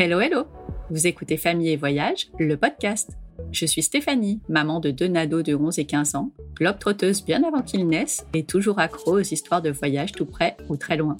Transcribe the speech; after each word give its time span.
Hello, 0.00 0.20
hello 0.20 0.44
Vous 0.90 1.08
écoutez 1.08 1.36
Famille 1.36 1.70
et 1.70 1.76
Voyage, 1.76 2.28
le 2.38 2.56
podcast. 2.56 3.18
Je 3.50 3.66
suis 3.66 3.82
Stéphanie, 3.82 4.38
maman 4.48 4.78
de 4.78 4.92
deux 4.92 5.08
nados 5.08 5.42
de 5.42 5.56
11 5.56 5.76
et 5.80 5.86
15 5.86 6.14
ans, 6.14 6.30
globe-trotteuse 6.54 7.24
bien 7.24 7.42
avant 7.42 7.62
qu'ils 7.62 7.84
naissent 7.84 8.24
et 8.32 8.44
toujours 8.44 8.78
accro 8.78 9.18
aux 9.18 9.22
histoires 9.22 9.60
de 9.60 9.70
voyage 9.70 10.12
tout 10.12 10.24
près 10.24 10.56
ou 10.68 10.76
très 10.76 10.96
loin. 10.96 11.16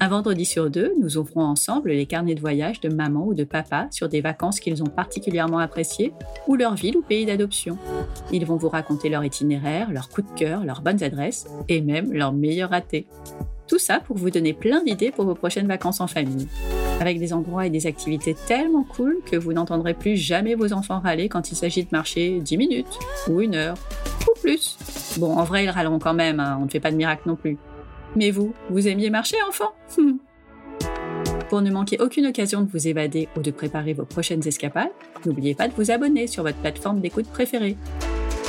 Un 0.00 0.08
vendredi 0.08 0.44
sur 0.44 0.70
deux, 0.70 0.92
nous 1.00 1.18
ouvrons 1.18 1.44
ensemble 1.44 1.90
les 1.90 2.06
carnets 2.06 2.34
de 2.34 2.40
voyage 2.40 2.80
de 2.80 2.88
maman 2.88 3.28
ou 3.28 3.32
de 3.32 3.44
papa 3.44 3.86
sur 3.92 4.08
des 4.08 4.22
vacances 4.22 4.58
qu'ils 4.58 4.82
ont 4.82 4.88
particulièrement 4.88 5.58
appréciées 5.58 6.12
ou 6.48 6.56
leur 6.56 6.74
ville 6.74 6.96
ou 6.96 7.02
pays 7.02 7.26
d'adoption. 7.26 7.78
Ils 8.32 8.44
vont 8.44 8.56
vous 8.56 8.70
raconter 8.70 9.08
leur 9.08 9.24
itinéraire, 9.24 9.92
leurs 9.92 10.08
coups 10.08 10.28
de 10.32 10.36
cœur, 10.36 10.64
leurs 10.64 10.82
bonnes 10.82 11.04
adresses 11.04 11.46
et 11.68 11.80
même 11.80 12.12
leurs 12.12 12.32
meilleurs 12.32 12.70
ratés. 12.70 13.06
Tout 13.68 13.78
ça 13.78 14.00
pour 14.00 14.16
vous 14.16 14.30
donner 14.30 14.52
plein 14.52 14.82
d'idées 14.82 15.12
pour 15.12 15.26
vos 15.26 15.36
prochaines 15.36 15.68
vacances 15.68 16.00
en 16.00 16.08
famille. 16.08 16.48
Avec 17.00 17.18
des 17.18 17.32
endroits 17.32 17.66
et 17.66 17.70
des 17.70 17.86
activités 17.86 18.34
tellement 18.46 18.84
cool 18.84 19.20
que 19.24 19.34
vous 19.34 19.54
n'entendrez 19.54 19.94
plus 19.94 20.16
jamais 20.16 20.54
vos 20.54 20.74
enfants 20.74 21.00
râler 21.00 21.30
quand 21.30 21.50
il 21.50 21.56
s'agit 21.56 21.82
de 21.82 21.88
marcher 21.92 22.40
10 22.40 22.58
minutes, 22.58 22.98
ou 23.26 23.40
une 23.40 23.54
heure, 23.54 23.76
ou 24.28 24.38
plus. 24.38 24.76
Bon, 25.18 25.34
en 25.34 25.44
vrai, 25.44 25.64
ils 25.64 25.70
râleront 25.70 25.98
quand 25.98 26.12
même, 26.12 26.40
hein, 26.40 26.58
on 26.60 26.66
ne 26.66 26.70
fait 26.70 26.78
pas 26.78 26.90
de 26.90 26.96
miracle 26.96 27.22
non 27.24 27.36
plus. 27.36 27.56
Mais 28.16 28.30
vous, 28.30 28.52
vous 28.68 28.86
aimiez 28.86 29.08
marcher, 29.08 29.36
enfant? 29.48 29.72
Pour 31.48 31.62
ne 31.62 31.70
manquer 31.70 31.96
aucune 32.00 32.26
occasion 32.26 32.60
de 32.60 32.70
vous 32.70 32.86
évader 32.86 33.28
ou 33.34 33.40
de 33.40 33.50
préparer 33.50 33.94
vos 33.94 34.04
prochaines 34.04 34.46
escapades, 34.46 34.90
n'oubliez 35.24 35.54
pas 35.54 35.68
de 35.68 35.74
vous 35.74 35.90
abonner 35.90 36.26
sur 36.26 36.42
votre 36.42 36.58
plateforme 36.58 37.00
d'écoute 37.00 37.28
préférée. 37.28 37.76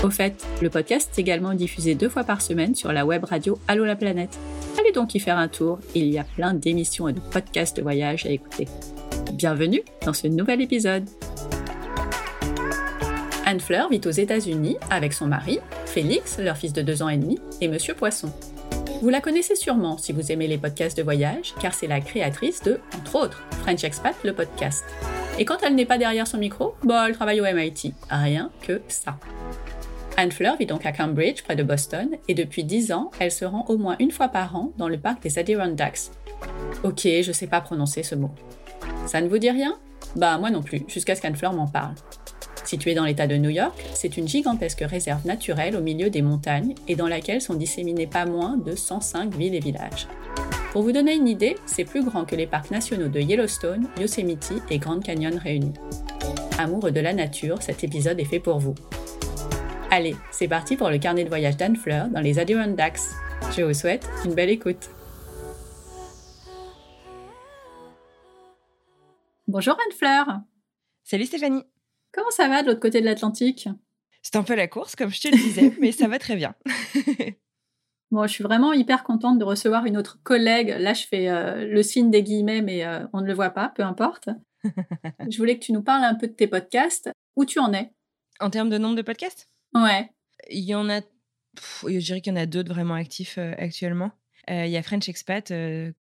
Au 0.04 0.10
fait, 0.10 0.44
le 0.64 0.72
podcast 0.72 1.12
est 1.16 1.22
également 1.22 1.54
diffusé 1.54 1.94
deux 1.94 2.10
fois 2.10 2.24
par 2.24 2.42
semaine 2.42 2.74
sur 2.74 2.92
la 2.92 3.06
web 3.06 3.24
radio 3.24 3.60
Allo 3.68 3.86
la 3.86 3.96
planète. 3.96 4.36
Allez 4.80 4.92
donc 4.92 5.14
y 5.14 5.20
faire 5.20 5.38
un 5.38 5.48
tour, 5.48 5.78
il 5.94 6.08
y 6.08 6.18
a 6.18 6.24
plein 6.24 6.56
d'émissions 6.56 7.08
et 7.08 7.14
de 7.14 7.20
podcasts 7.20 7.78
de 7.78 7.84
voyage 7.84 8.26
à 8.26 8.30
écouter. 8.30 8.68
Bienvenue 9.34 9.84
dans 10.04 10.14
ce 10.14 10.26
nouvel 10.26 10.60
épisode. 10.62 11.08
Anne 13.46 13.60
Fleur 13.60 13.90
vit 13.90 14.02
aux 14.04 14.12
États-Unis 14.12 14.78
avec 14.90 15.14
son 15.14 15.28
mari, 15.28 15.60
Félix, 15.86 16.40
leur 16.40 16.58
fils 16.58 16.74
de 16.74 16.82
deux 16.82 17.04
ans 17.04 17.10
et 17.10 17.18
demi, 17.18 17.38
et 17.60 17.68
Monsieur 17.68 17.94
Poisson. 17.94 18.32
Vous 19.04 19.10
la 19.10 19.22
connaissez 19.22 19.56
sûrement 19.56 20.00
si 20.00 20.14
vous 20.14 20.32
aimez 20.32 20.48
les 20.48 20.58
podcasts 20.58 20.98
de 20.98 21.04
voyage, 21.04 21.54
car 21.62 21.76
c'est 21.76 21.88
la 21.88 22.02
créatrice 22.02 22.64
de, 22.64 22.80
entre 22.98 23.18
autres, 23.18 23.44
French 23.62 23.84
Expat, 23.84 24.16
le 24.24 24.34
podcast. 24.34 24.84
Et 25.38 25.46
quand 25.46 25.58
elle 25.62 25.76
n'est 25.76 25.86
pas 25.86 26.00
derrière 26.00 26.28
son 26.28 26.40
micro, 26.40 26.74
bah, 26.84 27.06
elle 27.08 27.14
travaille 27.14 27.42
au 27.42 27.46
MIT. 27.46 27.94
Rien 28.10 28.50
que 28.62 28.82
ça. 28.88 29.18
Anne 30.22 30.32
Fleur 30.32 30.56
vit 30.56 30.68
donc 30.68 30.86
à 30.86 30.92
Cambridge, 30.92 31.42
près 31.42 31.56
de 31.56 31.64
Boston, 31.64 32.10
et 32.28 32.36
depuis 32.36 32.64
10 32.64 32.92
ans, 32.92 33.10
elle 33.20 33.32
se 33.32 33.44
rend 33.44 33.66
au 33.70 33.78
moins 33.80 33.96
une 34.00 34.12
fois 34.12 34.28
par 34.28 34.56
an 34.56 34.72
dans 34.78 34.88
le 34.88 35.00
parc 35.00 35.24
des 35.24 35.40
Adirondacks. 35.40 36.12
Ok, 36.84 37.08
je 37.24 37.32
sais 37.32 37.48
pas 37.48 37.60
prononcer 37.60 38.04
ce 38.04 38.14
mot. 38.14 38.30
Ça 39.08 39.20
ne 39.20 39.28
vous 39.28 39.40
dit 39.40 39.50
rien? 39.50 39.80
Bah 40.16 40.38
moi 40.38 40.52
non 40.52 40.62
plus, 40.62 40.84
jusqu'à 40.88 41.16
ce 41.16 41.24
qu'Anne 41.24 41.36
Fleur 41.36 41.54
m'en 41.54 41.66
parle. 41.66 41.96
Située 42.66 42.94
dans 42.94 43.06
l'État 43.06 43.26
de 43.26 43.36
New 43.36 43.50
York, 43.50 43.84
c'est 43.96 44.16
une 44.16 44.28
gigantesque 44.28 44.84
réserve 44.88 45.26
naturelle 45.26 45.76
au 45.76 45.82
milieu 45.82 46.12
des 46.12 46.22
montagnes 46.22 46.76
et 46.88 46.96
dans 46.96 47.08
laquelle 47.08 47.42
sont 47.42 47.56
disséminés 47.56 48.06
pas 48.06 48.28
moins 48.28 48.58
de 48.58 48.76
105 48.76 49.34
villes 49.34 49.56
et 49.56 49.60
villages. 49.60 50.08
Pour 50.72 50.84
vous 50.84 50.92
donner 50.92 51.16
une 51.16 51.30
idée, 51.30 51.56
c'est 51.66 51.84
plus 51.84 52.06
grand 52.06 52.26
que 52.26 52.36
les 52.36 52.46
parcs 52.46 52.70
nationaux 52.70 53.08
de 53.08 53.20
Yellowstone, 53.20 53.88
Yosemite 54.00 54.54
et 54.70 54.78
Grand 54.78 55.00
Canyon 55.00 55.40
réunis. 55.40 55.74
Amoureux 56.60 56.92
de 56.92 57.00
la 57.00 57.14
nature, 57.14 57.60
cet 57.64 57.84
épisode 57.84 58.20
est 58.20 58.26
fait 58.26 58.40
pour 58.40 58.60
vous. 58.60 58.76
Allez, 59.94 60.16
c'est 60.32 60.48
parti 60.48 60.78
pour 60.78 60.90
le 60.90 61.00
carnet 61.00 61.26
de 61.26 61.28
voyage 61.28 61.58
d'Anne 61.58 61.76
Fleur 61.76 62.08
dans 62.08 62.22
les 62.22 62.40
Adirondacks. 62.40 63.02
Je 63.58 63.62
vous 63.62 63.74
souhaite 63.74 64.10
une 64.24 64.34
belle 64.34 64.50
écoute. 64.50 64.90
Bonjour 69.50 69.74
Anne 69.74 69.98
Fleur. 69.98 70.40
Salut 71.04 71.26
Stéphanie. 71.26 71.66
Comment 72.14 72.32
ça 72.32 72.48
va 72.48 72.62
de 72.62 72.68
l'autre 72.68 72.80
côté 72.80 73.02
de 73.02 73.06
l'Atlantique? 73.06 73.68
C'est 74.22 74.38
un 74.38 74.44
peu 74.44 74.56
la 74.56 74.70
course, 74.70 74.96
comme 74.96 75.10
je 75.10 75.20
te 75.20 75.28
le 75.28 75.36
disais, 75.36 75.76
mais 75.82 75.92
ça 75.92 76.08
va 76.08 76.20
très 76.20 76.38
bien. 76.38 76.56
bon, 78.12 78.26
je 78.26 78.32
suis 78.32 78.46
vraiment 78.46 78.72
hyper 78.72 79.04
contente 79.04 79.40
de 79.40 79.44
recevoir 79.44 79.86
une 79.86 79.98
autre 79.98 80.20
collègue. 80.24 80.74
Là, 80.80 80.94
je 80.94 81.06
fais 81.06 81.28
euh, 81.28 81.68
le 81.68 81.84
signe 81.84 82.10
des 82.10 82.24
guillemets, 82.24 82.62
mais 82.62 82.86
euh, 82.86 83.06
on 83.12 83.20
ne 83.20 83.28
le 83.28 83.34
voit 83.34 83.50
pas, 83.50 83.68
peu 83.76 83.84
importe. 83.84 84.30
je 85.30 85.38
voulais 85.38 85.60
que 85.60 85.66
tu 85.66 85.74
nous 85.74 85.84
parles 85.84 86.06
un 86.06 86.16
peu 86.16 86.28
de 86.28 86.34
tes 86.34 86.48
podcasts. 86.48 87.12
Où 87.36 87.44
tu 87.44 87.60
en 87.60 87.74
es? 87.74 87.92
En 88.40 88.50
termes 88.50 88.70
de 88.70 88.78
nombre 88.78 88.96
de 88.96 89.02
podcasts? 89.02 89.50
Ouais. 89.74 90.10
Il 90.50 90.64
y 90.64 90.76
en 90.76 90.90
a, 90.90 91.02
je 91.84 91.98
dirais 92.00 92.22
qu'il 92.22 92.34
y 92.34 92.36
en 92.36 92.40
a 92.40 92.46
deux 92.46 92.64
vraiment 92.64 92.96
actifs 92.96 93.38
euh, 93.38 93.54
actuellement. 93.58 94.12
Il 94.48 94.68
y 94.68 94.78
a 94.78 94.84
French 94.84 95.08
Expat 95.08 95.52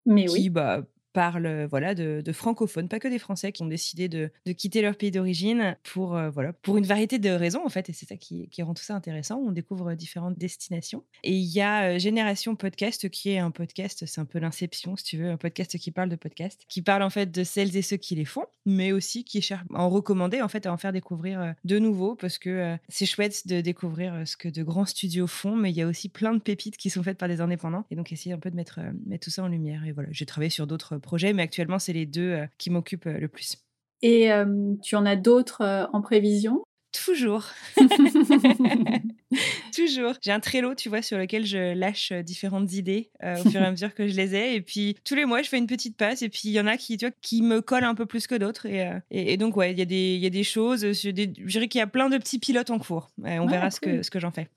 mais 0.06 0.26
qui, 0.26 0.34
oui. 0.34 0.50
bah, 0.50 0.84
parlent 1.14 1.66
voilà, 1.70 1.96
de, 1.96 2.32
francophones, 2.32 2.88
pas 2.88 3.00
que 3.00 3.08
des 3.08 3.20
Français 3.20 3.52
qui 3.52 3.64
ont 3.64 3.68
décidé 3.68 4.08
de, 4.08 4.32
de 4.46 4.52
quitter 4.52 4.82
leur 4.82 4.96
pays 4.96 5.12
d'origine 5.12 5.76
pour, 5.84 6.16
euh, 6.16 6.30
voilà, 6.30 6.54
pour 6.54 6.78
une 6.78 6.86
variété 6.86 7.20
de 7.20 7.30
raisons, 7.30 7.66
en 7.66 7.70
fait, 7.70 7.90
et 7.90 7.94
c'est 7.94 8.08
ça 8.08 8.16
qui, 8.16 8.50
rend 8.62 8.74
tout 8.74 8.84
ça 8.84 8.96
intéressant. 8.96 9.42
On 9.46 9.52
découvre 9.52 9.94
différentes 9.94 10.38
destinations. 10.38 11.04
Et 11.24 11.34
il 11.34 11.46
y 11.46 11.62
a 11.62 11.92
euh, 11.92 12.00
Génération 12.00 12.56
Podcast, 12.56 13.10
qui 13.10 13.32
est 13.32 13.40
un 13.40 13.52
podcast, 13.52 14.06
c'est 14.06 14.22
un 14.22 14.26
peu 14.26 14.40
l'inception, 14.40 14.96
si 14.96 15.04
tu 15.04 15.18
veux, 15.18 15.30
un 15.30 15.38
podcast 15.38 15.78
qui 15.78 15.92
parle 15.92 16.10
de 16.10 16.16
podcast, 16.16 16.66
qui 16.68 16.82
parle 16.82 17.04
en 17.04 17.10
fait 17.10 17.32
de 17.32 17.44
celles 17.44 17.76
et 17.78 17.82
ceux 17.82 17.98
qui 17.98 18.16
les 18.16 18.26
font, 18.26 18.46
mais 18.66 18.92
aussi 18.92 19.24
qui 19.24 19.42
cherche 19.42 19.64
à 19.74 19.82
en 19.82 19.90
recommander, 19.90 20.42
en 20.42 20.48
fait, 20.48 20.66
à 20.66 20.74
en 20.74 20.78
faire 20.78 20.92
découvrir 20.92 21.42
euh, 21.42 21.52
de 21.64 21.80
nouveau, 21.80 22.16
parce 22.16 22.38
que 22.38 22.50
euh, 22.50 22.78
c'est 22.88 23.06
chouette 23.06 23.48
de 23.48 23.62
découvrir 23.62 24.14
euh, 24.14 24.26
ce 24.26 24.38
que 24.38 24.50
de 24.50 24.64
grands 24.64 24.86
studios 24.86 25.28
font, 25.28 25.56
mais 25.56 25.72
il 25.72 25.76
y 25.76 25.82
a 25.82 25.88
aussi 25.88 26.10
plein 26.10 26.34
de 26.34 26.40
pépites 26.40 26.78
qui 26.78 26.90
sont 26.90 27.04
faites 27.04 27.18
par 27.18 27.28
des 27.28 27.42
indépendants, 27.42 27.86
et 27.92 27.96
donc 27.96 28.12
essayer 28.12 28.34
un 28.34 28.40
peu 28.40 28.52
de 28.52 28.56
mettre, 28.56 28.80
euh, 28.80 28.92
mettre 29.06 29.26
tout 29.26 29.30
ça 29.30 29.44
en 29.44 29.48
lumière. 29.48 29.86
Et 29.86 29.92
voilà, 29.92 30.10
j'ai 30.12 30.26
travaillé 30.26 30.50
sur 30.50 30.68
d'autres 30.68 30.98
projets, 31.00 31.34
mais 31.34 31.44
actuellement, 31.44 31.80
c'est 31.80 31.94
les 31.94 32.06
deux 32.06 32.32
euh, 32.32 32.46
qui 32.58 32.70
m'occupent 32.70 33.08
euh, 33.08 33.20
le 33.20 33.28
plus. 33.28 33.58
Et 34.02 34.32
euh, 34.32 34.74
tu 34.82 34.96
en 34.96 35.06
as 35.06 35.16
d'autres 35.16 35.62
euh, 35.62 35.86
en 35.94 36.02
prévision? 36.02 36.64
Toujours. 36.92 37.46
Toujours. 39.76 40.14
J'ai 40.22 40.32
un 40.32 40.40
Trello, 40.40 40.74
tu 40.74 40.90
vois, 40.90 41.02
sur 41.02 41.18
lequel 41.18 41.46
je 41.46 41.74
lâche 41.74 42.12
différentes 42.12 42.74
idées 42.74 43.12
euh, 43.24 43.36
au 43.40 43.50
fur 43.50 43.62
et 43.62 43.66
à 43.66 43.72
mesure 43.72 43.94
que 43.94 44.08
je 44.08 44.16
les 44.16 44.36
ai. 44.36 44.56
Et 44.56 44.62
puis, 44.62 44.96
tous 45.04 45.16
les 45.16 45.26
mois, 45.26 45.42
je 45.42 45.50
fais 45.50 45.58
une 45.58 45.68
petite 45.68 45.98
passe. 45.98 46.22
Et 46.22 46.30
puis, 46.30 46.42
il 46.46 46.52
y 46.52 46.60
en 46.60 46.68
a 46.68 46.78
qui, 46.78 46.98
tu 46.98 47.06
vois, 47.06 47.16
qui 47.22 47.42
me 47.42 47.62
collent 47.62 47.84
un 47.84 47.96
peu 47.96 48.06
plus 48.06 48.26
que 48.26 48.36
d'autres. 48.36 48.66
Et, 48.66 48.88
euh, 48.88 49.00
et, 49.12 49.34
et, 49.34 49.38
donc, 49.38 49.56
ouais, 49.56 49.72
il 49.72 49.78
y, 49.78 49.82
a 49.82 49.86
des, 49.86 50.18
y 50.18 50.26
a 50.26 50.32
des 50.32 50.44
choses. 50.44 50.82
Je, 50.94 51.10
des, 51.10 51.32
je 51.38 51.52
dirais 51.52 51.68
qu'il 51.68 51.80
y 51.80 51.84
a 51.84 51.88
plein 51.88 52.10
de 52.10 52.18
petits 52.18 52.40
pilotes 52.40 52.72
en 52.72 52.80
cours. 52.80 53.12
on 53.22 53.24
ouais, 53.24 53.48
verra 53.48 53.70
cool. 53.70 53.72
ce 53.72 53.80
que, 53.80 54.04
ce 54.04 54.10
que 54.10 54.20
j'en 54.20 54.32
fais. 54.32 54.50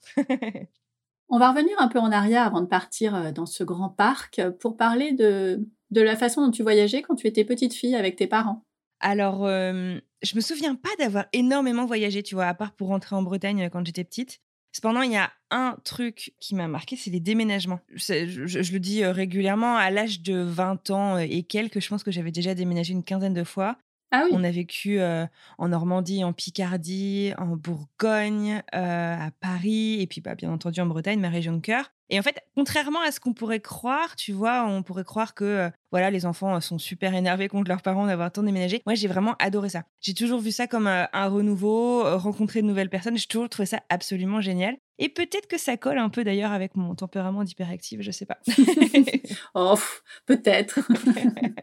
On 1.28 1.38
va 1.38 1.50
revenir 1.50 1.74
un 1.78 1.88
peu 1.88 1.98
en 1.98 2.12
arrière 2.12 2.46
avant 2.46 2.60
de 2.60 2.66
partir 2.66 3.32
dans 3.32 3.46
ce 3.46 3.64
grand 3.64 3.88
parc 3.88 4.42
pour 4.60 4.76
parler 4.76 5.12
de, 5.12 5.66
de 5.92 6.00
la 6.00 6.16
façon 6.16 6.44
dont 6.44 6.50
tu 6.50 6.62
voyageais 6.62 7.02
quand 7.02 7.14
tu 7.14 7.26
étais 7.26 7.44
petite 7.44 7.74
fille 7.74 7.94
avec 7.94 8.16
tes 8.16 8.26
parents? 8.26 8.64
Alors, 8.98 9.46
euh, 9.46 9.98
je 10.22 10.36
me 10.36 10.40
souviens 10.40 10.74
pas 10.74 10.90
d'avoir 10.98 11.26
énormément 11.32 11.86
voyagé, 11.86 12.22
tu 12.22 12.34
vois, 12.34 12.46
à 12.46 12.54
part 12.54 12.72
pour 12.72 12.88
rentrer 12.88 13.14
en 13.14 13.22
Bretagne 13.22 13.68
quand 13.70 13.84
j'étais 13.84 14.04
petite. 14.04 14.40
Cependant, 14.74 15.02
il 15.02 15.12
y 15.12 15.16
a 15.16 15.30
un 15.50 15.76
truc 15.84 16.34
qui 16.40 16.54
m'a 16.54 16.66
marqué, 16.66 16.96
c'est 16.96 17.10
les 17.10 17.20
déménagements. 17.20 17.80
Je, 17.92 18.26
je, 18.26 18.62
je, 18.62 18.72
le 18.72 18.80
dis 18.80 19.04
euh, 19.04 19.12
régulièrement, 19.12 19.76
à 19.76 19.90
l'âge 19.90 20.22
de 20.22 20.40
20 20.40 20.90
ans 20.90 21.18
et 21.18 21.42
quelques, 21.42 21.80
je 21.80 21.88
pense 21.88 22.02
que 22.02 22.10
j'avais 22.10 22.32
déjà 22.32 22.54
déménagé 22.54 22.92
une 22.92 23.04
quinzaine 23.04 23.34
de 23.34 23.44
fois. 23.44 23.76
Ah 24.12 24.24
oui. 24.26 24.30
On 24.34 24.44
a 24.44 24.50
vécu 24.50 25.00
euh, 25.00 25.26
en 25.56 25.68
Normandie, 25.68 26.22
en 26.22 26.34
Picardie, 26.34 27.32
en 27.38 27.56
Bourgogne, 27.56 28.62
euh, 28.74 29.16
à 29.18 29.30
Paris, 29.40 30.00
et 30.00 30.06
puis 30.06 30.20
bah, 30.20 30.34
bien 30.34 30.52
entendu 30.52 30.80
en 30.80 30.86
Bretagne, 30.86 31.18
ma 31.18 31.30
région 31.30 31.54
de 31.54 31.60
cœur. 31.60 31.92
Et 32.12 32.18
en 32.18 32.22
fait, 32.22 32.40
contrairement 32.54 33.00
à 33.00 33.10
ce 33.10 33.20
qu'on 33.20 33.32
pourrait 33.32 33.60
croire, 33.60 34.16
tu 34.16 34.32
vois, 34.32 34.66
on 34.68 34.82
pourrait 34.82 35.02
croire 35.02 35.34
que 35.34 35.44
euh, 35.44 35.70
voilà, 35.92 36.10
les 36.10 36.26
enfants 36.26 36.60
sont 36.60 36.76
super 36.78 37.14
énervés 37.14 37.48
contre 37.48 37.70
leurs 37.70 37.80
parents 37.80 38.06
d'avoir 38.06 38.30
tant 38.30 38.42
déménagé. 38.42 38.82
Moi, 38.84 38.94
j'ai 38.94 39.08
vraiment 39.08 39.34
adoré 39.38 39.70
ça. 39.70 39.84
J'ai 40.02 40.12
toujours 40.12 40.40
vu 40.40 40.52
ça 40.52 40.66
comme 40.66 40.86
euh, 40.86 41.06
un 41.14 41.28
renouveau, 41.28 42.04
euh, 42.04 42.18
rencontrer 42.18 42.60
de 42.60 42.66
nouvelles 42.66 42.90
personnes. 42.90 43.16
J'ai 43.16 43.26
toujours 43.26 43.48
trouvé 43.48 43.64
ça 43.64 43.80
absolument 43.88 44.42
génial. 44.42 44.76
Et 44.98 45.08
peut-être 45.08 45.46
que 45.46 45.56
ça 45.56 45.78
colle 45.78 45.96
un 45.96 46.10
peu 46.10 46.22
d'ailleurs 46.22 46.52
avec 46.52 46.76
mon 46.76 46.94
tempérament 46.94 47.44
d'hyperactive, 47.44 48.02
je 48.02 48.10
sais 48.10 48.26
pas. 48.26 48.38
oh, 49.54 49.78
peut-être. 50.26 50.80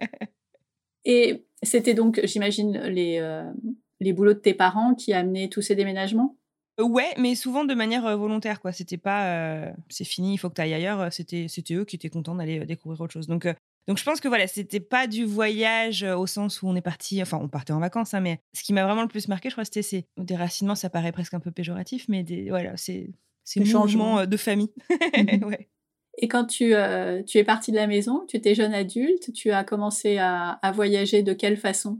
Et 1.06 1.45
c'était 1.62 1.94
donc, 1.94 2.22
j'imagine, 2.24 2.80
les, 2.88 3.19
euh, 3.19 3.44
les 4.00 4.13
boulots 4.13 4.34
de 4.34 4.40
tes 4.40 4.56
parents 4.56 4.95
qui 4.95 5.13
amenaient 5.13 5.50
tous 5.50 5.62
ces 5.62 5.75
déménagements? 5.75 6.39
Ouais, 6.80 7.14
mais 7.18 7.36
souvent 7.36 7.66
de 7.66 7.74
manière 7.74 8.06
euh, 8.06 8.16
volontaire, 8.16 8.62
quoi. 8.62 8.72
C'était 8.72 8.98
pas 8.98 9.26
euh, 9.36 9.72
c'est 9.90 10.06
fini, 10.06 10.34
il 10.34 10.38
faut 10.38 10.50
que 10.50 10.56
tu 10.56 10.62
ailles 10.62 10.74
ailleurs. 10.74 11.12
C'était, 11.12 11.48
c'était 11.50 11.74
eux 11.74 11.84
qui 11.84 11.98
étaient 11.98 12.10
contents 12.10 12.36
d'aller 12.36 12.60
euh, 12.60 12.66
découvrir 12.66 13.02
autre 13.02 13.12
chose. 13.12 13.28
Donc, 13.28 13.46
euh, 13.46 13.54
donc 13.88 13.98
je 13.98 14.04
pense 14.04 14.22
que 14.22 14.30
voilà, 14.30 14.48
c'était 14.48 14.80
pas 14.80 15.06
du 15.08 15.26
voyage 15.26 16.04
euh, 16.04 16.16
au 16.16 16.26
sens 16.26 16.62
où 16.62 16.68
on 16.68 16.76
est 16.76 16.81
parti, 16.81 17.22
enfin, 17.22 17.38
on 17.42 17.50
partait 17.50 17.74
en 17.74 17.80
vacances, 17.80 18.14
hein, 18.14 18.22
mais 18.22 18.40
ce 18.54 18.64
qui 18.64 18.72
m'a 18.72 18.86
vraiment 18.86 19.02
le 19.02 19.10
plus 19.10 19.28
marqué, 19.28 19.50
je 19.50 19.56
crois, 19.56 19.66
c'était 19.66 19.81
ces 19.81 20.06
déracinements. 20.18 20.76
Ça 20.76 20.90
paraît 20.90 21.12
presque 21.12 21.34
un 21.34 21.42
peu 21.42 21.52
péjoratif, 21.52 22.06
mais 22.08 22.24
des, 22.24 22.50
voilà, 22.50 22.78
c'est, 22.78 23.10
c'est 23.44 23.66
changement 23.66 24.26
de 24.26 24.38
famille. 24.38 24.72
ouais. 25.44 25.70
Et 26.22 26.28
quand 26.28 26.46
tu, 26.46 26.76
euh, 26.76 27.24
tu 27.24 27.38
es 27.38 27.44
partie 27.44 27.72
de 27.72 27.78
la 27.78 27.88
maison, 27.88 28.26
tu 28.28 28.38
étais 28.38 28.54
jeune 28.56 28.74
adulte, 28.74 29.31
tu 29.34 29.52
as 29.52 29.64
commencé 29.64 30.18
à, 30.18 30.52
à 30.62 30.72
voyager 30.72 31.24
de 31.24 31.34
quelle 31.34 31.58
façon? 31.58 32.00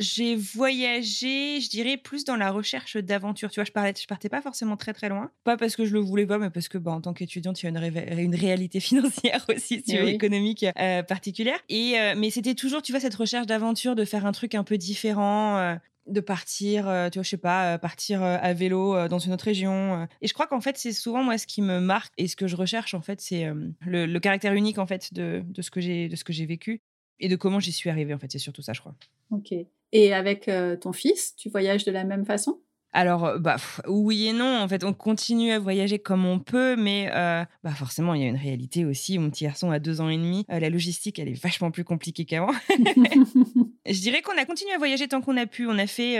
J'ai 0.00 0.34
voyagé, 0.34 1.60
je 1.60 1.68
dirais, 1.68 1.96
plus 1.96 2.24
dans 2.24 2.36
la 2.36 2.50
recherche 2.50 2.96
d'aventure. 2.96 3.50
Tu 3.50 3.60
vois, 3.60 3.64
je, 3.64 3.72
parlais, 3.72 3.92
je 4.00 4.06
partais 4.06 4.28
pas 4.28 4.40
forcément 4.40 4.76
très 4.76 4.92
très 4.92 5.08
loin. 5.08 5.30
Pas 5.44 5.56
parce 5.56 5.76
que 5.76 5.84
je 5.84 5.92
le 5.92 6.00
voulais 6.00 6.26
pas, 6.26 6.38
mais 6.38 6.50
parce 6.50 6.68
que 6.68 6.78
bah, 6.78 6.90
en 6.90 7.00
tant 7.00 7.12
qu'étudiante, 7.12 7.62
il 7.62 7.66
y 7.66 7.76
a 7.76 7.78
une, 7.78 8.18
une 8.18 8.34
réalité 8.34 8.80
financière 8.80 9.44
aussi, 9.48 9.84
eh 9.88 10.08
économique 10.08 10.64
euh, 10.78 11.02
particulière. 11.02 11.58
Et, 11.68 11.98
euh, 11.98 12.14
mais 12.16 12.30
c'était 12.30 12.54
toujours, 12.54 12.82
tu 12.82 12.92
vois, 12.92 13.00
cette 13.00 13.14
recherche 13.14 13.46
d'aventure, 13.46 13.94
de 13.94 14.04
faire 14.04 14.26
un 14.26 14.32
truc 14.32 14.54
un 14.54 14.64
peu 14.64 14.78
différent. 14.78 15.58
Euh, 15.58 15.74
de 16.06 16.20
partir, 16.20 16.84
tu 17.12 17.18
vois, 17.18 17.22
je 17.22 17.28
sais 17.28 17.36
pas, 17.36 17.78
partir 17.78 18.20
à 18.22 18.52
vélo 18.52 19.06
dans 19.06 19.20
une 19.20 19.32
autre 19.32 19.44
région. 19.44 20.08
Et 20.22 20.26
je 20.26 20.34
crois 20.34 20.48
qu'en 20.48 20.60
fait, 20.60 20.76
c'est 20.76 20.92
souvent 20.92 21.22
moi 21.22 21.38
ce 21.38 21.46
qui 21.46 21.62
me 21.62 21.78
marque 21.78 22.12
et 22.16 22.26
ce 22.26 22.34
que 22.34 22.48
je 22.48 22.56
recherche 22.56 22.94
en 22.94 23.00
fait, 23.00 23.20
c'est 23.20 23.44
le, 23.86 24.06
le, 24.06 24.18
caractère 24.18 24.54
unique 24.54 24.78
en 24.78 24.86
fait 24.86 25.14
de, 25.14 25.44
de 25.46 25.62
ce 25.62 25.70
que 25.70 25.80
j'ai 25.80 26.08
de 26.08 26.16
ce 26.16 26.24
que 26.24 26.32
j'ai 26.32 26.46
vécu 26.46 26.82
et 27.20 27.28
de 27.28 27.36
comment 27.36 27.60
j'y 27.60 27.72
suis 27.72 27.90
arrivée. 27.90 28.14
En 28.14 28.18
fait, 28.18 28.32
c'est 28.32 28.38
surtout 28.38 28.62
ça, 28.62 28.72
je 28.72 28.80
crois. 28.80 28.94
Ok. 29.30 29.54
Et 29.92 30.14
avec 30.14 30.48
euh, 30.48 30.76
ton 30.76 30.92
fils, 30.92 31.34
tu 31.36 31.48
voyages 31.48 31.84
de 31.84 31.92
la 31.92 32.04
même 32.04 32.24
façon? 32.24 32.60
Alors, 32.92 33.24
euh, 33.24 33.38
bah, 33.38 33.56
oui 33.86 34.28
et 34.28 34.32
non. 34.32 34.60
En 34.60 34.68
fait, 34.68 34.84
on 34.84 34.92
continue 34.92 35.52
à 35.52 35.58
voyager 35.58 35.98
comme 35.98 36.24
on 36.24 36.38
peut, 36.38 36.76
mais 36.76 37.10
euh, 37.12 37.44
bah, 37.62 37.70
forcément, 37.70 38.14
il 38.14 38.22
y 38.22 38.24
a 38.24 38.28
une 38.28 38.36
réalité 38.36 38.84
aussi. 38.84 39.18
Mon 39.18 39.30
petit 39.30 39.44
garçon 39.44 39.70
a 39.70 39.78
deux 39.78 40.00
ans 40.00 40.08
et 40.08 40.16
demi. 40.16 40.44
la 40.48 40.70
logistique, 40.70 41.18
elle 41.18 41.28
est 41.28 41.40
vachement 41.40 41.70
plus 41.70 41.84
compliquée 41.84 42.24
qu'avant. 42.24 42.52
Je 43.86 44.00
dirais 44.00 44.22
qu'on 44.22 44.36
a 44.36 44.44
continué 44.44 44.72
à 44.72 44.78
voyager 44.78 45.08
tant 45.08 45.20
qu'on 45.20 45.36
a 45.36 45.46
pu. 45.46 45.66
On 45.66 45.78
a 45.78 45.86
fait. 45.86 46.18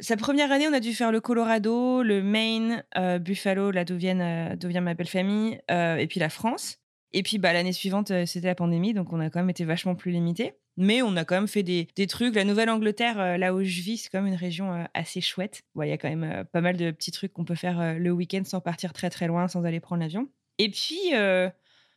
sa 0.00 0.16
première 0.16 0.50
année, 0.50 0.66
on 0.68 0.72
a 0.72 0.80
dû 0.80 0.94
faire 0.94 1.12
le 1.12 1.20
Colorado, 1.20 2.02
le 2.02 2.22
Maine, 2.22 2.84
Buffalo, 3.20 3.70
là 3.70 3.84
d'où 3.84 3.96
vient, 3.96 4.56
vient 4.56 4.80
ma 4.80 4.94
belle 4.94 5.08
famille, 5.08 5.60
et 5.68 6.06
puis 6.08 6.18
la 6.18 6.28
France. 6.28 6.78
Et 7.12 7.22
puis 7.22 7.38
bah, 7.38 7.52
l'année 7.52 7.72
suivante, 7.72 8.12
c'était 8.26 8.46
la 8.48 8.54
pandémie, 8.54 8.94
donc 8.94 9.12
on 9.12 9.20
a 9.20 9.30
quand 9.30 9.40
même 9.40 9.50
été 9.50 9.64
vachement 9.64 9.94
plus 9.94 10.10
limité. 10.10 10.54
Mais 10.80 11.02
on 11.02 11.16
a 11.16 11.24
quand 11.24 11.34
même 11.34 11.48
fait 11.48 11.64
des, 11.64 11.88
des 11.96 12.06
trucs. 12.06 12.36
La 12.36 12.44
Nouvelle-Angleterre, 12.44 13.18
euh, 13.18 13.36
là 13.36 13.52
où 13.52 13.64
je 13.64 13.80
vis, 13.80 13.98
c'est 13.98 14.10
quand 14.10 14.22
même 14.22 14.32
une 14.32 14.38
région 14.38 14.72
euh, 14.72 14.84
assez 14.94 15.20
chouette. 15.20 15.62
Il 15.74 15.88
y 15.88 15.90
a 15.90 15.98
quand 15.98 16.08
même 16.08 16.22
euh, 16.22 16.44
pas 16.44 16.60
mal 16.60 16.76
de 16.76 16.92
petits 16.92 17.10
trucs 17.10 17.32
qu'on 17.32 17.44
peut 17.44 17.56
faire 17.56 17.98
le 17.98 18.12
week-end 18.12 18.42
sans 18.44 18.60
partir 18.60 18.92
très 18.92 19.10
très 19.10 19.26
loin, 19.26 19.48
sans 19.48 19.64
aller 19.64 19.80
prendre 19.80 20.02
l'avion. 20.02 20.28
Et 20.58 20.70
puis, 20.70 21.12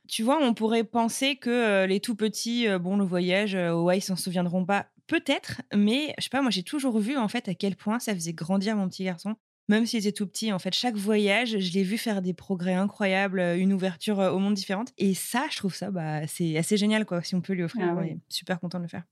tu 0.08 0.24
vois, 0.24 0.40
on 0.42 0.56
pourrait 0.56 0.84
penser 0.84 1.36
que 1.36 1.86
les 1.86 2.00
tout 2.00 2.16
petits, 2.16 2.68
bon, 2.80 2.98
le 2.98 3.06
voyage, 3.06 3.56
ouais, 3.56 4.00
ils 4.00 4.02
s'en 4.02 4.16
souviendront 4.16 4.66
pas. 4.66 4.88
Peut-être, 5.06 5.62
mais 5.76 6.14
je 6.18 6.24
sais 6.24 6.30
pas, 6.30 6.42
moi 6.42 6.52
j'ai 6.52 6.64
toujours 6.64 7.00
vu 7.00 7.18
en 7.18 7.28
fait 7.28 7.50
à 7.50 7.54
quel 7.54 7.76
point 7.76 8.00
ça 8.00 8.14
faisait 8.14 8.34
grandir 8.34 8.76
mon 8.76 8.88
petit 8.88 9.04
garçon 9.04 9.36
même 9.72 9.86
s'il 9.86 10.00
était 10.00 10.12
tout 10.12 10.28
petit, 10.28 10.52
en 10.52 10.60
fait, 10.60 10.74
chaque 10.74 10.96
voyage, 10.96 11.58
je 11.58 11.74
l'ai 11.74 11.84
vu 11.84 11.98
faire 11.98 12.22
des 12.22 12.34
progrès 12.34 12.74
incroyables, 12.74 13.40
euh, 13.40 13.58
une 13.58 13.74
ouverture 13.74 14.20
euh, 14.20 14.32
au 14.32 14.38
monde 14.38 14.54
différente. 14.54 14.92
Et 14.98 15.14
ça, 15.14 15.48
je 15.50 15.58
trouve 15.58 15.74
ça, 15.74 15.92
bah, 15.92 16.28
c'est 16.28 16.58
assez 16.58 16.78
génial, 16.78 17.06
quoi. 17.06 17.24
Si 17.24 17.36
on 17.36 17.42
peut 17.42 17.54
lui 17.54 17.64
offrir, 17.64 17.88
ah 17.90 17.96
on 17.98 18.04
est 18.04 18.18
super 18.30 18.60
content 18.60 18.80
de 18.80 18.84
le 18.84 18.90
faire. 18.90 19.04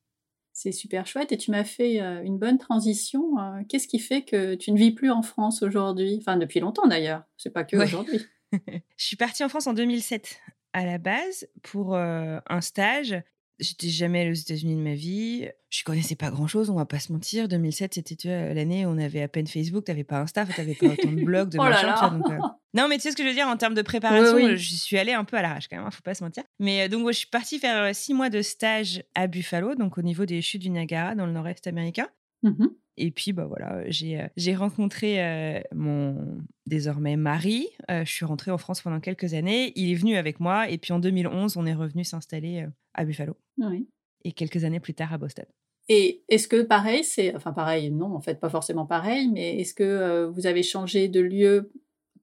C'est 0.51 0.73
super 0.73 1.07
chouette. 1.07 1.31
Et 1.31 1.37
tu 1.37 1.51
m'as 1.51 1.63
fait 1.63 2.01
euh, 2.01 2.21
une 2.23 2.37
bonne 2.37 2.57
transition. 2.57 3.35
Qu'est-ce 3.69 3.87
qui 3.87 3.99
fait 3.99 4.23
que 4.23 4.55
tu 4.55 4.71
ne 4.71 4.77
vis 4.77 4.91
plus 4.91 5.09
en 5.09 5.21
France 5.21 5.63
aujourd'hui? 5.63 6.17
Enfin, 6.19 6.35
depuis 6.35 6.59
longtemps 6.59 6.87
d'ailleurs. 6.87 7.23
C'est 7.37 7.51
pas 7.51 7.63
que 7.63 7.77
aujourd'hui. 7.77 8.19
je 8.51 9.05
suis 9.05 9.15
partie 9.15 9.43
en 9.43 9.49
France 9.49 9.67
en 9.67 9.73
2007 9.73 10.41
à 10.73 10.85
la 10.85 10.97
base 10.97 11.47
pour 11.61 11.95
un 11.95 12.61
stage 12.61 13.15
J'étais 13.59 13.89
jamais 13.89 14.21
allée 14.21 14.31
aux 14.31 14.33
États-Unis 14.33 14.75
de 14.75 14.81
ma 14.81 14.93
vie. 14.93 15.47
Je 15.69 15.83
connaissais 15.83 16.15
pas 16.15 16.31
grand-chose, 16.31 16.69
on 16.69 16.75
va 16.75 16.85
pas 16.85 16.99
se 16.99 17.11
mentir. 17.11 17.47
2007, 17.47 17.95
c'était 17.95 18.53
l'année 18.53 18.85
où 18.85 18.89
on 18.89 18.97
avait 18.97 19.21
à 19.21 19.27
peine 19.27 19.47
Facebook, 19.47 19.85
t'avais 19.85 20.03
pas 20.03 20.19
Insta, 20.19 20.45
t'avais 20.45 20.75
pas 20.75 20.87
autant 20.87 21.11
de 21.11 21.23
blogs, 21.23 21.49
de 21.49 21.57
oh 21.59 21.63
machin. 21.63 22.21
Euh. 22.29 22.37
Non, 22.75 22.87
mais 22.87 22.97
tu 22.97 23.01
sais 23.01 23.11
ce 23.11 23.15
que 23.15 23.23
je 23.23 23.29
veux 23.29 23.33
dire 23.33 23.47
en 23.47 23.57
termes 23.57 23.73
de 23.73 23.81
préparation, 23.81 24.55
je 24.55 24.75
suis 24.75 24.99
allée 24.99 25.13
un 25.13 25.23
peu 25.23 25.37
à 25.37 25.41
l'arrache 25.41 25.67
quand 25.67 25.77
même, 25.77 25.87
hein, 25.87 25.91
faut 25.91 26.03
pas 26.03 26.13
se 26.13 26.23
mentir. 26.23 26.43
Mais 26.59 26.83
euh, 26.83 26.87
donc, 26.87 27.07
je 27.07 27.13
suis 27.13 27.27
partie 27.27 27.57
faire 27.57 27.81
euh, 27.81 27.93
six 27.93 28.13
mois 28.13 28.29
de 28.29 28.43
stage 28.43 29.03
à 29.15 29.25
Buffalo, 29.25 29.73
donc 29.73 29.97
au 29.97 30.03
niveau 30.03 30.25
des 30.25 30.39
chutes 30.43 30.61
du 30.61 30.69
Niagara, 30.69 31.15
dans 31.15 31.25
le 31.25 31.31
nord-est 31.31 31.65
américain. 31.65 32.07
Mmh 32.43 32.67
et 32.99 33.11
puis, 33.11 33.33
bah 33.33 33.45
voilà, 33.45 33.83
j'ai, 33.89 34.27
j'ai 34.37 34.55
rencontré 34.55 35.63
mon 35.73 36.39
désormais 36.65 37.15
mari. 37.15 37.67
je 37.89 38.03
suis 38.09 38.25
rentrée 38.25 38.51
en 38.51 38.57
France 38.57 38.81
pendant 38.81 38.99
quelques 38.99 39.33
années. 39.33 39.73
Il 39.75 39.91
est 39.91 39.95
venu 39.95 40.15
avec 40.15 40.39
moi. 40.39 40.69
Et 40.69 40.77
puis 40.77 40.93
en 40.93 40.99
2011, 40.99 41.57
on 41.57 41.65
est 41.65 41.73
revenu 41.73 42.03
s'installer 42.03 42.65
à 42.93 43.05
Buffalo. 43.05 43.35
Oui. 43.57 43.87
Et 44.23 44.31
quelques 44.31 44.63
années 44.63 44.79
plus 44.79 44.93
tard 44.93 45.13
à 45.13 45.17
Boston. 45.17 45.45
Et 45.87 46.21
est-ce 46.29 46.47
que 46.47 46.61
pareil, 46.61 47.03
c'est. 47.03 47.35
Enfin, 47.35 47.51
pareil, 47.51 47.89
non, 47.89 48.13
en 48.13 48.21
fait, 48.21 48.39
pas 48.39 48.49
forcément 48.49 48.85
pareil, 48.85 49.27
mais 49.27 49.59
est-ce 49.59 49.73
que 49.73 50.25
vous 50.25 50.45
avez 50.45 50.61
changé 50.61 51.07
de 51.07 51.19
lieu 51.19 51.71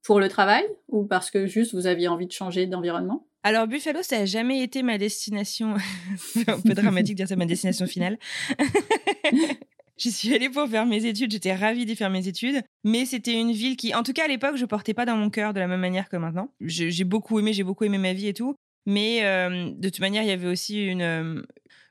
pour 0.06 0.20
le 0.20 0.29
travail 0.29 0.64
ou 0.88 1.05
parce 1.05 1.32
que 1.32 1.46
juste 1.46 1.75
vous 1.75 1.88
aviez 1.88 2.06
envie 2.06 2.26
de 2.26 2.32
changer 2.32 2.67
d'environnement? 2.67 3.26
Alors 3.43 3.67
Buffalo, 3.67 4.02
ça 4.02 4.20
n'a 4.20 4.25
jamais 4.25 4.62
été 4.62 4.82
ma 4.82 4.99
destination. 4.99 5.75
c'est 6.19 6.49
un 6.49 6.61
peu 6.61 6.75
dramatique 6.75 7.14
de 7.14 7.19
dire 7.19 7.29
c'est 7.29 7.37
ma 7.37 7.46
destination 7.46 7.87
finale. 7.87 8.19
J'y 9.98 10.12
suis 10.12 10.34
allée 10.34 10.50
pour 10.50 10.69
faire 10.69 10.84
mes 10.84 11.06
études, 11.06 11.32
j'étais 11.32 11.54
ravie 11.54 11.87
d'y 11.87 11.96
faire 11.96 12.10
mes 12.10 12.28
études, 12.28 12.62
mais 12.84 13.06
c'était 13.06 13.32
une 13.32 13.52
ville 13.52 13.76
qui, 13.76 13.94
en 13.94 14.02
tout 14.02 14.12
cas 14.12 14.25
à 14.25 14.28
l'époque, 14.28 14.56
je 14.56 14.66
portais 14.66 14.93
pas 14.93 15.06
dans 15.06 15.16
mon 15.16 15.31
cœur 15.31 15.54
de 15.54 15.60
la 15.60 15.66
même 15.66 15.81
manière 15.81 16.08
que 16.10 16.16
maintenant. 16.16 16.52
J'ai 16.60 17.04
beaucoup 17.04 17.38
aimé, 17.38 17.54
j'ai 17.54 17.64
beaucoup 17.64 17.84
aimé 17.84 17.96
ma 17.96 18.12
vie 18.12 18.28
et 18.28 18.34
tout, 18.34 18.56
mais 18.84 19.25
euh, 19.25 19.70
de 19.75 19.88
toute 19.88 20.00
manière, 20.00 20.22
il 20.22 20.28
y 20.28 20.32
avait 20.32 20.48
aussi 20.48 20.84
une, 20.84 21.02
euh, 21.02 21.43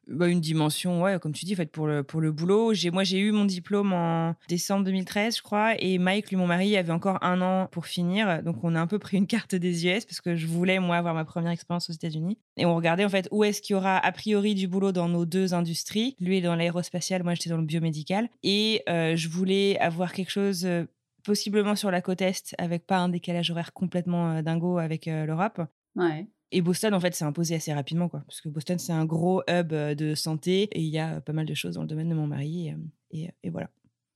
bah, 0.07 0.27
une 0.27 0.41
dimension, 0.41 1.01
ouais, 1.01 1.19
comme 1.19 1.33
tu 1.33 1.45
dis, 1.45 1.55
fait, 1.55 1.71
pour, 1.71 1.87
le, 1.87 2.03
pour 2.03 2.21
le 2.21 2.31
boulot. 2.31 2.73
Moi, 2.91 3.03
j'ai 3.03 3.19
eu 3.19 3.31
mon 3.31 3.45
diplôme 3.45 3.93
en 3.93 4.35
décembre 4.47 4.85
2013, 4.85 5.37
je 5.37 5.41
crois, 5.41 5.73
et 5.79 5.97
Mike, 5.97 6.29
lui, 6.29 6.37
mon 6.37 6.47
mari, 6.47 6.77
avait 6.77 6.91
encore 6.91 7.23
un 7.23 7.41
an 7.41 7.67
pour 7.71 7.85
finir. 7.85 8.43
Donc, 8.43 8.63
on 8.63 8.75
a 8.75 8.79
un 8.79 8.87
peu 8.87 8.99
pris 8.99 9.17
une 9.17 9.27
carte 9.27 9.55
des 9.55 9.87
US 9.87 10.05
parce 10.05 10.21
que 10.21 10.35
je 10.35 10.47
voulais, 10.47 10.79
moi, 10.79 10.97
avoir 10.97 11.13
ma 11.13 11.25
première 11.25 11.51
expérience 11.51 11.89
aux 11.89 11.93
États-Unis. 11.93 12.37
Et 12.57 12.65
on 12.65 12.75
regardait, 12.75 13.05
en 13.05 13.09
fait, 13.09 13.27
où 13.31 13.43
est-ce 13.43 13.61
qu'il 13.61 13.75
y 13.75 13.77
aura, 13.77 13.97
a 13.97 14.11
priori, 14.11 14.55
du 14.55 14.67
boulot 14.67 14.91
dans 14.91 15.09
nos 15.09 15.25
deux 15.25 15.53
industries. 15.53 16.15
Lui 16.19 16.37
est 16.37 16.41
dans 16.41 16.55
l'aérospatial, 16.55 17.23
moi, 17.23 17.33
j'étais 17.33 17.49
dans 17.49 17.57
le 17.57 17.65
biomédical. 17.65 18.29
Et 18.43 18.83
euh, 18.89 19.15
je 19.15 19.29
voulais 19.29 19.77
avoir 19.79 20.13
quelque 20.13 20.31
chose 20.31 20.65
euh, 20.65 20.85
possiblement 21.23 21.75
sur 21.75 21.91
la 21.91 22.01
côte 22.01 22.21
Est, 22.21 22.55
avec 22.57 22.85
pas 22.85 22.97
un 22.97 23.09
décalage 23.09 23.49
horaire 23.51 23.73
complètement 23.73 24.31
euh, 24.31 24.41
dingo 24.41 24.77
avec 24.77 25.07
l'Europe. 25.07 25.61
Ouais. 25.95 26.27
Et 26.51 26.61
Boston, 26.61 26.93
en 26.93 26.99
fait, 26.99 27.13
s'est 27.15 27.25
imposé 27.25 27.55
assez 27.55 27.73
rapidement, 27.73 28.07
quoi. 28.07 28.21
Parce 28.27 28.41
que 28.41 28.49
Boston, 28.49 28.77
c'est 28.79 28.93
un 28.93 29.05
gros 29.05 29.41
hub 29.47 29.73
euh, 29.73 29.95
de 29.95 30.15
santé 30.15 30.63
et 30.71 30.81
il 30.81 30.89
y 30.89 30.99
a 30.99 31.21
pas 31.21 31.33
mal 31.33 31.45
de 31.45 31.53
choses 31.53 31.75
dans 31.75 31.81
le 31.81 31.87
domaine 31.87 32.09
de 32.09 32.15
mon 32.15 32.27
mari. 32.27 32.73
Et, 33.11 33.29
et, 33.43 33.49
voilà. 33.49 33.69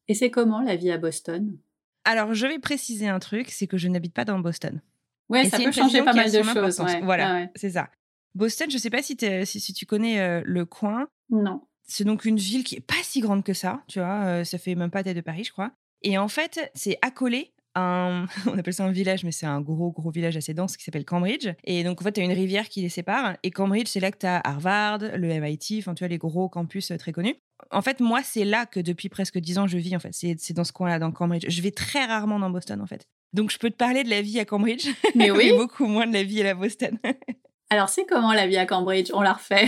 Et 0.07 0.13
c'est 0.13 0.29
comment 0.29 0.61
la 0.61 0.75
vie 0.75 0.91
à 0.91 0.97
Boston? 0.97 1.57
Alors, 2.05 2.33
je 2.33 2.47
vais 2.47 2.59
préciser 2.59 3.07
un 3.07 3.19
truc 3.19 3.49
c'est 3.49 3.67
que 3.67 3.77
je 3.77 3.87
n'habite 3.87 4.13
pas 4.13 4.25
dans 4.25 4.39
Boston. 4.39 4.81
Ouais, 5.29 5.45
ça 5.45 5.57
peut 5.57 5.71
changer 5.71 6.01
pas 6.01 6.13
mal 6.13 6.31
de 6.31 6.41
choses. 6.41 6.81
Voilà, 7.03 7.47
c'est 7.55 7.71
ça. 7.71 7.89
Boston, 8.35 8.69
je 8.69 8.75
ne 8.75 8.79
sais 8.79 8.89
pas 8.89 9.01
si, 9.01 9.17
si, 9.45 9.59
si, 9.59 9.73
tu 9.73 9.85
connais 9.85 10.19
euh, 10.19 10.41
le 10.45 10.65
coin. 10.65 11.07
Non. 11.29 11.61
C'est 11.83 12.03
donc 12.03 12.25
une 12.25 12.37
ville 12.37 12.63
qui 12.63 12.75
est 12.75 12.81
pas 12.81 13.01
si 13.03 13.19
grande 13.19 13.43
que 13.43 13.53
ça, 13.53 13.83
tu 13.87 13.99
vois. 13.99 14.25
Euh, 14.25 14.43
ça 14.43 14.57
fait 14.57 14.75
même 14.75 14.91
pas 14.91 15.03
tête 15.03 15.15
de 15.15 15.21
Paris, 15.21 15.43
je 15.43 15.51
crois. 15.51 15.71
Et 16.03 16.17
en 16.17 16.27
fait, 16.27 16.71
c'est 16.75 16.97
accolé 17.01 17.53
on 18.47 18.57
appelle 18.57 18.73
ça 18.73 18.85
un 18.85 18.91
village, 18.91 19.23
mais 19.23 19.31
c'est 19.31 19.45
un 19.45 19.61
gros, 19.61 19.91
gros 19.91 20.11
village 20.11 20.37
assez 20.37 20.53
dense 20.53 20.77
qui 20.77 20.83
s'appelle 20.83 21.05
Cambridge. 21.05 21.49
Et 21.63 21.83
donc, 21.83 22.01
en 22.01 22.03
fait, 22.03 22.13
tu 22.13 22.21
as 22.21 22.23
une 22.23 22.33
rivière 22.33 22.69
qui 22.69 22.81
les 22.81 22.89
sépare. 22.89 23.37
Et 23.43 23.51
Cambridge, 23.51 23.87
c'est 23.87 23.99
là 23.99 24.11
que 24.11 24.17
tu 24.17 24.25
as 24.25 24.41
Harvard, 24.43 24.99
le 24.99 25.39
MIT, 25.39 25.79
enfin, 25.79 25.93
tu 25.93 26.03
vois, 26.03 26.09
les 26.09 26.17
gros 26.17 26.49
campus 26.49 26.91
euh, 26.91 26.97
très 26.97 27.11
connus. 27.11 27.35
En 27.71 27.81
fait, 27.81 27.99
moi, 27.99 28.21
c'est 28.23 28.45
là 28.45 28.65
que 28.65 28.79
depuis 28.79 29.09
presque 29.09 29.37
dix 29.37 29.57
ans, 29.57 29.67
je 29.67 29.77
vis, 29.77 29.95
en 29.95 29.99
fait. 29.99 30.13
C'est 30.13 30.53
dans 30.53 30.63
ce 30.63 30.71
coin-là, 30.71 30.99
dans 30.99 31.11
Cambridge. 31.11 31.45
Je 31.47 31.61
vais 31.61 31.71
très 31.71 32.05
rarement 32.05 32.39
dans 32.39 32.49
Boston, 32.49 32.81
en 32.81 32.87
fait. 32.87 33.07
Donc, 33.33 33.51
je 33.51 33.57
peux 33.57 33.69
te 33.69 33.75
parler 33.75 34.03
de 34.03 34.09
la 34.09 34.21
vie 34.21 34.39
à 34.39 34.45
Cambridge, 34.45 34.87
mais 35.15 35.31
oui. 35.31 35.51
beaucoup 35.55 35.85
moins 35.85 36.07
de 36.07 36.13
la 36.13 36.23
vie 36.23 36.41
à 36.41 36.45
la 36.45 36.55
Boston. 36.55 36.97
Alors, 37.69 37.89
c'est 37.89 38.05
comment 38.05 38.33
la 38.33 38.47
vie 38.47 38.57
à 38.57 38.65
Cambridge? 38.65 39.11
On 39.13 39.21
la 39.21 39.33
refait. 39.33 39.67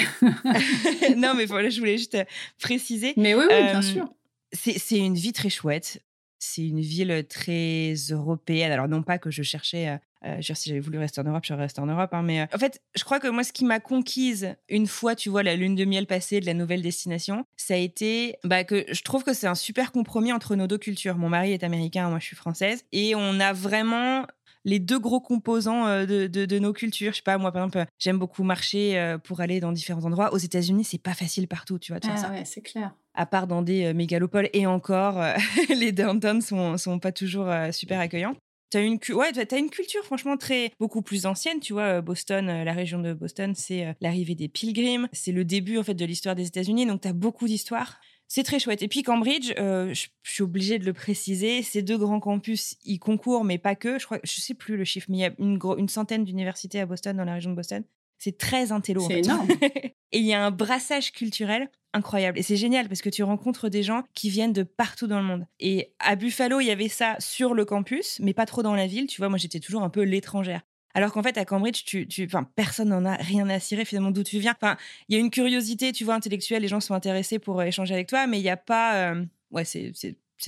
non, 1.17 1.35
mais 1.35 1.45
voilà, 1.45 1.69
je 1.69 1.79
voulais 1.79 1.99
juste 1.99 2.15
euh, 2.15 2.23
préciser. 2.59 3.13
Mais 3.15 3.35
oui, 3.35 3.43
oui, 3.47 3.63
bien 3.63 3.79
euh, 3.79 3.81
sûr. 3.81 4.07
C'est 4.53 4.97
une 4.97 5.13
vie 5.13 5.33
très 5.33 5.49
chouette. 5.49 6.01
C'est 6.43 6.65
une 6.65 6.81
ville 6.81 7.23
très 7.29 7.93
européenne. 8.09 8.71
Alors, 8.71 8.87
non 8.87 9.03
pas 9.03 9.19
que 9.19 9.29
je 9.29 9.43
cherchais, 9.43 9.99
euh, 10.25 10.41
si 10.41 10.69
j'avais 10.69 10.79
voulu 10.79 10.97
rester 10.97 11.21
en 11.21 11.23
Europe, 11.23 11.43
je 11.45 11.53
restée 11.53 11.81
en 11.81 11.85
Europe. 11.85 12.11
Hein, 12.13 12.23
mais 12.23 12.47
en 12.51 12.57
fait, 12.57 12.81
je 12.95 13.03
crois 13.03 13.19
que 13.19 13.27
moi, 13.27 13.43
ce 13.43 13.53
qui 13.53 13.63
m'a 13.63 13.79
conquise 13.79 14.55
une 14.67 14.87
fois, 14.87 15.15
tu 15.15 15.29
vois, 15.29 15.43
la 15.43 15.55
lune 15.55 15.75
de 15.75 15.85
miel 15.85 16.07
passée 16.07 16.39
de 16.39 16.47
la 16.47 16.55
nouvelle 16.55 16.81
destination, 16.81 17.45
ça 17.57 17.75
a 17.75 17.77
été 17.77 18.37
bah, 18.43 18.63
que 18.63 18.85
je 18.91 19.01
trouve 19.03 19.23
que 19.23 19.33
c'est 19.33 19.45
un 19.45 19.55
super 19.55 19.91
compromis 19.91 20.33
entre 20.33 20.55
nos 20.55 20.65
deux 20.65 20.79
cultures. 20.79 21.15
Mon 21.15 21.29
mari 21.29 21.53
est 21.53 21.63
américain, 21.63 22.09
moi, 22.09 22.17
je 22.17 22.25
suis 22.25 22.35
française. 22.35 22.85
Et 22.91 23.13
on 23.13 23.39
a 23.39 23.53
vraiment 23.53 24.25
les 24.65 24.79
deux 24.79 24.99
gros 24.99 25.21
composants 25.21 26.05
de, 26.05 26.25
de, 26.25 26.59
nos 26.59 26.73
cultures. 26.73 27.11
Je 27.11 27.17
sais 27.17 27.23
pas, 27.23 27.37
moi, 27.37 27.51
par 27.51 27.63
exemple, 27.63 27.85
j'aime 27.99 28.17
beaucoup 28.17 28.43
marcher 28.43 29.17
pour 29.23 29.41
aller 29.41 29.59
dans 29.59 29.71
différents 29.71 30.05
endroits. 30.05 30.33
Aux 30.33 30.37
États-Unis, 30.37 30.85
c'est 30.85 31.01
pas 31.01 31.13
facile 31.13 31.47
partout, 31.47 31.77
tu 31.77 31.91
vois, 31.91 31.99
de 31.99 32.05
faire 32.05 32.15
ah, 32.25 32.31
Ouais, 32.31 32.45
c'est 32.45 32.61
clair 32.61 32.93
à 33.13 33.25
part 33.25 33.47
dans 33.47 33.61
des 33.61 33.93
mégalopoles. 33.93 34.49
Et 34.53 34.65
encore, 34.65 35.21
les 35.69 35.91
downtowns 35.91 36.41
sont, 36.41 36.77
sont 36.77 36.99
pas 36.99 37.11
toujours 37.11 37.49
super 37.71 37.99
accueillants. 37.99 38.35
Tu 38.71 38.77
as 38.77 38.81
une, 38.81 38.99
ouais, 39.09 39.31
as 39.37 39.57
une 39.57 39.69
culture 39.69 40.03
franchement 40.05 40.37
très 40.37 40.71
beaucoup 40.79 41.01
plus 41.01 41.25
ancienne, 41.25 41.59
tu 41.59 41.73
vois. 41.73 41.99
Boston, 41.99 42.63
la 42.63 42.73
région 42.73 42.99
de 42.99 43.13
Boston, 43.13 43.53
c'est 43.53 43.95
l'arrivée 43.99 44.35
des 44.35 44.47
pilgrims, 44.47 45.09
c'est 45.11 45.33
le 45.33 45.43
début 45.43 45.77
en 45.77 45.83
fait 45.83 45.93
de 45.93 46.05
l'histoire 46.05 46.35
des 46.35 46.47
États-Unis, 46.47 46.85
donc 46.85 47.01
tu 47.01 47.07
as 47.09 47.13
beaucoup 47.13 47.47
d'histoires. 47.47 47.99
C'est 48.33 48.43
très 48.43 48.59
chouette. 48.59 48.81
Et 48.81 48.87
puis 48.87 49.03
Cambridge, 49.03 49.51
je 49.57 50.07
suis 50.23 50.41
obligée 50.41 50.79
de 50.79 50.85
le 50.85 50.93
préciser, 50.93 51.63
ces 51.63 51.81
deux 51.81 51.97
grands 51.97 52.21
campus, 52.21 52.77
ils 52.85 52.97
concourent, 52.97 53.43
mais 53.43 53.57
pas 53.57 53.75
que. 53.75 53.99
Je 53.99 54.05
crois, 54.05 54.19
je 54.23 54.39
sais 54.39 54.53
plus 54.53 54.77
le 54.77 54.85
chiffre, 54.85 55.07
mais 55.09 55.17
il 55.17 55.19
y 55.19 55.25
a 55.25 55.33
une, 55.37 55.59
une 55.77 55.89
centaine 55.89 56.23
d'universités 56.23 56.79
à 56.79 56.85
Boston, 56.85 57.17
dans 57.17 57.25
la 57.25 57.33
région 57.33 57.51
de 57.51 57.57
Boston. 57.57 57.83
C'est 58.19 58.37
très 58.37 58.71
intello. 58.71 59.01
C'est 59.05 59.19
énorme. 59.19 59.49
et 60.13 60.19
il 60.19 60.25
y 60.25 60.31
a 60.31 60.45
un 60.45 60.51
brassage 60.51 61.11
culturel 61.11 61.69
incroyable. 61.93 62.39
Et 62.39 62.43
c'est 62.43 62.57
génial 62.57 62.87
parce 62.87 63.01
que 63.01 63.09
tu 63.09 63.23
rencontres 63.23 63.69
des 63.69 63.83
gens 63.83 64.03
qui 64.13 64.29
viennent 64.29 64.53
de 64.53 64.63
partout 64.63 65.07
dans 65.07 65.19
le 65.19 65.25
monde. 65.25 65.45
Et 65.59 65.93
à 65.99 66.15
Buffalo, 66.15 66.59
il 66.59 66.65
y 66.65 66.71
avait 66.71 66.87
ça 66.87 67.15
sur 67.19 67.53
le 67.53 67.65
campus, 67.65 68.19
mais 68.21 68.33
pas 68.33 68.45
trop 68.45 68.63
dans 68.63 68.75
la 68.75 68.87
ville. 68.87 69.07
Tu 69.07 69.19
vois, 69.19 69.29
moi, 69.29 69.37
j'étais 69.37 69.59
toujours 69.59 69.83
un 69.83 69.89
peu 69.89 70.01
l'étrangère. 70.01 70.61
Alors 70.93 71.13
qu'en 71.13 71.23
fait, 71.23 71.37
à 71.37 71.45
Cambridge, 71.45 71.83
tu, 71.85 72.07
tu, 72.07 72.27
personne 72.55 72.89
n'en 72.89 73.05
a 73.05 73.15
rien 73.15 73.49
à 73.49 73.59
cirer 73.59 73.85
finalement 73.85 74.11
d'où 74.11 74.23
tu 74.23 74.39
viens. 74.39 74.53
Enfin, 74.59 74.77
il 75.07 75.15
y 75.15 75.17
a 75.17 75.21
une 75.21 75.29
curiosité, 75.29 75.91
tu 75.91 76.03
vois, 76.03 76.15
intellectuelle, 76.15 76.61
les 76.61 76.67
gens 76.67 76.79
sont 76.79 76.93
intéressés 76.93 77.39
pour 77.39 77.59
euh, 77.59 77.65
échanger 77.65 77.93
avec 77.93 78.07
toi, 78.07 78.27
mais 78.27 78.39
il 78.39 78.43
n'y 78.43 78.49
a 78.49 78.57
pas. 78.57 79.11
Euh, 79.11 79.25
ouais, 79.51 79.63
c'est 79.63 79.93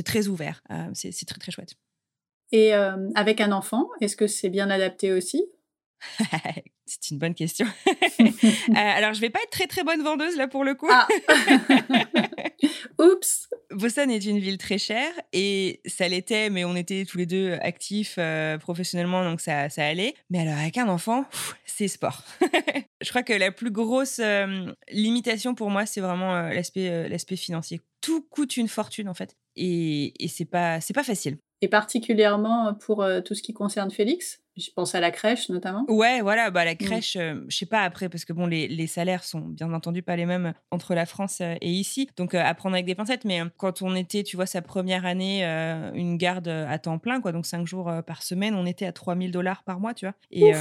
très 0.04 0.28
ouvert. 0.28 0.62
Euh, 0.72 0.90
c'est 0.94 1.26
très, 1.26 1.40
très 1.40 1.52
chouette. 1.52 1.76
Et 2.52 2.74
avec 3.16 3.42
un 3.42 3.52
enfant, 3.52 3.90
est-ce 4.00 4.16
que 4.16 4.28
c'est 4.28 4.50
bien 4.50 4.70
adapté 4.70 5.12
aussi? 5.12 5.44
C'est 6.86 7.12
une 7.12 7.20
bonne 7.20 7.36
question. 7.36 7.66
Euh, 8.70 8.76
alors, 8.76 9.14
je 9.14 9.22
vais 9.22 9.30
pas 9.30 9.40
être 9.44 9.52
très 9.52 9.68
très 9.68 9.84
bonne 9.84 10.02
vendeuse 10.02 10.36
là 10.36 10.48
pour 10.48 10.64
le 10.64 10.74
coup. 10.74 10.88
Ah. 10.90 11.08
Oups. 13.00 13.50
Boston 13.72 14.10
est 14.10 14.26
une 14.26 14.40
ville 14.40 14.58
très 14.58 14.78
chère 14.78 15.12
et 15.32 15.82
ça 15.86 16.08
l'était, 16.08 16.50
mais 16.50 16.66
on 16.66 16.76
était 16.76 17.06
tous 17.06 17.18
les 17.18 17.26
deux 17.26 17.54
actifs 17.62 18.16
euh, 18.18 18.58
professionnellement, 18.58 19.24
donc 19.24 19.42
ça, 19.42 19.70
ça 19.70 19.86
allait. 19.86 20.16
Mais 20.30 20.40
alors, 20.40 20.58
avec 20.58 20.78
un 20.78 20.88
enfant, 20.88 21.26
c'est 21.66 21.88
sport. 21.88 22.24
je 23.02 23.10
crois 23.10 23.24
que 23.24 23.34
la 23.34 23.52
plus 23.52 23.72
grosse 23.72 24.20
euh, 24.20 24.72
limitation 24.92 25.56
pour 25.56 25.70
moi, 25.70 25.86
c'est 25.86 26.02
vraiment 26.02 26.34
l'aspect 26.50 27.08
l'aspect 27.10 27.36
financier. 27.36 27.82
Tout 28.02 28.22
coûte 28.22 28.58
une 28.58 28.68
fortune 28.68 29.10
en 29.10 29.14
fait, 29.14 29.36
et, 29.56 30.14
et 30.24 30.28
c'est 30.28 30.46
pas 30.46 30.82
c'est 30.82 30.94
pas 30.94 31.04
facile. 31.04 31.38
Et 31.63 31.70
particulièrement 31.70 32.74
pour 32.74 33.05
tout 33.24 33.36
ce 33.36 33.41
qui 33.41 33.53
concerne 33.53 33.89
Félix 33.89 34.43
je 34.58 34.70
pense 34.75 34.93
à 34.93 35.00
la 35.00 35.12
crèche 35.12 35.50
notamment. 35.50 35.86
Ouais, 35.88 36.22
voilà, 36.22 36.51
bah 36.51 36.63
la 36.63 36.74
mmh. 36.74 36.77
crèche, 36.77 37.13
je 37.13 37.43
je 37.48 37.58
sais 37.58 37.65
pas 37.65 37.82
après 37.82 38.10
parce 38.10 38.25
que 38.25 38.34
bon, 38.34 38.46
les, 38.46 38.67
les, 38.67 38.88
salaires 38.88 39.24
sont 39.24 39.39
bien 39.39 39.74
entendu 39.74 40.03
pas 40.03 40.15
les 40.15 40.25
mêmes 40.25 40.53
entre 40.72 40.93
la 40.93 41.05
France 41.05 41.41
et 41.41 41.70
ici, 41.70 42.10
donc 42.17 42.36
à 42.36 42.53
prendre 42.53 42.75
avec 42.75 42.86
des 42.86 42.96
pincettes. 42.96 43.25
Mais 43.25 43.41
quand 43.58 43.82
on 43.82 43.96
était, 43.96 44.24
tu 44.24 44.36
vois, 44.36 44.46
sa 44.46 44.62
première 44.62 45.05
année, 45.05 45.43
une 45.96 46.17
garde 46.17 46.48
à 46.48 46.77
temps 46.77 47.00
plein, 47.00 47.22
quoi, 47.22 47.32
donc 47.32 47.46
cinq 47.46 47.65
jours 47.65 47.91
par 48.05 48.22
semaine, 48.22 48.55
on 48.55 48.65
était 48.65 48.86
à 48.86 48.91
3000 48.91 49.32
dollars 49.32 49.63
par 49.63 49.79
mois, 49.79 49.93
tu 49.93 50.05
vois. 50.05 50.15
Et 50.32 50.53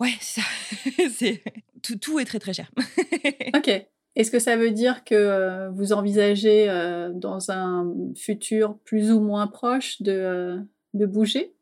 ouais, 0.00 0.14
ça, 0.20 0.42
c'est 1.14 1.42
tout, 1.82 1.96
tout 1.96 2.18
est 2.18 2.24
très 2.24 2.38
très 2.38 2.52
cher. 2.52 2.70
ok. 3.54 3.86
Est-ce 4.18 4.30
que 4.30 4.38
ça 4.38 4.56
veut 4.56 4.72
dire 4.72 5.04
que 5.04 5.68
vous 5.70 5.94
envisagez 5.94 6.66
dans 7.14 7.50
un 7.50 7.90
futur 8.14 8.76
plus 8.84 9.10
ou 9.12 9.20
moins 9.20 9.46
proche 9.46 10.02
de, 10.02 10.60
de 10.92 11.06
bouger? 11.06 11.54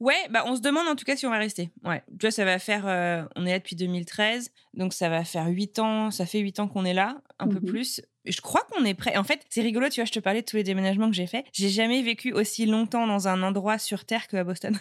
Ouais, 0.00 0.28
bah 0.30 0.44
on 0.46 0.54
se 0.54 0.60
demande 0.60 0.86
en 0.86 0.94
tout 0.94 1.04
cas 1.04 1.16
si 1.16 1.26
on 1.26 1.30
va 1.30 1.38
rester. 1.38 1.70
Ouais, 1.84 2.02
tu 2.08 2.26
vois, 2.26 2.30
ça 2.30 2.44
va 2.44 2.58
faire. 2.60 2.86
Euh, 2.86 3.22
on 3.34 3.44
est 3.46 3.50
là 3.50 3.58
depuis 3.58 3.74
2013, 3.74 4.52
donc 4.74 4.92
ça 4.92 5.08
va 5.08 5.24
faire 5.24 5.48
8 5.48 5.80
ans. 5.80 6.10
Ça 6.12 6.24
fait 6.24 6.38
8 6.38 6.60
ans 6.60 6.68
qu'on 6.68 6.84
est 6.84 6.94
là, 6.94 7.20
un 7.40 7.48
peu 7.48 7.58
mmh 7.58 7.64
plus. 7.64 8.02
Je 8.24 8.40
crois 8.40 8.64
qu'on 8.70 8.84
est 8.84 8.94
prêt. 8.94 9.16
En 9.16 9.24
fait, 9.24 9.40
c'est 9.48 9.62
rigolo, 9.62 9.88
tu 9.88 10.00
vois, 10.00 10.04
je 10.04 10.12
te 10.12 10.20
parlais 10.20 10.42
de 10.42 10.46
tous 10.46 10.56
les 10.56 10.62
déménagements 10.62 11.08
que 11.08 11.16
j'ai 11.16 11.26
faits. 11.26 11.46
J'ai 11.52 11.68
jamais 11.68 12.02
vécu 12.02 12.32
aussi 12.32 12.66
longtemps 12.66 13.06
dans 13.06 13.26
un 13.26 13.42
endroit 13.42 13.78
sur 13.78 14.04
Terre 14.04 14.28
qu'à 14.28 14.44
Boston. 14.44 14.78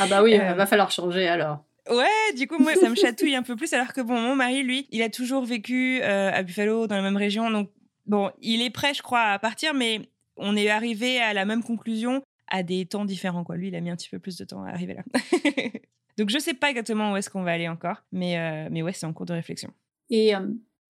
ah 0.00 0.06
bah 0.08 0.22
oui, 0.22 0.32
il 0.32 0.40
euh, 0.40 0.54
va 0.54 0.66
falloir 0.66 0.90
changer 0.90 1.28
alors. 1.28 1.64
Ouais, 1.90 2.34
du 2.36 2.46
coup, 2.46 2.58
moi, 2.58 2.74
ça 2.74 2.88
me 2.90 2.94
chatouille 2.94 3.34
un 3.34 3.42
peu 3.42 3.56
plus, 3.56 3.72
alors 3.72 3.92
que 3.92 4.00
bon, 4.00 4.20
mon 4.20 4.36
mari, 4.36 4.62
lui, 4.62 4.86
il 4.90 5.02
a 5.02 5.08
toujours 5.08 5.44
vécu 5.44 6.00
euh, 6.02 6.30
à 6.32 6.42
Buffalo, 6.42 6.86
dans 6.86 6.96
la 6.96 7.02
même 7.02 7.16
région. 7.16 7.50
Donc, 7.50 7.70
bon, 8.06 8.30
il 8.42 8.62
est 8.62 8.70
prêt, 8.70 8.94
je 8.94 9.02
crois, 9.02 9.22
à 9.22 9.38
partir, 9.38 9.74
mais 9.74 10.10
on 10.36 10.56
est 10.56 10.68
arrivé 10.68 11.18
à 11.20 11.32
la 11.32 11.44
même 11.44 11.62
conclusion 11.62 12.22
à 12.48 12.62
des 12.62 12.86
temps 12.86 13.04
différents. 13.04 13.44
Quoi. 13.44 13.56
Lui, 13.56 13.68
il 13.68 13.74
a 13.74 13.80
mis 13.80 13.90
un 13.90 13.96
petit 13.96 14.10
peu 14.10 14.18
plus 14.18 14.36
de 14.36 14.44
temps 14.44 14.64
à 14.64 14.70
arriver 14.70 14.94
là. 14.94 15.02
Donc, 16.18 16.30
je 16.30 16.38
sais 16.38 16.54
pas 16.54 16.68
exactement 16.68 17.12
où 17.12 17.16
est-ce 17.16 17.30
qu'on 17.30 17.42
va 17.42 17.52
aller 17.52 17.68
encore, 17.68 18.02
mais, 18.12 18.38
euh, 18.38 18.68
mais 18.70 18.82
ouais, 18.82 18.92
c'est 18.92 19.06
en 19.06 19.12
cours 19.12 19.26
de 19.26 19.34
réflexion. 19.34 19.72
Et 20.10 20.34
euh, 20.34 20.40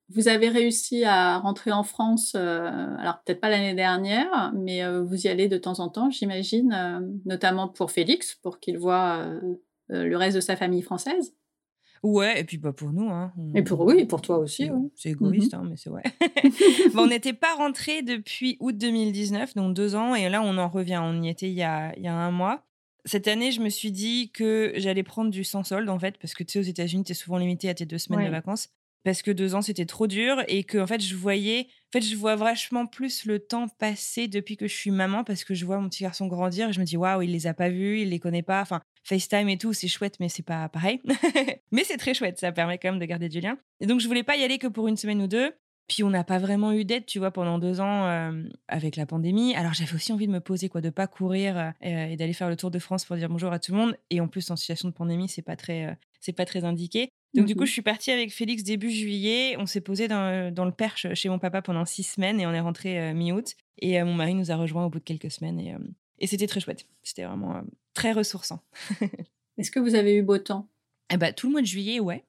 vous 0.08 0.28
avez 0.28 0.48
réussi 0.48 1.04
à 1.04 1.38
rentrer 1.38 1.70
en 1.70 1.82
France, 1.82 2.34
alors 2.34 3.20
peut-être 3.24 3.40
pas 3.40 3.50
l'année 3.50 3.74
dernière, 3.74 4.52
mais 4.54 4.80
vous 5.02 5.26
y 5.26 5.28
allez 5.28 5.48
de 5.48 5.58
temps 5.58 5.80
en 5.80 5.90
temps, 5.90 6.08
j'imagine, 6.08 7.20
notamment 7.26 7.68
pour 7.68 7.90
Félix, 7.90 8.36
pour 8.36 8.58
qu'il 8.58 8.78
voit 8.78 9.22
le 9.88 10.16
reste 10.16 10.36
de 10.36 10.40
sa 10.40 10.56
famille 10.56 10.82
française. 10.82 11.34
Ouais, 12.02 12.40
et 12.40 12.44
puis 12.44 12.58
bah, 12.58 12.72
pour 12.72 12.92
nous. 12.92 13.10
Hein, 13.10 13.32
Et 13.54 13.62
pour 13.62 13.80
oui, 13.80 14.04
pour 14.04 14.20
toi 14.22 14.38
aussi. 14.38 14.70
C'est 14.94 15.10
égoïste, 15.10 15.54
mmh 15.54 15.56
hein, 15.56 15.66
mais 15.68 15.76
c'est 15.76 15.90
ouais. 15.90 16.02
bon, 16.94 17.02
on 17.02 17.06
n'était 17.08 17.32
pas 17.32 17.54
rentré 17.54 18.02
depuis 18.02 18.56
août 18.60 18.76
2019, 18.76 19.54
donc 19.54 19.74
deux 19.74 19.94
ans, 19.94 20.14
et 20.14 20.28
là 20.28 20.42
on 20.42 20.58
en 20.58 20.68
revient. 20.68 21.00
On 21.02 21.22
y 21.22 21.28
était 21.28 21.48
il 21.48 21.54
y 21.54 21.62
a, 21.62 21.94
il 21.96 22.02
y 22.02 22.08
a 22.08 22.14
un 22.14 22.30
mois. 22.30 22.64
Cette 23.04 23.28
année, 23.28 23.52
je 23.52 23.60
me 23.60 23.68
suis 23.68 23.90
dit 23.90 24.30
que 24.32 24.72
j'allais 24.76 25.02
prendre 25.02 25.30
du 25.30 25.42
sans 25.42 25.64
solde 25.64 25.88
en 25.88 25.98
fait, 25.98 26.18
parce 26.18 26.34
que 26.34 26.44
tu 26.44 26.52
sais, 26.52 26.58
aux 26.58 26.62
États-Unis, 26.62 27.04
tu 27.04 27.12
es 27.12 27.14
souvent 27.14 27.38
limité 27.38 27.68
à 27.68 27.74
tes 27.74 27.86
deux 27.86 27.98
semaines 27.98 28.26
de 28.26 28.30
vacances. 28.30 28.68
Parce 29.04 29.22
que 29.22 29.30
deux 29.30 29.54
ans, 29.54 29.62
c'était 29.62 29.86
trop 29.86 30.06
dur 30.06 30.42
et 30.48 30.64
que 30.64 30.76
en 30.76 30.86
fait, 30.86 31.00
je 31.00 31.14
voyais, 31.14 31.68
en 31.88 31.92
fait, 31.92 32.00
je 32.02 32.16
vois 32.16 32.36
vachement 32.36 32.84
plus 32.84 33.24
le 33.24 33.38
temps 33.38 33.68
passer 33.68 34.28
depuis 34.28 34.56
que 34.56 34.66
je 34.66 34.74
suis 34.74 34.90
maman 34.90 35.24
parce 35.24 35.44
que 35.44 35.54
je 35.54 35.64
vois 35.64 35.78
mon 35.78 35.88
petit 35.88 36.02
garçon 36.02 36.26
grandir 36.26 36.68
et 36.68 36.72
je 36.72 36.80
me 36.80 36.84
dis 36.84 36.96
waouh, 36.96 37.22
il 37.22 37.30
les 37.30 37.46
a 37.46 37.54
pas 37.54 37.70
vus, 37.70 38.00
il 38.02 38.10
les 38.10 38.18
connaît 38.18 38.42
pas. 38.42 38.60
Enfin, 38.60 38.82
FaceTime 39.08 39.48
et 39.48 39.58
tout, 39.58 39.72
c'est 39.72 39.88
chouette, 39.88 40.20
mais 40.20 40.28
c'est 40.28 40.44
pas 40.44 40.68
pareil. 40.68 41.00
mais 41.72 41.84
c'est 41.84 41.96
très 41.96 42.14
chouette, 42.14 42.38
ça 42.38 42.52
permet 42.52 42.78
quand 42.78 42.90
même 42.90 43.00
de 43.00 43.06
garder 43.06 43.28
du 43.28 43.40
lien. 43.40 43.56
Et 43.80 43.86
donc, 43.86 44.00
je 44.00 44.06
voulais 44.06 44.22
pas 44.22 44.36
y 44.36 44.44
aller 44.44 44.58
que 44.58 44.66
pour 44.66 44.86
une 44.88 44.96
semaine 44.96 45.22
ou 45.22 45.26
deux. 45.26 45.52
Puis 45.88 46.04
on 46.04 46.10
n'a 46.10 46.22
pas 46.22 46.38
vraiment 46.38 46.72
eu 46.72 46.84
d'aide, 46.84 47.06
tu 47.06 47.18
vois, 47.18 47.30
pendant 47.30 47.58
deux 47.58 47.80
ans 47.80 48.06
euh, 48.06 48.42
avec 48.68 48.96
la 48.96 49.06
pandémie. 49.06 49.56
Alors 49.56 49.72
j'avais 49.72 49.94
aussi 49.94 50.12
envie 50.12 50.26
de 50.26 50.32
me 50.32 50.40
poser, 50.40 50.68
quoi, 50.68 50.82
de 50.82 50.90
pas 50.90 51.06
courir 51.06 51.56
euh, 51.56 51.70
et 51.80 52.14
d'aller 52.16 52.34
faire 52.34 52.50
le 52.50 52.56
tour 52.56 52.70
de 52.70 52.78
France 52.78 53.06
pour 53.06 53.16
dire 53.16 53.30
bonjour 53.30 53.50
à 53.52 53.58
tout 53.58 53.72
le 53.72 53.78
monde. 53.78 53.96
Et 54.10 54.20
en 54.20 54.28
plus, 54.28 54.50
en 54.50 54.56
situation 54.56 54.90
de 54.90 54.92
pandémie, 54.92 55.30
c'est 55.30 55.40
pas 55.40 55.56
très, 55.56 55.86
euh, 55.86 55.94
c'est 56.20 56.34
pas 56.34 56.44
très 56.44 56.64
indiqué. 56.64 57.08
Donc 57.32 57.46
du 57.46 57.54
coup, 57.54 57.62
mmh 57.62 57.66
je 57.66 57.72
suis 57.72 57.82
partie 57.82 58.10
avec 58.10 58.34
Félix 58.34 58.64
début 58.64 58.90
juillet. 58.90 59.56
On 59.58 59.64
s'est 59.64 59.80
posé 59.80 60.08
dans, 60.08 60.52
dans, 60.52 60.66
le 60.66 60.72
Perche 60.72 61.06
chez 61.14 61.30
mon 61.30 61.38
papa 61.38 61.62
pendant 61.62 61.86
six 61.86 62.02
semaines 62.02 62.38
et 62.38 62.46
on 62.46 62.52
est 62.52 62.60
rentré 62.60 63.14
mi-août. 63.14 63.54
Et 63.80 64.02
mon 64.02 64.14
mari 64.14 64.34
nous 64.34 64.50
a 64.50 64.56
rejoints 64.56 64.84
au 64.84 64.90
bout 64.90 64.98
de 64.98 65.04
quelques 65.04 65.30
semaines 65.30 65.58
et, 65.58 65.74
et 66.18 66.26
c'était 66.26 66.46
très 66.46 66.60
chouette. 66.60 66.86
C'était 67.02 67.24
vraiment 67.24 67.62
très 67.94 68.12
ressourçant. 68.12 68.60
Est-ce 69.58 69.70
que 69.70 69.80
vous 69.80 69.94
avez 69.94 70.16
eu 70.16 70.22
beau 70.22 70.38
temps? 70.38 70.68
Eh 71.12 71.16
ben, 71.16 71.32
Tout 71.32 71.48
le 71.48 71.52
mois 71.52 71.62
de 71.62 71.66
juillet, 71.66 72.00
ouais. 72.00 72.24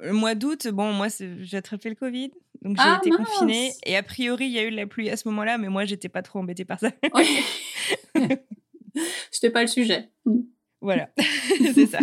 Le 0.00 0.12
mois 0.12 0.34
d'août, 0.34 0.68
bon, 0.68 0.92
moi, 0.92 1.08
j'ai 1.40 1.56
attrapé 1.56 1.90
le 1.90 1.94
Covid, 1.94 2.30
donc 2.62 2.78
j'ai 2.78 2.84
ah, 2.84 2.98
été 3.02 3.10
confinée. 3.10 3.72
Et 3.84 3.96
a 3.96 4.02
priori, 4.02 4.46
il 4.46 4.52
y 4.52 4.58
a 4.58 4.64
eu 4.64 4.70
de 4.70 4.76
la 4.76 4.86
pluie 4.86 5.10
à 5.10 5.18
ce 5.18 5.28
moment-là, 5.28 5.58
mais 5.58 5.68
moi, 5.68 5.84
j'étais 5.84 6.08
pas 6.08 6.22
trop 6.22 6.38
embêtée 6.38 6.64
par 6.64 6.80
ça. 6.80 6.90
C'était 9.30 9.50
pas 9.50 9.60
le 9.60 9.66
sujet. 9.66 10.10
Voilà, 10.80 11.10
c'est 11.74 11.86
ça. 11.86 11.98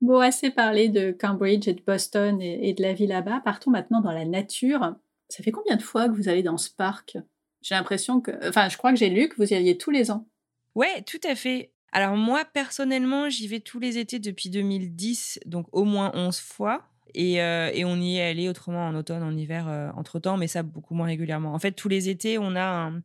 bon, 0.00 0.20
assez 0.20 0.50
parlé 0.50 0.88
de 0.88 1.10
Cambridge 1.10 1.66
et 1.66 1.74
de 1.74 1.82
Boston 1.82 2.40
et, 2.40 2.68
et 2.68 2.72
de 2.72 2.82
la 2.82 2.92
vie 2.92 3.06
là-bas. 3.06 3.40
Partons 3.44 3.72
maintenant 3.72 4.00
dans 4.00 4.12
la 4.12 4.24
nature. 4.24 4.94
Ça 5.28 5.42
fait 5.42 5.52
combien 5.52 5.76
de 5.76 5.82
fois 5.82 6.08
que 6.08 6.14
vous 6.14 6.28
allez 6.28 6.42
dans 6.42 6.56
ce 6.56 6.70
parc? 6.70 7.18
J'ai 7.62 7.74
l'impression 7.74 8.20
que. 8.20 8.30
Enfin, 8.48 8.68
je 8.68 8.76
crois 8.76 8.92
que 8.92 8.98
j'ai 8.98 9.08
lu 9.08 9.28
que 9.28 9.36
vous 9.36 9.52
y 9.52 9.54
alliez 9.54 9.78
tous 9.78 9.90
les 9.90 10.10
ans. 10.10 10.26
Ouais, 10.74 11.02
tout 11.02 11.20
à 11.24 11.34
fait. 11.34 11.72
Alors 11.92 12.16
moi, 12.16 12.44
personnellement, 12.44 13.28
j'y 13.28 13.46
vais 13.46 13.60
tous 13.60 13.78
les 13.78 13.98
étés 13.98 14.18
depuis 14.18 14.48
2010, 14.50 15.40
donc 15.46 15.66
au 15.72 15.84
moins 15.84 16.10
11 16.14 16.38
fois. 16.40 16.88
Et, 17.14 17.42
euh, 17.42 17.70
et 17.74 17.84
on 17.84 17.96
y 17.96 18.16
est 18.16 18.22
allé 18.22 18.48
autrement 18.48 18.86
en 18.86 18.94
automne, 18.94 19.22
en 19.22 19.36
hiver, 19.36 19.68
euh, 19.68 19.90
entre-temps, 19.96 20.38
mais 20.38 20.46
ça 20.46 20.62
beaucoup 20.62 20.94
moins 20.94 21.06
régulièrement. 21.06 21.52
En 21.52 21.58
fait, 21.58 21.72
tous 21.72 21.88
les 21.88 22.08
étés, 22.08 22.38
on 22.38 22.56
a 22.56 22.64
un... 22.64 23.02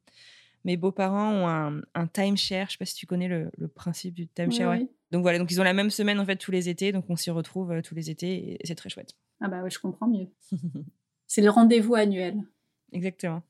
Mes 0.63 0.77
beaux-parents 0.77 1.31
ont 1.31 1.47
un, 1.47 1.81
un 1.93 2.07
timeshare. 2.07 2.67
Je 2.67 2.73
sais 2.73 2.77
pas 2.77 2.85
si 2.85 2.95
tu 2.95 3.05
connais 3.05 3.27
le, 3.27 3.51
le 3.57 3.67
principe 3.67 4.13
du 4.13 4.27
timeshare. 4.27 4.77
Oui, 4.77 4.89
Donc 5.11 5.21
voilà, 5.21 5.39
donc 5.39 5.51
ils 5.51 5.59
ont 5.59 5.63
la 5.63 5.73
même 5.73 5.89
semaine 5.89 6.19
en 6.19 6.25
fait 6.25 6.37
tous 6.37 6.51
les 6.51 6.67
étés, 6.69 6.91
donc 6.91 7.05
on 7.09 7.15
s'y 7.15 7.29
retrouve 7.31 7.71
euh, 7.71 7.81
tous 7.81 7.95
les 7.95 8.09
étés 8.09 8.53
et 8.53 8.65
c'est 8.65 8.75
très 8.75 8.89
chouette. 8.89 9.13
Ah 9.41 9.47
bah 9.49 9.61
oui, 9.63 9.69
je 9.71 9.79
comprends 9.79 10.07
mieux. 10.07 10.27
c'est 11.27 11.41
le 11.41 11.49
rendez-vous 11.49 11.95
annuel. 11.95 12.41
Exactement. 12.91 13.43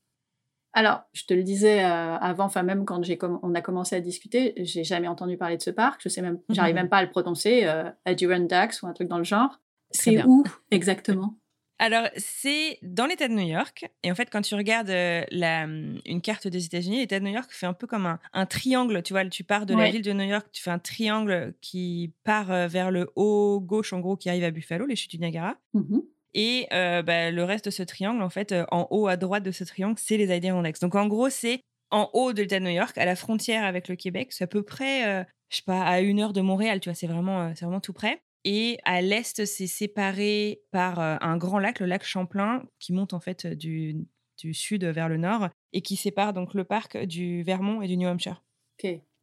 Alors, 0.78 1.02
je 1.12 1.24
te 1.24 1.34
le 1.34 1.42
disais 1.42 1.82
euh, 1.82 2.16
avant, 2.18 2.44
enfin 2.44 2.62
même 2.62 2.84
quand 2.84 3.02
on 3.42 3.54
a 3.56 3.60
commencé 3.60 3.96
à 3.96 4.00
discuter, 4.00 4.52
j'ai 4.58 4.84
jamais 4.84 5.08
entendu 5.08 5.36
parler 5.36 5.56
de 5.56 5.62
ce 5.62 5.70
parc. 5.70 6.00
Je 6.04 6.08
sais 6.08 6.22
même, 6.22 6.38
j'arrive 6.50 6.76
même 6.76 6.88
pas 6.88 6.98
à 6.98 7.02
le 7.02 7.10
prononcer, 7.10 7.62
euh, 7.64 7.90
Adirondack 8.04 8.76
ou 8.80 8.86
un 8.86 8.92
truc 8.92 9.08
dans 9.08 9.18
le 9.18 9.24
genre. 9.24 9.58
C'est 9.90 10.22
où 10.22 10.44
exactement? 10.70 11.34
Alors, 11.80 12.06
c'est 12.16 12.78
dans 12.82 13.06
l'État 13.06 13.26
de 13.26 13.32
New 13.32 13.48
York. 13.48 13.90
Et 14.04 14.12
en 14.12 14.14
fait, 14.14 14.30
quand 14.30 14.42
tu 14.42 14.54
regardes 14.54 14.90
euh, 14.90 15.24
la, 15.32 15.64
une 15.64 16.20
carte 16.22 16.46
des 16.46 16.64
États-Unis, 16.64 16.98
l'État 16.98 17.18
de 17.18 17.24
New 17.24 17.34
York 17.34 17.50
fait 17.50 17.66
un 17.66 17.72
peu 17.72 17.88
comme 17.88 18.16
un, 18.32 18.46
triangle. 18.46 19.02
Tu 19.02 19.14
vois, 19.14 19.24
tu 19.26 19.42
pars 19.42 19.66
de 19.66 19.74
la 19.74 19.90
ville 19.90 20.02
de 20.02 20.12
New 20.12 20.28
York, 20.28 20.46
tu 20.52 20.62
fais 20.62 20.70
un 20.70 20.78
triangle 20.78 21.54
qui 21.60 22.14
part 22.22 22.52
euh, 22.52 22.68
vers 22.68 22.92
le 22.92 23.10
haut 23.16 23.58
gauche, 23.60 23.92
en 23.92 23.98
gros, 23.98 24.16
qui 24.16 24.28
arrive 24.28 24.44
à 24.44 24.52
Buffalo, 24.52 24.86
les 24.86 24.94
chutes 24.94 25.10
du 25.10 25.18
Niagara. 25.18 25.56
Mmh 25.74 25.98
et 26.34 26.66
bah, 26.70 27.30
le 27.30 27.44
reste 27.44 27.66
de 27.66 27.70
ce 27.70 27.82
triangle, 27.82 28.22
en 28.22 28.30
fait, 28.30 28.54
en 28.70 28.86
haut 28.90 29.08
à 29.08 29.16
droite 29.16 29.42
de 29.42 29.50
ce 29.50 29.64
triangle, 29.64 29.96
c'est 29.98 30.16
les 30.16 30.30
Adirondacks. 30.30 30.80
Donc 30.80 30.94
en 30.94 31.06
gros, 31.06 31.30
c'est 31.30 31.60
en 31.90 32.10
haut 32.12 32.32
de 32.32 32.42
l'État 32.42 32.58
de 32.60 32.64
New 32.64 32.70
York, 32.70 32.96
à 32.98 33.04
la 33.04 33.16
frontière 33.16 33.64
avec 33.64 33.88
le 33.88 33.96
Québec. 33.96 34.32
C'est 34.32 34.44
à 34.44 34.46
peu 34.46 34.62
près, 34.62 35.06
euh, 35.06 35.24
je 35.50 35.56
sais 35.56 35.62
pas, 35.64 35.82
à 35.82 36.00
une 36.00 36.20
heure 36.20 36.32
de 36.32 36.40
Montréal, 36.40 36.80
tu 36.80 36.88
vois, 36.88 36.94
c'est 36.94 37.06
vraiment, 37.06 37.50
vraiment 37.52 37.80
tout 37.80 37.92
près. 37.92 38.20
Et 38.44 38.78
à 38.84 39.00
l'est, 39.00 39.44
c'est 39.44 39.66
séparé 39.66 40.62
par 40.70 41.00
un 41.00 41.36
grand 41.36 41.58
lac, 41.58 41.80
le 41.80 41.86
lac 41.86 42.04
Champlain, 42.04 42.62
qui 42.78 42.92
monte 42.92 43.12
en 43.12 43.20
fait 43.20 43.46
du, 43.46 44.06
sud 44.52 44.84
vers 44.84 45.08
le 45.08 45.16
nord 45.16 45.48
et 45.72 45.82
qui 45.82 45.96
sépare 45.96 46.32
donc 46.32 46.54
le 46.54 46.64
parc 46.64 46.96
du 46.96 47.42
Vermont 47.42 47.82
et 47.82 47.88
du 47.88 47.96
New 47.96 48.08
Hampshire. 48.08 48.42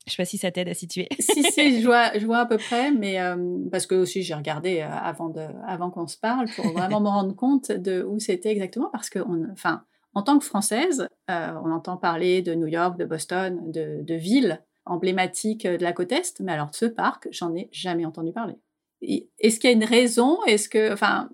Je 0.07 0.12
sais 0.12 0.17
pas 0.17 0.25
si 0.25 0.38
ça 0.38 0.51
t'aide 0.51 0.69
à 0.69 0.74
situer. 0.74 1.07
si, 1.19 1.43
si, 1.43 1.81
je 1.81 1.85
vois, 1.85 2.17
je 2.17 2.25
vois 2.25 2.39
à 2.39 2.45
peu 2.45 2.57
près, 2.57 2.91
mais 2.91 3.17
parce 3.71 3.88
que 3.88 3.95
aussi 3.95 4.21
j'ai 4.21 4.33
regardé 4.35 4.81
avant, 4.81 5.29
de, 5.29 5.47
avant 5.65 5.89
qu'on 5.89 6.07
se 6.07 6.17
parle 6.17 6.47
pour 6.55 6.67
vraiment 6.74 7.01
me 7.01 7.07
rendre 7.07 7.35
compte 7.35 7.71
de 7.71 8.03
où 8.03 8.19
c'était 8.19 8.51
exactement, 8.51 8.89
parce 8.91 9.09
que, 9.09 9.19
enfin, 9.51 9.83
en 10.13 10.21
tant 10.21 10.38
que 10.38 10.45
Française, 10.45 11.07
on 11.27 11.71
entend 11.71 11.97
parler 11.97 12.41
de 12.41 12.53
New 12.53 12.67
York, 12.67 12.97
de 12.97 13.05
Boston, 13.05 13.71
de, 13.71 14.01
de 14.03 14.15
villes 14.15 14.62
emblématiques 14.85 15.65
de 15.65 15.83
la 15.83 15.93
côte 15.93 16.12
Est, 16.12 16.39
mais 16.39 16.51
alors 16.51 16.69
ce 16.74 16.85
parc, 16.85 17.27
j'en 17.31 17.55
ai 17.55 17.69
jamais 17.71 18.05
entendu 18.05 18.31
parler. 18.31 18.55
Est-ce 19.39 19.59
qu'il 19.59 19.69
y 19.69 19.74
a 19.74 19.75
une 19.75 19.83
raison? 19.83 20.39
Est-ce 20.45 20.69
que, 20.69 20.91
enfin, 20.93 21.29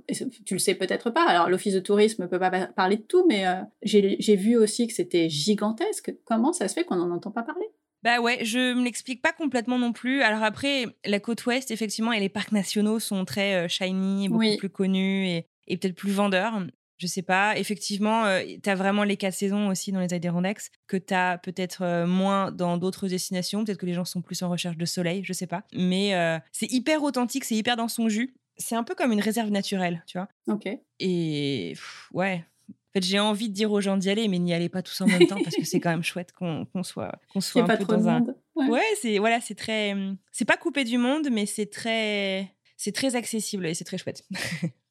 tu 0.46 0.56
le 0.56 0.60
sais 0.60 0.76
peut-être 0.76 1.10
pas. 1.10 1.26
Alors, 1.26 1.50
l'office 1.50 1.74
de 1.74 1.80
tourisme 1.80 2.24
ne 2.24 2.28
peut 2.28 2.40
pas 2.40 2.50
parler 2.68 2.98
de 2.98 3.04
tout, 3.04 3.26
mais 3.28 3.46
j'ai 3.84 4.36
vu 4.36 4.58
aussi 4.58 4.88
que 4.88 4.94
c'était 4.94 5.30
gigantesque. 5.30 6.14
Comment 6.26 6.54
ça 6.54 6.68
se 6.68 6.74
fait 6.74 6.84
qu'on 6.84 6.96
n'en 6.96 7.12
entend 7.12 7.32
pas 7.32 7.44
parler? 7.44 7.70
Bah 8.04 8.20
ouais, 8.20 8.44
je 8.44 8.74
me 8.74 8.84
l'explique 8.84 9.22
pas 9.22 9.34
complètement 9.34 9.80
non 9.80 9.94
plus. 9.94 10.22
Alors 10.22 10.44
après, 10.44 10.86
la 11.06 11.20
côte 11.20 11.46
ouest, 11.46 11.72
effectivement, 11.72 12.14
et 12.14 12.20
les 12.20 12.30
parcs 12.30 12.52
nationaux 12.52 13.00
sont 13.00 13.26
très 13.26 13.68
shiny, 13.70 14.30
beaucoup 14.30 14.58
plus 14.58 14.70
connus 14.70 15.28
et, 15.28 15.48
et 15.68 15.78
peut-être 15.78 15.96
plus 15.96 16.12
vendeurs 16.12 16.62
je 17.02 17.08
sais 17.08 17.24
pas. 17.24 17.58
Effectivement, 17.58 18.26
tu 18.62 18.70
as 18.70 18.76
vraiment 18.76 19.04
les 19.04 19.18
quatre 19.18 19.34
saisons 19.34 19.70
aussi 19.70 19.92
dans 19.92 20.00
les 20.00 20.14
Adirondacks 20.14 20.70
que 20.86 20.98
tu 20.98 21.16
as 21.16 21.40
peut-être 21.40 22.06
moins 22.06 22.52
dans 22.52 22.78
d'autres 22.78 23.08
destinations. 23.08 23.66
Peut-être 23.66 23.80
que 23.80 23.88
les 23.88 23.96
gens 23.96 24.06
sont 24.06 24.22
plus 24.22 24.44
en 24.44 24.50
recherche 24.52 24.78
de 24.78 24.86
soleil, 24.86 25.24
je 25.24 25.34
sais 25.34 25.48
pas. 25.48 25.64
Mais 25.74 26.14
c'est 26.52 26.72
hyper 26.72 27.02
authentique, 27.02 27.44
c'est 27.44 27.56
hyper 27.56 27.76
dans 27.76 27.88
son 27.88 28.08
jus. 28.08 28.36
C'est 28.58 28.76
un 28.76 28.84
peu 28.84 28.94
comme 28.94 29.12
une 29.12 29.20
réserve 29.20 29.50
naturelle, 29.50 30.04
tu 30.06 30.20
vois. 30.20 30.28
Ok. 30.48 30.70
Et 31.00 31.74
ouais. 32.14 32.46
En 32.92 33.00
fait, 33.00 33.06
j'ai 33.06 33.20
envie 33.20 33.48
de 33.48 33.54
dire 33.54 33.72
aux 33.72 33.80
gens 33.80 33.96
d'y 33.96 34.10
aller, 34.10 34.28
mais 34.28 34.38
n'y 34.38 34.54
allez 34.54 34.68
pas 34.68 34.82
tous 34.82 35.00
en 35.00 35.08
même 35.08 35.26
temps 35.26 35.42
parce 35.42 35.56
que 35.56 35.64
c'est 35.64 35.80
quand 35.80 35.92
même 35.92 36.04
chouette 36.04 36.34
qu'on 36.34 36.68
soit, 36.84 37.14
qu'on 37.32 37.40
soit 37.40 37.64
un 37.64 37.66
pas 37.66 37.78
peu 37.78 37.86
trop 37.86 37.94
dans 37.94 38.10
un. 38.10 38.20
Monde. 38.20 38.36
Ouais, 38.56 38.84
c'est 39.00 39.18
voilà, 39.18 39.40
c'est 39.40 39.56
très, 39.56 39.96
c'est 40.34 40.44
pas 40.44 40.58
coupé 40.58 40.84
du 40.84 40.98
monde, 40.98 41.30
mais 41.32 41.46
c'est 41.46 41.68
très, 41.68 42.54
c'est 42.76 42.92
très 42.92 43.16
accessible 43.16 43.66
et 43.66 43.74
c'est 43.74 43.86
très 43.86 43.98
chouette. 43.98 44.26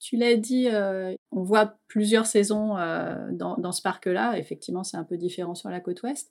Tu 0.00 0.18
l'as 0.18 0.36
dit, 0.36 0.68
euh, 0.68 1.14
on 1.30 1.42
voit 1.42 1.78
plusieurs 1.86 2.26
saisons 2.26 2.76
euh, 2.76 3.30
dans, 3.32 3.72
ce 3.72 3.80
parc-là. 3.80 4.38
Effectivement, 4.38 4.84
c'est 4.84 4.98
un 4.98 5.04
peu 5.04 5.16
différent 5.16 5.54
sur 5.54 5.70
la 5.70 5.80
côte 5.80 6.02
ouest. 6.02 6.30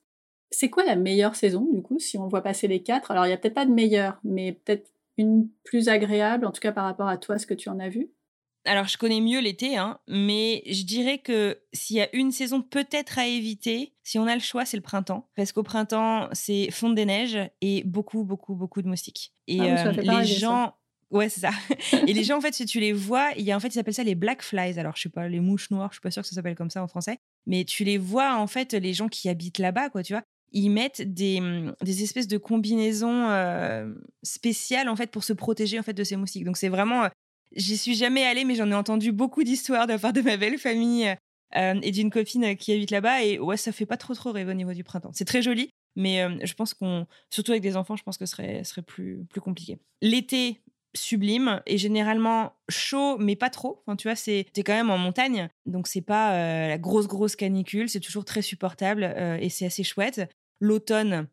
C'est 0.52 0.70
quoi 0.70 0.86
la 0.86 0.96
meilleure 0.96 1.36
saison, 1.36 1.68
du 1.72 1.82
coup, 1.82 1.98
si 1.98 2.20
on 2.20 2.28
voit 2.28 2.44
passer 2.44 2.68
les 2.68 2.84
quatre? 2.84 3.10
Alors, 3.10 3.26
il 3.26 3.30
n'y 3.30 3.34
a 3.34 3.38
peut-être 3.38 3.56
pas 3.56 3.66
de 3.66 3.72
meilleure, 3.72 4.20
mais 4.24 4.52
peut-être 4.52 4.92
une 5.18 5.50
plus 5.64 5.90
agréable, 5.90 6.46
en 6.46 6.52
tout 6.52 6.62
cas 6.62 6.72
par 6.72 6.84
rapport 6.84 7.08
à 7.08 7.18
toi, 7.18 7.40
ce 7.40 7.48
que 7.48 7.56
tu 7.56 7.70
en 7.70 7.80
as 7.80 7.90
vu 7.90 8.12
alors, 8.66 8.88
je 8.88 8.98
connais 8.98 9.20
mieux 9.20 9.42
l'été, 9.42 9.76
hein, 9.76 10.00
mais 10.08 10.64
je 10.68 10.84
dirais 10.84 11.18
que 11.18 11.60
s'il 11.74 11.98
y 11.98 12.02
a 12.02 12.16
une 12.16 12.32
saison 12.32 12.62
peut-être 12.62 13.20
à 13.20 13.28
éviter, 13.28 13.94
si 14.04 14.18
on 14.20 14.26
a 14.26 14.36
le 14.36 14.42
choix, 14.42 14.64
c'est 14.64 14.78
le 14.78 14.84
printemps. 14.84 15.28
Parce 15.36 15.52
qu'au 15.52 15.64
printemps, 15.64 16.30
c'est 16.32 16.72
fonte 16.72 16.96
des 16.96 17.06
neiges 17.06 17.38
et 17.62 17.84
beaucoup, 17.84 18.24
beaucoup, 18.24 18.56
beaucoup 18.56 18.82
de 18.82 18.88
moustiques. 18.88 19.34
Et 19.48 19.60
ah 19.60 19.88
euh, 19.88 19.92
les 19.92 20.26
gens, 20.26 20.76
Ouais, 21.14 21.30
c'est 21.30 21.42
ça. 21.42 21.52
et 22.08 22.12
les 22.12 22.24
gens, 22.24 22.38
en 22.38 22.42
fait, 22.42 22.56
si 22.56 22.66
tu 22.66 22.80
les 22.80 22.92
vois, 22.92 23.30
il 23.38 23.44
y 23.44 23.52
a 23.52 23.56
en 23.56 23.60
fait, 23.60 23.76
ils 23.76 23.80
appellent 23.80 23.94
ça 23.94 24.04
les 24.04 24.16
black 24.16 24.42
flies. 24.42 24.80
Alors, 24.80 24.96
je 24.96 25.04
sais 25.04 25.10
pas, 25.10 25.28
les 25.28 25.40
mouches 25.40 25.70
noires, 25.70 25.90
je 25.92 25.96
suis 25.96 26.02
pas 26.02 26.10
sûre 26.10 26.24
que 26.24 26.28
ça 26.28 26.34
s'appelle 26.34 26.56
comme 26.56 26.72
ça 26.72 26.82
en 26.82 26.88
français. 26.88 27.20
Mais 27.46 27.66
tu 27.66 27.84
les 27.84 28.00
vois, 28.00 28.36
en 28.36 28.48
fait, 28.48 28.74
les 28.74 28.94
gens 28.94 29.08
qui 29.08 29.30
habitent 29.30 29.60
là-bas, 29.60 29.90
quoi, 29.90 30.02
tu 30.02 30.14
vois. 30.14 30.24
Ils 30.54 30.70
mettent 30.70 31.02
des, 31.02 31.40
mmh, 31.40 31.76
des 31.84 32.04
espèces 32.04 32.28
de 32.28 32.38
combinaisons 32.40 33.30
euh, 33.30 33.94
spéciales, 34.24 34.90
en 34.90 34.96
fait, 34.96 35.12
pour 35.12 35.24
se 35.24 35.34
protéger, 35.34 35.80
en 35.80 35.84
fait, 35.84 35.94
de 35.94 36.04
ces 36.04 36.16
moustiques. 36.16 36.46
Donc, 36.46 36.58
c'est 36.58 36.70
vraiment. 36.70 37.08
Euh, 37.54 37.58
j'y 37.58 37.78
suis 37.78 37.96
jamais 37.96 38.26
allée, 38.26 38.46
mais 38.46 38.56
j'en 38.56 38.70
ai 38.70 38.76
entendu 38.76 39.12
beaucoup 39.12 39.44
d'histoires 39.44 39.88
de 39.88 39.94
la 39.94 40.00
part 40.00 40.14
de 40.14 40.22
ma 40.22 40.38
belle 40.38 40.58
famille 40.58 41.16
euh, 41.56 41.80
et 41.82 41.92
d'une 41.92 42.10
copine 42.10 42.56
qui 42.56 42.74
habite 42.74 42.92
là-bas. 42.92 43.24
Et 43.24 43.40
ouais, 43.40 43.58
ça 43.58 43.72
fait 43.72 43.86
pas 43.86 43.98
trop, 43.98 44.14
trop 44.14 44.32
rêver 44.32 44.52
au 44.52 44.56
niveau 44.56 44.74
du 44.74 44.84
printemps. 44.84 45.12
C'est 45.14 45.26
très 45.26 45.42
joli. 45.42 45.70
Mais 45.96 46.26
je 46.44 46.54
pense 46.56 46.74
qu'on, 46.74 47.06
surtout 47.30 47.52
avec 47.52 47.62
des 47.62 47.78
enfants, 47.78 47.96
je 47.96 48.02
pense 48.02 48.18
que 48.18 48.26
ce 48.26 48.32
serait, 48.36 48.64
serait 48.64 48.82
plus, 48.82 49.26
plus 49.30 49.42
compliqué. 49.42 49.78
L'été, 50.02 50.64
sublime 50.96 51.62
et 51.66 51.78
généralement 51.78 52.54
chaud 52.70 53.18
mais 53.18 53.36
pas 53.36 53.50
trop 53.50 53.82
enfin 53.86 53.96
tu 53.96 54.08
vois 54.08 54.16
c'est 54.16 54.46
t'es 54.54 54.64
quand 54.64 54.74
même 54.74 54.90
en 54.90 54.98
montagne 54.98 55.50
donc 55.66 55.88
c'est 55.88 56.02
pas 56.02 56.34
euh, 56.34 56.68
la 56.68 56.78
grosse 56.78 57.08
grosse 57.08 57.36
canicule 57.36 57.90
c'est 57.90 58.00
toujours 58.00 58.26
très 58.26 58.42
supportable 58.42 59.04
euh, 59.04 59.38
et 59.40 59.50
c'est 59.50 59.66
assez 59.66 59.84
chouette 59.84 60.22
l'automne 60.60 61.28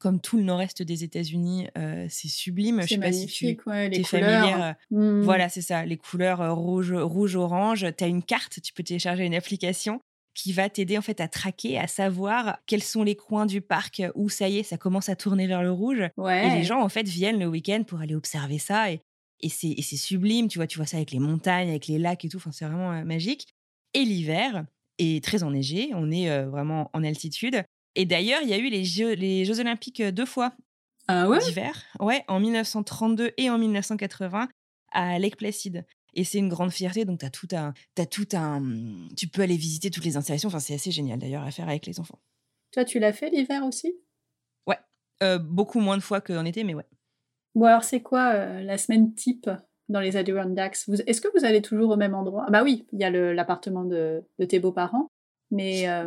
comme 0.00 0.20
tout 0.20 0.38
le 0.38 0.42
nord-est 0.42 0.82
des 0.82 1.04
États-Unis, 1.04 1.68
euh, 1.78 2.06
c'est 2.08 2.28
sublime. 2.28 2.82
C'est 2.88 2.96
magnifique, 2.96 3.66
ouais, 3.66 3.88
les 3.88 4.02
couleurs. 4.02 4.74
Mmh. 4.90 5.20
Voilà, 5.20 5.48
c'est 5.48 5.60
ça, 5.60 5.84
les 5.84 5.96
couleurs 5.96 6.56
rouge, 6.56 6.92
rouge, 6.92 7.36
orange. 7.36 7.86
Tu 7.96 8.04
as 8.04 8.08
une 8.08 8.22
carte, 8.22 8.60
tu 8.62 8.72
peux 8.72 8.82
télécharger 8.82 9.24
une 9.24 9.34
application 9.34 10.00
qui 10.34 10.52
va 10.52 10.68
t'aider 10.68 10.96
en 10.96 11.02
fait 11.02 11.20
à 11.20 11.28
traquer, 11.28 11.78
à 11.78 11.86
savoir 11.86 12.58
quels 12.66 12.82
sont 12.82 13.02
les 13.02 13.14
coins 13.16 13.46
du 13.46 13.60
parc 13.60 14.02
où 14.14 14.28
ça 14.28 14.48
y 14.48 14.58
est, 14.58 14.62
ça 14.62 14.78
commence 14.78 15.08
à 15.08 15.16
tourner 15.16 15.46
vers 15.46 15.62
le 15.62 15.70
rouge. 15.70 16.00
Et 16.00 16.50
les 16.50 16.64
gens 16.64 16.80
en 16.80 16.88
fait 16.88 17.06
viennent 17.06 17.38
le 17.38 17.46
week-end 17.46 17.82
pour 17.86 18.00
aller 18.00 18.14
observer 18.14 18.58
ça 18.58 18.90
et, 18.90 19.02
et 19.42 19.48
c'est 19.48 19.96
sublime. 19.96 20.48
Tu 20.48 20.58
vois, 20.58 20.66
tu 20.66 20.78
vois 20.78 20.86
ça 20.86 20.96
avec 20.96 21.10
les 21.10 21.18
montagnes, 21.18 21.68
avec 21.68 21.86
les 21.86 21.98
lacs 21.98 22.24
et 22.24 22.28
tout. 22.28 22.38
Enfin, 22.38 22.52
c'est 22.52 22.64
vraiment 22.64 22.92
euh, 22.92 23.04
magique. 23.04 23.48
Et 23.94 24.04
l'hiver 24.04 24.64
est 24.98 25.22
très 25.22 25.42
enneigé. 25.42 25.90
On 25.94 26.10
est 26.10 26.30
euh, 26.30 26.48
vraiment 26.48 26.90
en 26.92 27.02
altitude. 27.04 27.64
Et 27.94 28.04
d'ailleurs, 28.04 28.40
il 28.42 28.48
y 28.48 28.52
a 28.52 28.58
eu 28.58 28.68
les 28.68 28.84
Jeux, 28.84 29.14
les 29.14 29.44
Jeux 29.44 29.60
Olympiques 29.60 30.00
euh, 30.00 30.12
deux 30.12 30.26
fois 30.26 30.52
ah 31.08 31.28
ouais? 31.28 31.38
D'hiver. 31.40 31.74
Ouais, 31.98 32.24
en 32.28 32.38
1932 32.38 33.32
et 33.36 33.50
en 33.50 33.58
1980 33.58 34.48
à 34.92 35.18
Lake 35.18 35.36
Placid. 35.36 35.84
Et 36.14 36.24
c'est 36.24 36.38
une 36.38 36.48
grande 36.48 36.70
fierté. 36.70 37.04
Donc, 37.04 37.20
tu 37.20 37.26
as 37.26 37.30
tout 37.30 37.48
un, 37.52 37.72
as 37.98 38.06
tout 38.06 38.28
un. 38.32 38.62
Tu 39.16 39.28
peux 39.28 39.42
aller 39.42 39.56
visiter 39.56 39.90
toutes 39.90 40.04
les 40.04 40.16
installations. 40.16 40.48
Enfin, 40.48 40.60
c'est 40.60 40.74
assez 40.74 40.90
génial 40.90 41.18
d'ailleurs 41.18 41.42
à 41.42 41.50
faire 41.50 41.68
avec 41.68 41.86
les 41.86 41.98
enfants. 42.00 42.20
Toi, 42.72 42.84
tu 42.84 42.98
l'as 42.98 43.12
fait 43.12 43.30
l'hiver 43.30 43.64
aussi? 43.64 43.96
Ouais. 44.66 44.78
Euh, 45.22 45.38
beaucoup 45.38 45.80
moins 45.80 45.96
de 45.96 46.02
fois 46.02 46.20
qu'en 46.20 46.44
été, 46.44 46.62
mais 46.62 46.74
ouais. 46.74 46.86
Bon, 47.54 47.66
alors, 47.66 47.84
c'est 47.84 48.02
quoi 48.02 48.32
euh, 48.34 48.62
la 48.62 48.78
semaine 48.78 49.12
type 49.14 49.50
dans 49.88 50.00
les 50.00 50.16
Adirondacks? 50.16 50.78
Est-ce 51.06 51.20
que 51.20 51.28
vous 51.36 51.44
allez 51.44 51.62
toujours 51.62 51.90
au 51.90 51.96
même 51.96 52.14
endroit? 52.14 52.46
Bah 52.50 52.62
oui, 52.62 52.86
il 52.92 53.00
y 53.00 53.04
a 53.04 53.10
l'appartement 53.10 53.84
de, 53.84 54.22
de, 54.38 54.44
tes 54.44 54.60
beaux-parents. 54.60 55.08
Mais 55.50 55.88
euh, 55.88 56.06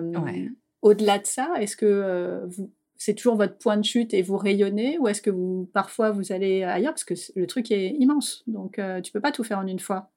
au-delà 0.84 1.18
de 1.18 1.26
ça, 1.26 1.54
est-ce 1.60 1.76
que 1.76 2.44
vous, 2.46 2.72
c'est 3.04 3.16
toujours 3.16 3.36
votre 3.36 3.58
point 3.58 3.76
de 3.76 3.84
chute 3.84 4.14
et 4.14 4.22
vous 4.22 4.38
rayonnez 4.38 4.98
ou 4.98 5.08
est-ce 5.10 5.22
que 5.22 5.66
parfois 5.74 6.12
vous 6.12 6.32
allez 6.32 6.64
ailleurs? 6.64 6.94
Parce 6.94 7.04
que 7.04 7.16
le 7.36 7.48
truc 7.48 7.70
est 7.72 7.90
immense 8.00 8.44
donc 8.48 8.80
euh, 8.80 9.02
tu 9.02 9.12
peux 9.12 9.20
pas 9.20 9.34
tout 9.34 9.44
faire 9.44 9.60
en 9.60 9.68
une 9.68 9.80
fois 9.80 10.10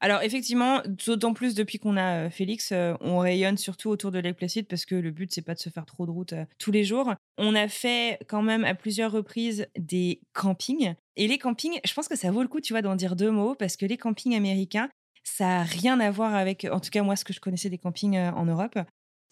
alors 0.00 0.20
effectivement, 0.20 0.82
d'autant 1.06 1.32
plus 1.32 1.54
depuis 1.54 1.78
qu'on 1.78 1.96
a 1.96 2.26
euh, 2.26 2.30
Félix, 2.30 2.70
euh, 2.70 2.92
on 3.00 3.18
rayonne 3.18 3.56
surtout 3.56 3.88
autour 3.88 4.10
de 4.12 4.18
Lake 4.18 4.36
Placid 4.36 4.68
parce 4.68 4.84
que 4.84 4.94
le 4.94 5.10
but 5.10 5.32
c'est 5.32 5.40
pas 5.40 5.54
de 5.54 5.58
se 5.58 5.70
faire 5.70 5.86
trop 5.86 6.04
de 6.04 6.10
route 6.10 6.34
tous 6.58 6.70
les 6.70 6.84
jours. 6.84 7.14
On 7.38 7.54
a 7.54 7.66
fait 7.66 8.18
quand 8.28 8.42
même 8.42 8.62
à 8.64 8.74
plusieurs 8.74 9.10
reprises 9.10 9.66
des 9.78 10.20
campings 10.34 10.94
et 11.16 11.26
les 11.26 11.38
campings, 11.38 11.80
je 11.82 11.94
pense 11.94 12.08
que 12.08 12.16
ça 12.16 12.30
vaut 12.30 12.42
le 12.42 12.48
coup, 12.48 12.60
tu 12.60 12.74
vois, 12.74 12.82
d'en 12.82 12.94
dire 12.94 13.16
deux 13.16 13.30
mots 13.30 13.54
parce 13.54 13.78
que 13.78 13.86
les 13.86 13.96
campings 13.96 14.36
américains, 14.36 14.90
ça 15.24 15.60
a 15.60 15.62
rien 15.62 15.98
à 15.98 16.10
voir 16.10 16.34
avec, 16.34 16.66
en 16.70 16.78
tout 16.78 16.90
cas 16.90 17.02
moi 17.02 17.16
ce 17.16 17.24
que 17.24 17.32
je 17.32 17.40
connaissais 17.40 17.70
des 17.70 17.78
campings 17.78 18.18
en 18.18 18.44
Europe. 18.44 18.78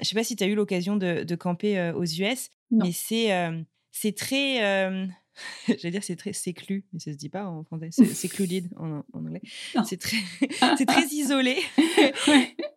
Je 0.01 0.09
sais 0.09 0.15
pas 0.15 0.25
si 0.25 0.37
tu 0.37 0.45
as 0.45 0.47
eu 0.47 0.55
l'occasion 0.55 0.97
de, 0.97 1.35
camper 1.35 1.93
aux 1.95 2.05
US, 2.05 2.51
mais 2.71 2.93
c'est 2.93 3.31
c'est 3.91 4.17
très. 4.17 5.09
J'allais 5.67 5.91
dire 5.91 6.05
c'est 6.05 6.17
très 6.17 6.33
séclu, 6.33 6.85
mais 6.93 7.01
ça 7.01 7.13
se 7.13 7.17
dit 7.17 7.29
pas 7.29 7.47
en 7.47 7.65
français. 7.65 7.89
C'est 7.91 8.07
secluded 8.07 8.69
en, 8.77 9.05
en 9.13 9.27
anglais. 9.27 9.43
C'est 9.85 9.99
très, 10.01 10.17
c'est 10.79 10.87
très 10.87 11.07
isolé. 11.07 11.57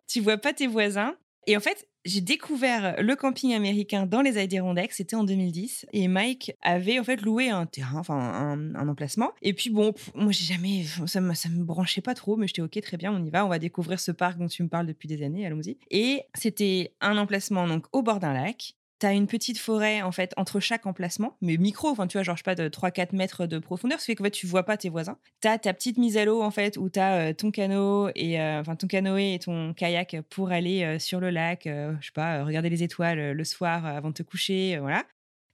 Tu 0.07 0.21
vois 0.21 0.37
pas 0.37 0.53
tes 0.53 0.67
voisins. 0.67 1.15
Et 1.47 1.55
en 1.55 1.61
fait, 1.61 1.87
j'ai 2.03 2.19
découvert 2.19 3.01
le 3.01 3.15
camping 3.15 3.53
américain 3.53 4.05
dans 4.05 4.21
les 4.21 4.37
Adirondacks, 4.37 4.91
c'était 4.91 5.15
en 5.15 5.23
2010, 5.23 5.85
et 5.93 6.09
Mike 6.09 6.53
avait 6.61 6.99
en 6.99 7.05
fait 7.05 7.21
loué 7.21 7.49
un 7.49 7.65
terrain, 7.65 7.99
enfin 7.99 8.15
un, 8.15 8.87
emplacement. 8.87 9.31
Et 9.41 9.53
puis 9.53 9.69
bon, 9.69 9.93
moi 10.13 10.31
j'ai 10.31 10.53
jamais, 10.53 10.83
ça 11.05 11.21
me, 11.21 11.33
ça 11.33 11.49
me 11.49 11.63
branchait 11.63 12.01
pas 12.01 12.15
trop, 12.15 12.35
mais 12.35 12.47
j'étais 12.47 12.61
ok, 12.61 12.79
très 12.81 12.97
bien, 12.97 13.13
on 13.13 13.23
y 13.23 13.29
va, 13.29 13.45
on 13.45 13.49
va 13.49 13.59
découvrir 13.59 13.99
ce 13.99 14.11
parc 14.11 14.37
dont 14.37 14.47
tu 14.47 14.61
me 14.61 14.67
parles 14.67 14.87
depuis 14.87 15.07
des 15.07 15.23
années, 15.23 15.45
allons-y. 15.45 15.77
Et 15.89 16.23
c'était 16.33 16.93
un 16.99 17.17
emplacement 17.17 17.67
donc 17.67 17.85
au 17.93 18.01
bord 18.01 18.19
d'un 18.19 18.33
lac, 18.33 18.76
T'as 18.99 19.13
une 19.13 19.27
petite 19.27 19.59
forêt 19.59 20.01
en 20.01 20.11
fait 20.11 20.33
entre 20.37 20.59
chaque 20.59 20.87
emplacement, 20.87 21.37
mais 21.41 21.57
micro, 21.57 21.89
enfin 21.89 22.07
tu 22.07 22.17
vois, 22.17 22.23
genre 22.23 22.35
je 22.35 22.39
sais 22.39 22.43
pas 22.43 22.55
de 22.55 22.67
3-4 22.67 23.15
mètres 23.15 23.45
de 23.45 23.59
profondeur, 23.59 23.99
ce 23.99 24.05
qui 24.05 24.11
fait 24.11 24.15
que 24.15 24.23
fait, 24.23 24.31
tu 24.31 24.47
vois 24.47 24.63
pas 24.63 24.75
tes 24.75 24.89
voisins. 24.89 25.17
T'as 25.39 25.59
ta 25.59 25.73
petite 25.73 25.97
mise 25.97 26.17
à 26.17 26.25
l'eau 26.25 26.41
en 26.41 26.49
fait 26.49 26.77
où 26.77 26.89
t'as 26.89 27.27
as 27.27 27.33
ton 27.35 27.51
canot 27.51 28.09
et 28.15 28.41
euh, 28.41 28.63
ton 28.63 28.87
canoë 28.87 29.35
et 29.35 29.39
ton 29.39 29.73
kayak 29.73 30.17
pour 30.29 30.51
aller 30.51 30.83
euh, 30.83 30.97
sur 30.99 31.19
le 31.19 31.29
lac, 31.29 31.67
euh, 31.67 31.93
je 32.01 32.07
sais 32.07 32.11
pas, 32.11 32.43
regarder 32.43 32.69
les 32.69 32.81
étoiles 32.81 33.33
le 33.33 33.43
soir 33.43 33.85
avant 33.85 34.09
de 34.09 34.15
te 34.15 34.23
coucher, 34.23 34.77
voilà. 34.79 35.05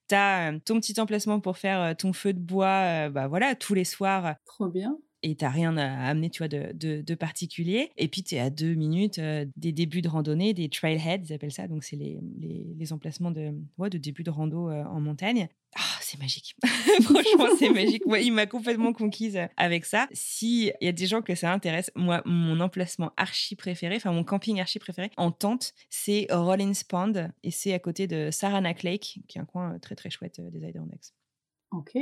T'as 0.08 0.58
ton 0.60 0.79
petit 0.79 0.99
emplacement 0.99 1.39
pour 1.39 1.58
faire 1.58 1.95
ton 1.97 2.13
feu 2.13 2.34
de 2.34 2.39
bois, 2.39 3.10
bah 3.10 3.27
voilà, 3.27 3.56
tous 3.56 3.73
les 3.73 3.86
soirs. 3.86 4.36
Trop 4.45 4.67
bien. 4.67 4.97
Et 5.23 5.36
t'as 5.36 5.49
rien 5.49 5.77
à 5.77 6.09
amener, 6.09 6.29
tu 6.29 6.39
vois, 6.39 6.47
de, 6.49 7.15
particulier. 7.15 7.91
Et 7.97 8.07
puis, 8.07 8.23
tu 8.23 8.36
es 8.36 8.39
à 8.39 8.49
deux 8.49 8.73
minutes 8.73 9.19
euh, 9.19 9.45
des 9.55 9.71
débuts 9.71 10.01
de 10.01 10.09
randonnée, 10.09 10.53
des 10.53 10.67
trailheads, 10.67 11.23
ils 11.29 11.33
appellent 11.33 11.53
ça. 11.53 11.67
Donc, 11.67 11.83
c'est 11.83 11.95
les, 11.95 12.19
les, 12.77 12.91
emplacements 12.91 13.31
de, 13.31 13.53
ouais, 13.77 13.89
de 13.89 13.97
début 13.97 14.23
de 14.23 14.29
rando 14.29 14.69
euh, 14.69 14.83
en 14.83 14.99
montagne. 14.99 15.47
Ah, 15.75 15.97
c'est 16.01 16.19
magique. 16.19 16.55
Franchement, 17.03 17.47
c'est 17.57 17.69
magique. 17.69 18.05
Moi, 18.05 18.19
il 18.19 18.33
m'a 18.33 18.45
complètement 18.45 18.91
conquise 18.91 19.39
avec 19.55 19.86
ça. 19.86 20.07
S'il 20.12 20.73
y 20.81 20.88
a 20.88 20.91
des 20.91 21.07
gens 21.07 21.21
que 21.21 21.36
ça 21.36 21.51
intéresse, 21.51 21.89
moi, 21.95 22.21
mon 22.25 22.59
emplacement 22.59 23.12
archi 23.15 23.55
préféré, 23.55 23.95
enfin, 23.95 24.12
mon 24.12 24.23
camping 24.23 24.59
archi 24.59 24.79
préféré 24.79 25.12
en 25.17 25.31
tente, 25.31 25.73
c'est 25.89 26.27
Rollins 26.29 26.73
Pond 26.88 27.31
et 27.43 27.51
c'est 27.51 27.73
à 27.73 27.79
côté 27.79 28.07
de 28.07 28.29
Saranac 28.31 28.83
Lake, 28.83 29.19
qui 29.27 29.38
est 29.38 29.41
un 29.41 29.45
coin 29.45 29.79
très, 29.79 29.95
très 29.95 30.09
chouette 30.09 30.41
des 30.41 30.65
Adirondacks. 30.65 31.13
Ok. 31.71 31.97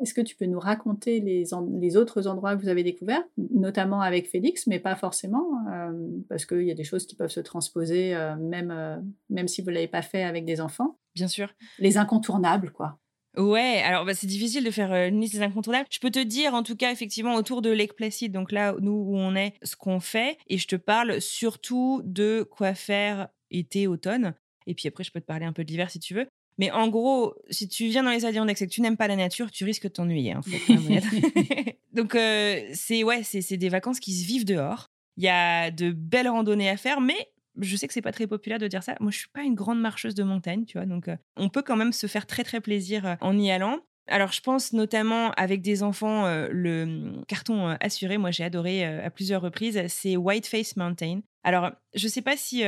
Est-ce 0.00 0.14
que 0.14 0.20
tu 0.20 0.34
peux 0.34 0.46
nous 0.46 0.58
raconter 0.58 1.20
les, 1.20 1.44
les, 1.78 1.96
autres 1.96 2.26
endroits 2.26 2.56
que 2.56 2.62
vous 2.62 2.68
avez 2.68 2.82
découverts, 2.82 3.22
notamment 3.36 4.00
avec 4.00 4.28
Félix, 4.28 4.66
mais 4.66 4.78
pas 4.78 4.96
forcément, 4.96 5.46
euh, 5.70 5.92
parce 6.28 6.46
qu'il 6.46 6.62
y 6.62 6.70
a 6.70 6.74
des 6.74 6.84
choses 6.84 7.06
qui 7.06 7.16
peuvent 7.16 7.30
se 7.30 7.40
transposer 7.40 8.14
euh, 8.14 8.34
même, 8.36 8.70
euh, 8.70 8.96
même 9.28 9.46
si 9.46 9.60
vous 9.60 9.68
ne 9.68 9.74
l'avez 9.74 9.88
pas 9.88 10.02
fait 10.02 10.22
avec 10.22 10.46
des 10.46 10.60
enfants? 10.60 10.98
Bien 11.14 11.28
sûr. 11.28 11.52
Les 11.78 11.98
incontournables, 11.98 12.72
quoi. 12.72 12.98
Ouais, 13.36 13.82
alors 13.84 14.04
bah, 14.04 14.14
c'est 14.14 14.26
difficile 14.26 14.64
de 14.64 14.70
faire 14.70 14.92
une 14.92 15.20
liste 15.20 15.34
des 15.34 15.42
incontournables. 15.42 15.86
Je 15.90 16.00
peux 16.00 16.10
te 16.10 16.22
dire, 16.22 16.54
en 16.54 16.62
tout 16.62 16.76
cas, 16.76 16.90
effectivement, 16.90 17.34
autour 17.34 17.62
de 17.62 17.70
Lake 17.70 17.94
Placid, 17.94 18.32
donc 18.32 18.52
là, 18.52 18.74
nous 18.80 18.92
où 18.92 19.16
on 19.16 19.34
est, 19.36 19.54
ce 19.62 19.76
qu'on 19.76 20.00
fait, 20.00 20.38
et 20.48 20.56
je 20.58 20.66
te 20.66 20.76
parle 20.76 21.20
surtout 21.20 22.00
de 22.04 22.46
quoi 22.50 22.74
faire 22.74 23.28
été, 23.50 23.86
automne. 23.86 24.34
Et 24.66 24.74
puis 24.74 24.88
après, 24.88 25.04
je 25.04 25.12
peux 25.12 25.20
te 25.20 25.26
parler 25.26 25.46
un 25.46 25.52
peu 25.52 25.64
de 25.64 25.70
l'hiver 25.70 25.90
si 25.90 26.00
tu 26.00 26.14
veux. 26.14 26.26
Mais 26.58 26.70
en 26.70 26.88
gros, 26.88 27.34
si 27.48 27.68
tu 27.68 27.86
viens 27.86 28.02
dans 28.02 28.10
les 28.10 28.24
Adirondacks 28.26 28.60
et 28.60 28.66
que 28.66 28.70
tu 28.70 28.82
n'aimes 28.82 28.96
pas 28.96 29.08
la 29.08 29.16
nature, 29.16 29.50
tu 29.50 29.64
risques 29.64 29.84
de 29.84 29.88
t'ennuyer. 29.88 30.32
Hein, 30.32 30.42
Donc, 31.92 32.14
euh, 32.14 32.60
c'est 32.74 33.02
ouais, 33.02 33.22
c'est 33.22 33.56
des 33.56 33.68
vacances 33.68 34.00
qui 34.00 34.12
se 34.12 34.26
vivent 34.26 34.44
dehors. 34.44 34.90
Il 35.16 35.24
y 35.24 35.28
a 35.28 35.70
de 35.70 35.90
belles 35.90 36.28
randonnées 36.28 36.68
à 36.68 36.76
faire, 36.76 37.00
mais 37.00 37.28
je 37.58 37.76
sais 37.76 37.86
que 37.86 37.94
c'est 37.94 38.02
pas 38.02 38.12
très 38.12 38.26
populaire 38.26 38.58
de 38.58 38.68
dire 38.68 38.82
ça. 38.82 38.94
Moi, 39.00 39.10
je 39.10 39.18
suis 39.18 39.28
pas 39.28 39.42
une 39.42 39.54
grande 39.54 39.80
marcheuse 39.80 40.14
de 40.14 40.22
montagne, 40.22 40.64
tu 40.64 40.78
vois. 40.78 40.86
Donc, 40.86 41.08
euh, 41.08 41.16
on 41.36 41.48
peut 41.48 41.62
quand 41.62 41.76
même 41.76 41.92
se 41.92 42.06
faire 42.06 42.26
très 42.26 42.44
très 42.44 42.60
plaisir 42.60 43.06
euh, 43.06 43.14
en 43.20 43.38
y 43.38 43.50
allant. 43.50 43.78
Alors, 44.06 44.32
je 44.32 44.40
pense 44.40 44.72
notamment 44.72 45.30
avec 45.32 45.62
des 45.62 45.82
enfants, 45.82 46.24
le 46.50 46.82
hum, 46.82 47.24
carton 47.28 47.76
assuré, 47.80 48.18
moi 48.18 48.32
j'ai 48.32 48.42
adoré 48.42 48.84
à 48.84 49.08
plusieurs 49.08 49.40
reprises, 49.40 49.80
c'est 49.86 50.16
Whiteface 50.16 50.74
Mountain. 50.76 51.20
Alors, 51.44 51.70
je 51.94 52.08
sais 52.08 52.22
pas 52.22 52.36
si 52.36 52.64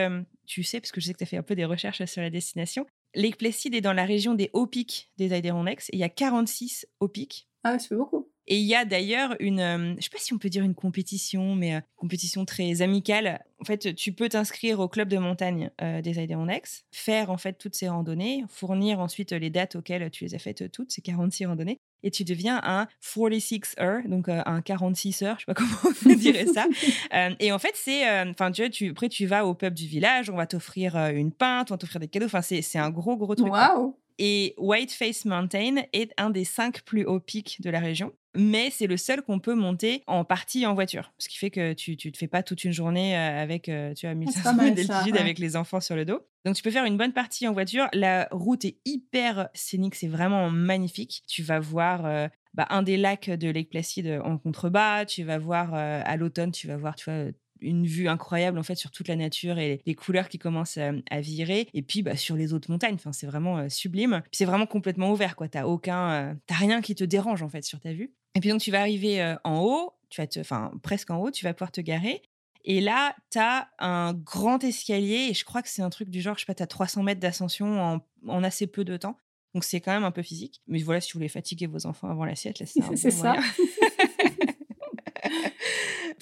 tu 0.46 0.62
sais, 0.62 0.80
parce 0.80 0.92
que 0.92 1.00
je 1.00 1.06
sais 1.06 1.14
que 1.14 1.18
tu 1.18 1.24
as 1.24 1.26
fait 1.26 1.36
un 1.36 1.42
peu 1.42 1.56
des 1.56 1.64
recherches 1.64 2.04
sur 2.04 2.22
la 2.22 2.30
destination, 2.30 2.86
Lake 3.14 3.38
Placid 3.38 3.74
est 3.74 3.80
dans 3.80 3.92
la 3.92 4.04
région 4.04 4.34
des 4.34 4.50
hauts 4.52 4.66
pics 4.66 5.10
des 5.18 5.32
Adirondacks. 5.32 5.88
Et 5.90 5.96
il 5.96 5.98
y 5.98 6.04
a 6.04 6.08
46 6.08 6.86
hauts 7.00 7.08
pics. 7.08 7.48
Ah, 7.64 7.78
c'est 7.78 7.94
beaucoup. 7.94 8.31
Et 8.48 8.58
il 8.58 8.66
y 8.66 8.74
a 8.74 8.84
d'ailleurs 8.84 9.36
une, 9.38 9.60
euh, 9.60 9.94
je 9.98 10.02
sais 10.02 10.10
pas 10.10 10.18
si 10.18 10.32
on 10.32 10.38
peut 10.38 10.48
dire 10.48 10.64
une 10.64 10.74
compétition, 10.74 11.54
mais 11.54 11.76
euh, 11.76 11.80
compétition 11.96 12.44
très 12.44 12.82
amicale. 12.82 13.44
En 13.60 13.64
fait, 13.64 13.94
tu 13.94 14.12
peux 14.12 14.28
t'inscrire 14.28 14.80
au 14.80 14.88
club 14.88 15.08
de 15.08 15.18
montagne 15.18 15.70
euh, 15.80 16.02
des 16.02 16.18
Adirondacks, 16.18 16.84
faire 16.90 17.30
en 17.30 17.36
fait 17.36 17.52
toutes 17.54 17.76
ces 17.76 17.88
randonnées, 17.88 18.44
fournir 18.48 18.98
ensuite 18.98 19.30
les 19.30 19.50
dates 19.50 19.76
auxquelles 19.76 20.10
tu 20.10 20.24
les 20.24 20.34
as 20.34 20.40
faites 20.40 20.72
toutes, 20.72 20.90
ces 20.90 21.02
46 21.02 21.46
randonnées, 21.46 21.78
et 22.02 22.10
tu 22.10 22.24
deviens 22.24 22.60
un 22.64 22.88
46 23.14 23.76
heures, 23.78 24.02
donc 24.06 24.28
un 24.28 24.60
46 24.60 25.22
heures, 25.22 25.36
je 25.38 25.44
sais 25.44 25.46
pas 25.46 25.54
comment 25.82 25.94
on 26.06 26.14
dirait 26.14 26.46
ça. 26.46 26.66
et 27.38 27.52
en 27.52 27.60
fait, 27.60 27.74
c'est, 27.74 28.02
enfin, 28.22 28.50
tu 28.50 28.62
vois, 28.62 28.70
tu, 28.70 28.90
après 28.90 29.08
tu 29.08 29.26
vas 29.26 29.46
au 29.46 29.54
pub 29.54 29.74
du 29.74 29.86
village, 29.86 30.28
on 30.28 30.36
va 30.36 30.48
t'offrir 30.48 30.96
une 30.96 31.30
pinte, 31.30 31.70
on 31.70 31.74
va 31.74 31.78
t'offrir 31.78 32.00
des 32.00 32.08
cadeaux. 32.08 32.26
Enfin, 32.26 32.42
c'est 32.42 32.78
un 32.78 32.90
gros 32.90 33.16
gros 33.16 33.36
truc. 33.36 33.52
Waouh. 33.52 33.96
Et 34.18 34.54
Whiteface 34.58 35.24
Mountain 35.24 35.82
est 35.92 36.12
un 36.16 36.30
des 36.30 36.44
cinq 36.44 36.82
plus 36.82 37.04
hauts 37.04 37.20
pics 37.20 37.60
de 37.60 37.70
la 37.70 37.80
région 37.80 38.12
mais 38.34 38.70
c'est 38.70 38.86
le 38.86 38.96
seul 38.96 39.22
qu'on 39.22 39.38
peut 39.38 39.54
monter 39.54 40.02
en 40.06 40.24
partie 40.24 40.64
en 40.66 40.74
voiture. 40.74 41.12
Ce 41.18 41.28
qui 41.28 41.36
fait 41.36 41.50
que 41.50 41.72
tu 41.74 41.92
ne 41.92 42.10
te 42.10 42.16
fais 42.16 42.28
pas 42.28 42.42
toute 42.42 42.64
une 42.64 42.72
journée 42.72 43.16
euh, 43.16 43.42
avec, 43.42 43.68
euh, 43.68 43.94
tu 43.94 44.06
as 44.06 44.14
1500 44.14 44.54
mètres 44.54 44.76
d'altitude 44.76 45.16
avec 45.16 45.38
les 45.38 45.56
enfants 45.56 45.80
sur 45.80 45.96
le 45.96 46.04
dos. 46.04 46.20
Donc 46.44 46.56
tu 46.56 46.62
peux 46.62 46.70
faire 46.70 46.84
une 46.84 46.96
bonne 46.96 47.12
partie 47.12 47.46
en 47.46 47.52
voiture. 47.52 47.88
La 47.92 48.28
route 48.30 48.64
est 48.64 48.78
hyper 48.84 49.48
scénique, 49.54 49.94
c'est 49.94 50.08
vraiment 50.08 50.50
magnifique. 50.50 51.22
Tu 51.28 51.42
vas 51.42 51.60
voir 51.60 52.06
euh, 52.06 52.28
bah, 52.54 52.66
un 52.70 52.82
des 52.82 52.96
lacs 52.96 53.30
de 53.30 53.50
Lake 53.50 53.70
Placid 53.70 54.20
en 54.24 54.38
contrebas. 54.38 55.04
Tu 55.04 55.24
vas 55.24 55.38
voir 55.38 55.74
à 55.74 56.16
l'automne, 56.16 56.52
tu 56.52 56.66
vas 56.66 56.76
voir, 56.76 56.96
tu 56.96 57.10
vois, 57.10 57.30
une 57.62 57.86
vue 57.86 58.08
incroyable 58.08 58.58
en 58.58 58.62
fait 58.62 58.74
sur 58.74 58.90
toute 58.90 59.08
la 59.08 59.16
nature 59.16 59.58
et 59.58 59.80
les, 59.86 59.94
couleurs 59.94 60.28
qui 60.28 60.38
commencent 60.38 60.78
à, 60.78 61.20
virer. 61.20 61.68
Et 61.74 61.82
puis 61.82 62.02
bah, 62.02 62.16
sur 62.16 62.36
les 62.36 62.52
autres 62.52 62.70
montagnes, 62.70 62.94
enfin 62.94 63.12
c'est 63.12 63.26
vraiment 63.26 63.68
sublime. 63.68 64.22
c'est 64.32 64.44
vraiment 64.44 64.66
complètement 64.66 65.12
ouvert 65.12 65.36
quoi. 65.36 65.48
T'as 65.48 65.64
aucun, 65.64 66.36
rien 66.48 66.80
qui 66.80 66.94
te 66.94 67.04
dérange 67.04 67.42
en 67.42 67.48
fait 67.48 67.62
sur 67.62 67.80
ta 67.80 67.92
vue. 67.92 68.12
Et 68.34 68.40
puis 68.40 68.50
donc 68.50 68.60
tu 68.60 68.70
vas 68.70 68.80
arriver 68.80 69.36
en 69.44 69.60
haut, 69.60 69.92
tu 70.10 70.20
vas 70.20 70.26
enfin 70.38 70.72
presque 70.82 71.10
en 71.10 71.18
haut, 71.18 71.30
tu 71.30 71.44
vas 71.44 71.54
pouvoir 71.54 71.72
te 71.72 71.80
garer. 71.80 72.22
Et 72.64 72.80
là, 72.80 73.16
tu 73.30 73.38
as 73.38 73.68
un 73.78 74.14
grand 74.14 74.62
escalier, 74.62 75.28
et 75.30 75.34
je 75.34 75.44
crois 75.44 75.62
que 75.62 75.68
c'est 75.68 75.82
un 75.82 75.90
truc 75.90 76.10
du 76.10 76.20
genre, 76.20 76.36
je 76.36 76.40
sais 76.40 76.46
pas, 76.46 76.54
tu 76.54 76.62
as 76.62 76.68
300 76.68 77.02
mètres 77.02 77.20
d'ascension 77.20 78.00
en, 78.28 78.44
assez 78.44 78.66
peu 78.66 78.84
de 78.84 78.96
temps. 78.96 79.16
Donc 79.54 79.64
c'est 79.64 79.80
quand 79.80 79.92
même 79.92 80.04
un 80.04 80.12
peu 80.12 80.22
physique. 80.22 80.62
Mais 80.66 80.78
voilà, 80.78 81.00
si 81.00 81.12
vous 81.12 81.18
voulez 81.18 81.28
fatiguer 81.28 81.66
vos 81.66 81.86
enfants 81.86 82.08
avant 82.08 82.24
l'assiette, 82.24 82.62
c'est 82.64 83.10
ça. 83.10 83.36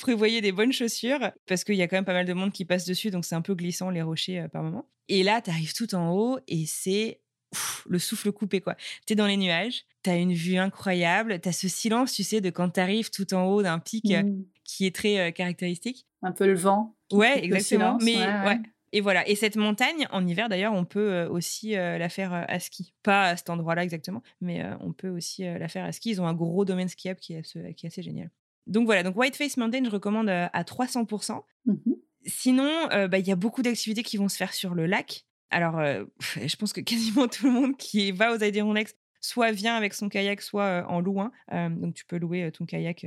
Prévoyez 0.01 0.41
des 0.41 0.53
bonnes 0.53 0.73
chaussures 0.73 1.31
parce 1.47 1.63
qu'il 1.63 1.77
y 1.77 1.83
a 1.83 1.89
quand 1.89 1.97
même 1.97 2.05
pas 2.05 2.13
mal 2.13 2.27
de 2.27 2.33
monde 2.33 2.53
qui 2.53 2.65
passe 2.65 2.87
dessus, 2.87 3.11
donc 3.11 3.25
c'est 3.25 3.35
un 3.35 3.43
peu 3.43 3.55
glissant 3.55 3.91
les 3.91 4.03
rochers 4.03 4.47
par 4.53 4.63
moment. 4.63 4.89
Et 5.09 5.23
là, 5.23 5.41
tu 5.41 5.51
arrives 5.51 5.75
tout 5.75 5.95
en 5.95 6.11
haut 6.11 6.39
et 6.49 6.65
c'est 6.67 7.21
le 7.89 7.99
souffle 7.99 8.31
coupé 8.33 8.61
quoi. 8.61 8.77
Tu 9.07 9.13
es 9.13 9.17
dans 9.17 9.27
les 9.27 9.37
nuages, 9.37 9.85
tu 10.05 10.11
as 10.11 10.17
une 10.17 10.33
vue 10.33 10.57
incroyable, 10.57 11.41
tu 11.41 11.49
as 11.49 11.53
ce 11.53 11.69
silence, 11.69 12.13
tu 12.13 12.23
sais, 12.23 12.41
de 12.41 12.51
quand 12.51 12.71
tu 12.71 12.81
arrives 12.81 13.11
tout 13.11 13.35
en 13.35 13.45
haut 13.47 13.63
d'un 13.63 13.79
pic 13.79 14.05
mmh. 14.05 14.45
qui 14.65 14.87
est 14.87 14.95
très 14.95 15.33
caractéristique. 15.33 16.07
Un 16.23 16.33
peu 16.33 16.47
le 16.47 16.55
vent. 16.55 16.97
Ouais, 17.13 17.45
exactement. 17.45 17.99
Mais 18.03 18.17
ouais. 18.19 18.61
Et 18.93 19.01
voilà. 19.01 19.29
Et 19.29 19.35
cette 19.35 19.57
montagne, 19.57 20.07
en 20.13 20.27
hiver 20.27 20.49
d'ailleurs, 20.49 20.73
on 20.75 20.85
peut 20.85 21.25
aussi 21.25 21.73
la 21.73 22.09
faire 22.09 22.33
à 22.33 22.59
ski. 22.61 22.95
Pas 23.03 23.25
à 23.25 23.37
cet 23.37 23.51
endroit-là 23.51 23.83
exactement, 23.83 24.23
mais 24.41 24.65
on 24.81 24.93
peut 24.93 25.11
aussi 25.11 25.43
la 25.43 25.69
faire 25.69 25.85
à 25.85 25.93
ski. 25.93 26.11
Ils 26.11 26.21
ont 26.21 26.27
un 26.27 26.35
gros 26.35 26.65
domaine 26.65 26.89
skiable 26.89 27.21
qui 27.21 27.35
est, 27.35 27.75
qui 27.75 27.87
est 27.87 27.89
assez 27.89 28.03
génial. 28.03 28.31
Donc 28.66 28.87
voilà, 28.87 29.03
donc 29.03 29.16
Whiteface 29.16 29.57
Mountain, 29.57 29.85
je 29.85 29.90
recommande 29.90 30.29
à 30.29 30.62
300%. 30.62 31.42
Mmh 31.66 31.75
Sinon, 32.27 32.87
bah, 32.90 33.18
il 33.18 33.27
y 33.27 33.33
a 33.33 33.37
beaucoup 33.37 33.62
d'activités 33.62 34.03
qui 34.03 34.18
vont 34.18 34.29
se 34.29 34.37
faire 34.37 34.53
sur 34.53 34.75
le 34.75 34.85
lac. 34.85 35.25
Alors, 35.49 35.81
je 36.20 36.57
pense 36.57 36.75
que 36.75 36.83
quasiment 36.83 37.29
tout 37.29 37.46
le 37.46 37.53
monde 37.53 37.77
qui 37.79 38.12
va 38.12 38.35
aux 38.35 38.44
Adirondacks 38.44 38.94
soit 39.23 39.53
vient 39.53 39.75
avec 39.75 39.94
son 39.94 40.11
kayak, 40.11 40.42
soit 40.42 40.85
en 40.88 41.01
loue 41.01 41.23
donc, 41.51 41.94
tu 41.94 42.05
peux 42.05 42.18
louer 42.18 42.53
ton 42.53 42.66
kayak 42.66 43.07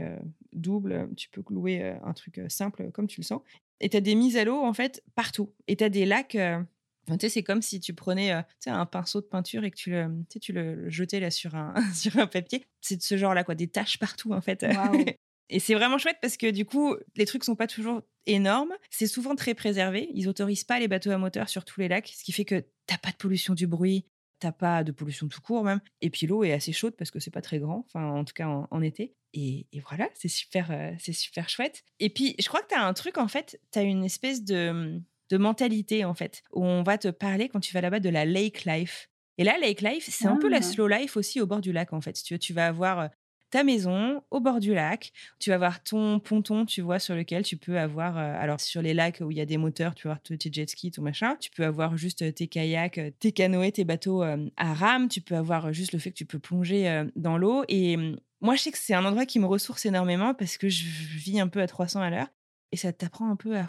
double, 0.51 1.09
tu 1.15 1.29
peux 1.29 1.43
louer 1.49 1.95
un 2.03 2.13
truc 2.13 2.41
simple 2.49 2.91
comme 2.91 3.05
tu 3.05 3.21
le 3.21 3.25
sens. 3.25 3.41
Et 3.79 3.89
tu 3.89 3.97
as 3.97 4.01
des 4.01 4.15
mises 4.15 4.37
à 4.37 4.45
l'eau, 4.45 4.63
en 4.63 4.73
fait, 4.73 5.03
partout. 5.13 5.53
Et 5.67 5.75
tu 5.75 5.83
as 5.83 5.89
des 5.89 6.05
lacs. 6.05 6.37
tu 6.37 7.17
sais, 7.19 7.29
c'est 7.29 7.43
comme 7.43 7.61
si 7.61 7.79
tu 7.79 7.93
prenais 7.93 8.31
un 8.65 8.85
pinceau 8.85 9.21
de 9.21 9.25
peinture 9.25 9.63
et 9.63 9.71
que 9.71 9.75
tu 9.75 9.91
le, 9.91 10.09
tu 10.41 10.53
le 10.53 10.89
jetais 10.89 11.19
là 11.19 11.31
sur 11.31 11.55
un, 11.55 11.73
sur 11.93 12.17
un 12.17 12.27
papier. 12.27 12.65
C'est 12.81 12.97
de 12.97 13.01
ce 13.01 13.17
genre-là, 13.17 13.43
quoi, 13.43 13.55
des 13.55 13.67
taches 13.67 13.99
partout, 13.99 14.33
en 14.33 14.41
fait. 14.41 14.65
Et 15.53 15.59
c'est 15.59 15.75
vraiment 15.75 15.99
chouette 15.99 16.17
parce 16.19 16.35
que 16.35 16.49
du 16.49 16.65
coup, 16.65 16.95
les 17.15 17.27
trucs 17.27 17.43
sont 17.43 17.55
pas 17.55 17.67
toujours 17.67 18.01
énormes. 18.25 18.73
C'est 18.89 19.05
souvent 19.05 19.35
très 19.35 19.53
préservé. 19.53 20.09
Ils 20.15 20.27
autorisent 20.27 20.63
pas 20.63 20.79
les 20.79 20.87
bateaux 20.87 21.11
à 21.11 21.19
moteur 21.19 21.47
sur 21.47 21.63
tous 21.63 21.79
les 21.79 21.87
lacs, 21.87 22.07
ce 22.07 22.23
qui 22.23 22.31
fait 22.31 22.43
que 22.43 22.65
t'as 22.87 22.97
pas 22.97 23.11
de 23.11 23.17
pollution 23.17 23.53
du 23.53 23.67
bruit, 23.67 24.07
t'as 24.39 24.51
pas 24.51 24.83
de 24.83 24.91
pollution 24.91 25.27
tout 25.27 25.41
court 25.41 25.63
même. 25.63 25.79
Et 26.01 26.09
puis 26.09 26.25
l'eau 26.25 26.43
est 26.43 26.53
assez 26.53 26.73
chaude 26.73 26.95
parce 26.97 27.11
que 27.11 27.19
c'est 27.19 27.29
pas 27.29 27.43
très 27.43 27.59
grand, 27.59 27.85
enfin 27.85 28.03
en 28.03 28.25
tout 28.25 28.33
cas 28.33 28.47
en, 28.47 28.81
été. 28.81 29.13
Et, 29.35 29.67
voilà, 29.87 30.09
c'est 30.15 30.27
super, 30.27 30.71
euh, 30.71 30.91
c'est 30.97 31.13
super 31.13 31.47
chouette. 31.49 31.83
Et 31.99 32.09
puis 32.09 32.35
je 32.39 32.47
crois 32.47 32.61
que 32.61 32.69
t'as 32.69 32.81
un 32.81 32.93
truc 32.93 33.19
en 33.19 33.27
fait, 33.27 33.61
t'as 33.69 33.83
une 33.83 34.03
espèce 34.03 34.43
de, 34.43 34.99
de 35.29 35.37
mentalité 35.37 36.03
en 36.03 36.15
fait, 36.15 36.41
où 36.51 36.65
on 36.65 36.81
va 36.81 36.97
te 36.97 37.09
parler 37.09 37.47
quand 37.47 37.59
tu 37.59 37.75
vas 37.75 37.81
là-bas 37.81 37.99
de 37.99 38.09
la 38.09 38.25
lake 38.25 38.65
life. 38.65 39.07
Et 39.39 39.43
là, 39.43 39.57
Lake 39.59 39.81
Life, 39.81 40.07
c'est 40.09 40.27
un 40.27 40.37
peu 40.37 40.47
la 40.47 40.57
ah. 40.57 40.61
slow 40.61 40.87
life 40.87 41.17
aussi 41.17 41.41
au 41.41 41.47
bord 41.47 41.59
du 41.59 41.71
lac, 41.71 41.91
en 41.91 42.01
fait. 42.01 42.13
tu, 42.13 42.35
veux, 42.35 42.39
tu 42.39 42.53
vas 42.53 42.67
avoir 42.67 42.99
euh, 42.99 43.07
ta 43.53 43.63
maison 43.63 44.23
au 44.31 44.39
bord 44.39 44.59
du 44.59 44.73
lac. 44.73 45.11
Tu 45.37 45.51
vas 45.51 45.55
avoir 45.55 45.83
ton 45.83 46.19
ponton, 46.19 46.65
tu 46.65 46.81
vois, 46.81 46.97
sur 46.97 47.13
lequel 47.13 47.43
tu 47.43 47.55
peux 47.55 47.77
avoir, 47.77 48.17
euh, 48.17 48.35
alors 48.39 48.59
sur 48.59 48.81
les 48.81 48.95
lacs 48.95 49.21
où 49.21 49.29
il 49.29 49.37
y 49.37 49.41
a 49.41 49.45
des 49.45 49.57
moteurs, 49.57 49.93
tu 49.93 50.07
vas 50.07 50.13
avoir 50.13 50.23
tes 50.23 50.51
jet 50.51 50.67
skis, 50.67 50.89
ton 50.89 51.03
machin. 51.03 51.35
Tu 51.39 51.51
peux 51.51 51.63
avoir 51.63 51.95
juste 51.95 52.23
euh, 52.23 52.31
tes 52.31 52.47
kayaks, 52.47 52.97
euh, 52.97 53.11
tes 53.19 53.31
canoës, 53.31 53.71
tes 53.71 53.83
bateaux 53.83 54.23
à 54.23 54.73
rame. 54.73 55.07
Tu 55.07 55.21
peux 55.21 55.35
avoir 55.35 55.71
juste 55.71 55.93
le 55.93 55.99
fait 55.99 56.09
que 56.09 56.15
tu 56.15 56.25
peux 56.25 56.39
plonger 56.39 57.03
dans 57.15 57.37
l'eau. 57.37 57.63
Et 57.67 57.95
moi, 58.41 58.55
je 58.55 58.61
sais 58.63 58.71
que 58.71 58.77
c'est 58.79 58.95
un 58.95 59.05
endroit 59.05 59.27
qui 59.27 59.37
me 59.37 59.45
ressource 59.45 59.85
énormément 59.85 60.33
parce 60.33 60.57
que 60.57 60.67
je 60.67 60.85
vis 61.15 61.39
un 61.39 61.47
peu 61.47 61.61
à 61.61 61.67
300 61.67 62.01
à 62.01 62.09
l'heure 62.09 62.29
et 62.71 62.77
ça 62.77 62.91
t'apprend 62.91 63.29
un 63.29 63.35
peu 63.35 63.55
à. 63.55 63.67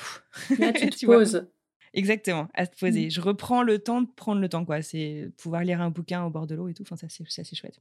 Là, 0.58 0.72
tu 0.72 0.88
te 0.88 1.04
poses. 1.04 1.46
Exactement, 1.92 2.48
à 2.54 2.66
te 2.66 2.74
poser. 2.78 3.08
Mmh. 3.08 3.10
Je 3.10 3.20
reprends 3.20 3.62
le 3.62 3.78
temps 3.78 4.00
de 4.00 4.08
prendre 4.16 4.40
le 4.40 4.48
temps, 4.48 4.64
quoi. 4.64 4.80
C'est 4.80 5.30
pouvoir 5.36 5.62
lire 5.62 5.82
un 5.82 5.90
bouquin 5.90 6.24
au 6.24 6.30
bord 6.30 6.46
de 6.46 6.54
l'eau 6.54 6.68
et 6.68 6.74
tout. 6.74 6.84
Enfin, 6.84 6.96
ça, 6.96 7.06
c'est 7.08 7.42
assez 7.42 7.54
chouette. 7.54 7.80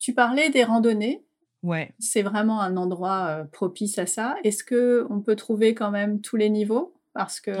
Tu 0.00 0.12
parlais 0.14 0.50
des 0.50 0.64
randonnées. 0.64 1.24
Ouais. 1.62 1.92
C'est 2.00 2.22
vraiment 2.22 2.60
un 2.60 2.76
endroit 2.76 3.44
propice 3.52 3.98
à 3.98 4.06
ça. 4.06 4.34
Est-ce 4.42 4.64
que 4.64 5.06
on 5.10 5.20
peut 5.20 5.36
trouver 5.36 5.74
quand 5.74 5.92
même 5.92 6.20
tous 6.20 6.36
les 6.36 6.50
niveaux? 6.50 6.94
Parce 7.12 7.38
que 7.40 7.52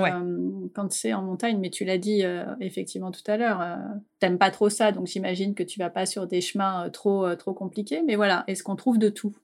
quand 0.74 0.92
c'est 0.92 1.12
en 1.12 1.22
montagne, 1.22 1.58
mais 1.58 1.70
tu 1.70 1.84
l'as 1.84 1.98
dit 1.98 2.22
effectivement 2.60 3.10
tout 3.10 3.22
à 3.26 3.36
l'heure, 3.36 3.78
t'aimes 4.20 4.38
pas 4.38 4.50
trop 4.50 4.70
ça, 4.70 4.90
donc 4.92 5.06
j'imagine 5.06 5.54
que 5.54 5.64
tu 5.64 5.78
vas 5.78 5.90
pas 5.90 6.06
sur 6.06 6.26
des 6.26 6.40
chemins 6.40 6.88
trop 6.90 7.34
trop 7.34 7.52
compliqués. 7.52 8.02
Mais 8.06 8.16
voilà, 8.16 8.44
est-ce 8.46 8.62
qu'on 8.62 8.76
trouve 8.76 8.98
de 8.98 9.10
tout? 9.10 9.34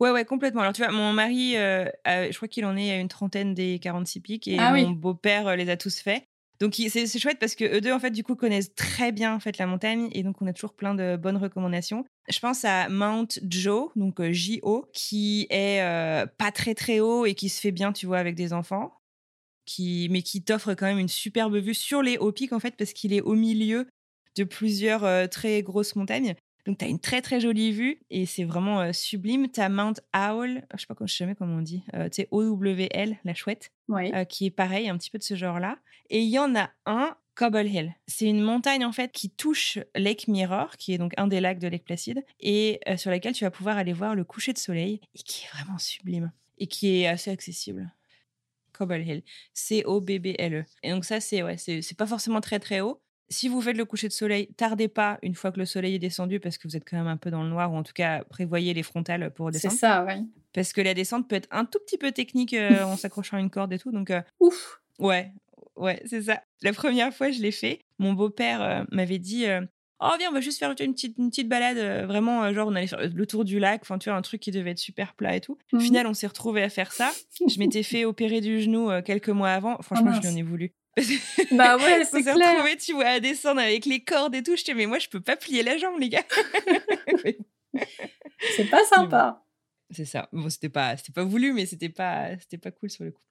Ouais, 0.00 0.10
ouais, 0.10 0.24
complètement. 0.24 0.62
Alors, 0.62 0.72
tu 0.72 0.82
vois, 0.82 0.90
mon 0.90 1.12
mari, 1.12 1.58
euh, 1.58 1.84
je 2.06 2.34
crois 2.34 2.48
qu'il 2.48 2.64
en 2.64 2.74
est 2.76 2.90
à 2.90 2.96
une 2.96 3.08
trentaine 3.08 3.52
des 3.52 3.78
46 3.78 4.20
pics 4.20 4.48
et 4.48 4.56
ah 4.58 4.72
mon 4.72 4.90
beau-père 4.90 5.46
euh, 5.46 5.56
les 5.56 5.68
a 5.68 5.76
tous 5.76 6.00
faits. 6.00 6.24
Donc, 6.58 6.74
c'est 6.74 7.18
chouette 7.18 7.38
parce 7.38 7.54
que 7.54 7.64
eux 7.64 7.80
deux, 7.80 7.92
en 7.92 7.98
fait, 7.98 8.10
du 8.10 8.24
coup, 8.24 8.34
connaissent 8.34 8.74
très 8.74 9.12
bien 9.12 9.34
en 9.34 9.40
fait, 9.40 9.58
la 9.58 9.66
montagne 9.66 10.08
et 10.12 10.22
donc 10.22 10.42
on 10.42 10.46
a 10.46 10.52
toujours 10.52 10.74
plein 10.74 10.94
de 10.94 11.16
bonnes 11.16 11.36
recommandations. 11.36 12.04
Je 12.30 12.38
pense 12.38 12.64
à 12.64 12.88
Mount 12.88 13.28
Joe, 13.42 13.90
donc 13.96 14.20
euh, 14.20 14.32
J-O, 14.32 14.88
qui 14.92 15.46
est 15.50 15.82
pas 16.38 16.52
très 16.52 16.74
très 16.74 17.00
haut 17.00 17.26
et 17.26 17.34
qui 17.34 17.48
se 17.48 17.60
fait 17.60 17.72
bien, 17.72 17.92
tu 17.92 18.06
vois, 18.06 18.18
avec 18.18 18.34
des 18.34 18.52
enfants. 18.52 18.96
Qui, 19.66 20.08
mais 20.10 20.22
qui 20.22 20.42
t'offre 20.42 20.74
quand 20.74 20.86
même 20.86 20.98
une 20.98 21.08
superbe 21.08 21.54
vue 21.56 21.74
sur 21.74 22.02
les 22.02 22.18
hauts 22.18 22.32
pics 22.32 22.52
en 22.52 22.58
fait 22.58 22.74
parce 22.76 22.92
qu'il 22.92 23.12
est 23.12 23.20
au 23.20 23.34
milieu 23.34 23.86
de 24.36 24.42
plusieurs 24.42 25.28
très 25.28 25.62
grosses 25.62 25.94
montagnes. 25.94 26.34
Donc, 26.66 26.78
tu 26.78 26.84
as 26.84 26.88
une 26.88 26.98
très, 26.98 27.22
très 27.22 27.40
jolie 27.40 27.70
vue 27.70 28.00
et 28.10 28.26
c'est 28.26 28.42
vraiment 28.42 28.92
sublime. 28.92 29.48
Tu 29.50 29.60
as 29.60 29.68
Mount 29.68 29.94
Owl, 30.12 30.66
je 30.74 30.80
sais 30.80 30.86
pas 30.86 30.96
sais 31.06 31.14
jamais 31.14 31.34
comment 31.36 31.56
on 31.56 31.62
dit, 31.62 31.84
tu 31.92 31.98
sais, 32.12 32.28
O-W-L, 32.32 33.18
la 33.22 33.34
chouette, 33.34 33.70
qui 34.28 34.46
est 34.46 34.50
pareil, 34.50 34.88
un 34.88 34.96
petit 34.96 35.10
peu 35.10 35.18
de 35.18 35.22
ce 35.22 35.36
genre-là. 35.36 35.78
Et 36.08 36.20
il 36.20 36.30
y 36.30 36.38
en 36.38 36.56
a 36.56 36.70
un, 36.86 37.16
Cobble 37.34 37.66
Hill. 37.66 37.94
C'est 38.06 38.26
une 38.26 38.40
montagne 38.40 38.84
en 38.84 38.92
fait 38.92 39.12
qui 39.12 39.30
touche 39.30 39.78
Lake 39.94 40.28
Mirror, 40.28 40.76
qui 40.76 40.92
est 40.92 40.98
donc 40.98 41.12
un 41.16 41.26
des 41.26 41.40
lacs 41.40 41.58
de 41.58 41.68
Lake 41.68 41.84
Placid, 41.84 42.24
et 42.40 42.80
sur 42.96 43.10
laquelle 43.10 43.34
tu 43.34 43.44
vas 43.44 43.50
pouvoir 43.50 43.76
aller 43.76 43.92
voir 43.92 44.14
le 44.14 44.24
coucher 44.24 44.52
de 44.52 44.58
soleil, 44.58 45.00
et 45.14 45.22
qui 45.22 45.44
est 45.44 45.48
vraiment 45.56 45.78
sublime, 45.78 46.32
et 46.58 46.66
qui 46.66 47.00
est 47.00 47.06
assez 47.06 47.30
accessible. 47.30 47.92
Cobble 48.72 49.06
Hill, 49.06 49.22
C-O-B-B-L-E. 49.54 50.64
Et 50.82 50.90
donc 50.90 51.04
ça, 51.04 51.20
c'est 51.20 51.42
ouais, 51.42 51.56
c'est 51.56 51.96
pas 51.96 52.06
forcément 52.06 52.40
très 52.40 52.58
très 52.58 52.80
haut, 52.80 53.00
si 53.30 53.48
vous 53.48 53.60
faites 53.62 53.76
le 53.76 53.84
coucher 53.84 54.08
de 54.08 54.12
soleil, 54.12 54.48
tardez 54.56 54.88
pas 54.88 55.18
une 55.22 55.34
fois 55.34 55.52
que 55.52 55.58
le 55.58 55.64
soleil 55.64 55.94
est 55.94 56.00
descendu 56.00 56.40
parce 56.40 56.58
que 56.58 56.66
vous 56.66 56.76
êtes 56.76 56.84
quand 56.88 56.96
même 56.96 57.06
un 57.06 57.16
peu 57.16 57.30
dans 57.30 57.44
le 57.44 57.48
noir 57.48 57.72
ou 57.72 57.76
en 57.76 57.84
tout 57.84 57.92
cas 57.92 58.24
prévoyez 58.24 58.74
les 58.74 58.82
frontales 58.82 59.32
pour 59.32 59.50
descendre. 59.52 59.72
C'est 59.72 59.78
ça, 59.78 60.04
oui. 60.04 60.28
Parce 60.52 60.72
que 60.72 60.80
la 60.80 60.94
descente 60.94 61.28
peut 61.28 61.36
être 61.36 61.48
un 61.52 61.64
tout 61.64 61.78
petit 61.78 61.96
peu 61.96 62.10
technique 62.10 62.54
euh, 62.54 62.82
en 62.82 62.96
s'accrochant 62.96 63.36
à 63.36 63.40
une 63.40 63.50
corde 63.50 63.72
et 63.72 63.78
tout. 63.78 63.92
Donc, 63.92 64.10
euh, 64.10 64.20
ouf. 64.40 64.80
Ouais, 64.98 65.32
ouais, 65.80 66.02
c'est 66.06 66.22
ça. 66.22 66.42
La 66.62 66.72
première 66.72 67.12
fois, 67.12 67.30
je 67.30 67.40
l'ai 67.40 67.52
fait. 67.52 67.80
Mon 67.98 68.12
beau-père 68.12 68.62
euh, 68.62 68.84
m'avait 68.90 69.18
dit 69.18 69.46
Oh, 70.00 70.08
viens, 70.18 70.30
on 70.30 70.32
va 70.32 70.40
juste 70.40 70.58
faire 70.58 70.70
une 70.70 70.94
petite, 70.94 71.18
une 71.18 71.30
petite 71.30 71.48
balade. 71.48 72.06
vraiment, 72.06 72.52
genre, 72.54 72.68
on 72.68 72.74
allait 72.74 72.86
faire 72.86 73.00
le 73.02 73.26
tour 73.26 73.44
du 73.44 73.58
lac. 73.58 73.82
Enfin, 73.82 73.98
tu 73.98 74.08
vois, 74.08 74.18
un 74.18 74.22
truc 74.22 74.40
qui 74.40 74.50
devait 74.50 74.70
être 74.70 74.78
super 74.78 75.14
plat 75.14 75.36
et 75.36 75.40
tout. 75.40 75.58
Au 75.72 75.76
mmh 75.76 75.80
final, 75.80 76.06
on 76.06 76.14
s'est 76.14 76.26
retrouvé 76.26 76.62
à 76.62 76.70
faire 76.70 76.92
ça. 76.92 77.12
je 77.46 77.58
m'étais 77.58 77.82
fait 77.82 78.04
opérer 78.04 78.40
du 78.40 78.60
genou 78.60 78.90
quelques 79.02 79.28
mois 79.28 79.50
avant. 79.50 79.76
Franchement, 79.82 80.12
oh, 80.12 80.16
je 80.16 80.20
lui 80.20 80.34
en 80.34 80.36
ai 80.36 80.42
voulu. 80.42 80.72
bah 81.52 81.76
ouais, 81.76 82.04
c'est 82.04 82.22
clair. 82.22 82.34
On 82.36 82.38
s'est 82.38 82.50
retrouvés, 82.50 82.76
tu 82.76 82.92
vois, 82.94 83.06
à 83.06 83.20
descendre 83.20 83.60
avec 83.60 83.86
les 83.86 84.02
cordes 84.02 84.34
et 84.34 84.42
tout. 84.42 84.56
Je 84.56 84.64
dis, 84.64 84.74
mais 84.74 84.86
moi, 84.86 84.98
je 84.98 85.08
peux 85.08 85.20
pas 85.20 85.36
plier 85.36 85.62
la 85.62 85.78
jambe, 85.78 85.98
les 85.98 86.08
gars. 86.08 86.24
c'est 88.56 88.70
pas 88.70 88.84
sympa. 88.84 89.44
C'est 89.90 90.04
ça. 90.04 90.28
Bon, 90.32 90.48
c'était 90.48 90.68
pas, 90.68 90.96
c'était 90.96 91.12
pas 91.12 91.24
voulu, 91.24 91.52
mais 91.52 91.66
c'était 91.66 91.88
pas, 91.88 92.38
c'était 92.38 92.58
pas 92.58 92.70
cool 92.70 92.90
sur 92.90 93.04
le 93.04 93.10
coup. 93.10 93.22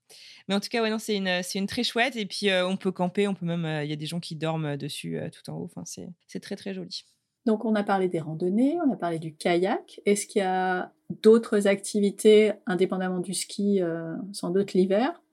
Mais 0.47 0.55
en 0.55 0.59
tout 0.59 0.69
cas, 0.69 0.81
ouais, 0.81 0.89
non, 0.89 0.99
c'est 0.99 1.15
une, 1.15 1.41
c'est 1.43 1.59
une 1.59 1.67
très 1.67 1.83
chouette. 1.83 2.15
Et 2.15 2.25
puis, 2.25 2.49
euh, 2.49 2.67
on 2.67 2.75
peut 2.75 2.91
camper, 2.91 3.27
on 3.27 3.33
peut 3.33 3.45
même, 3.45 3.65
euh, 3.65 3.83
il 3.83 3.89
y 3.89 3.93
a 3.93 3.95
des 3.95 4.05
gens 4.05 4.19
qui 4.19 4.35
dorment 4.35 4.75
dessus 4.75 5.17
euh, 5.17 5.29
tout 5.29 5.49
en 5.49 5.55
haut. 5.55 5.65
Enfin, 5.65 5.83
c'est, 5.85 6.09
c'est 6.27 6.41
très, 6.41 6.55
très 6.55 6.73
joli. 6.73 7.05
Donc, 7.45 7.63
on 7.63 7.75
a 7.75 7.83
parlé 7.83 8.09
des 8.09 8.19
randonnées, 8.19 8.77
on 8.85 8.91
a 8.91 8.97
parlé 8.97 9.19
du 9.19 9.35
kayak. 9.35 10.01
Est-ce 10.05 10.27
qu'il 10.27 10.39
y 10.39 10.45
a 10.45 10.91
d'autres 11.21 11.67
activités 11.67 12.51
indépendamment 12.65 13.19
du 13.19 13.33
ski, 13.33 13.79
sans 14.33 14.51
doute 14.51 14.73
l'hiver? 14.73 15.23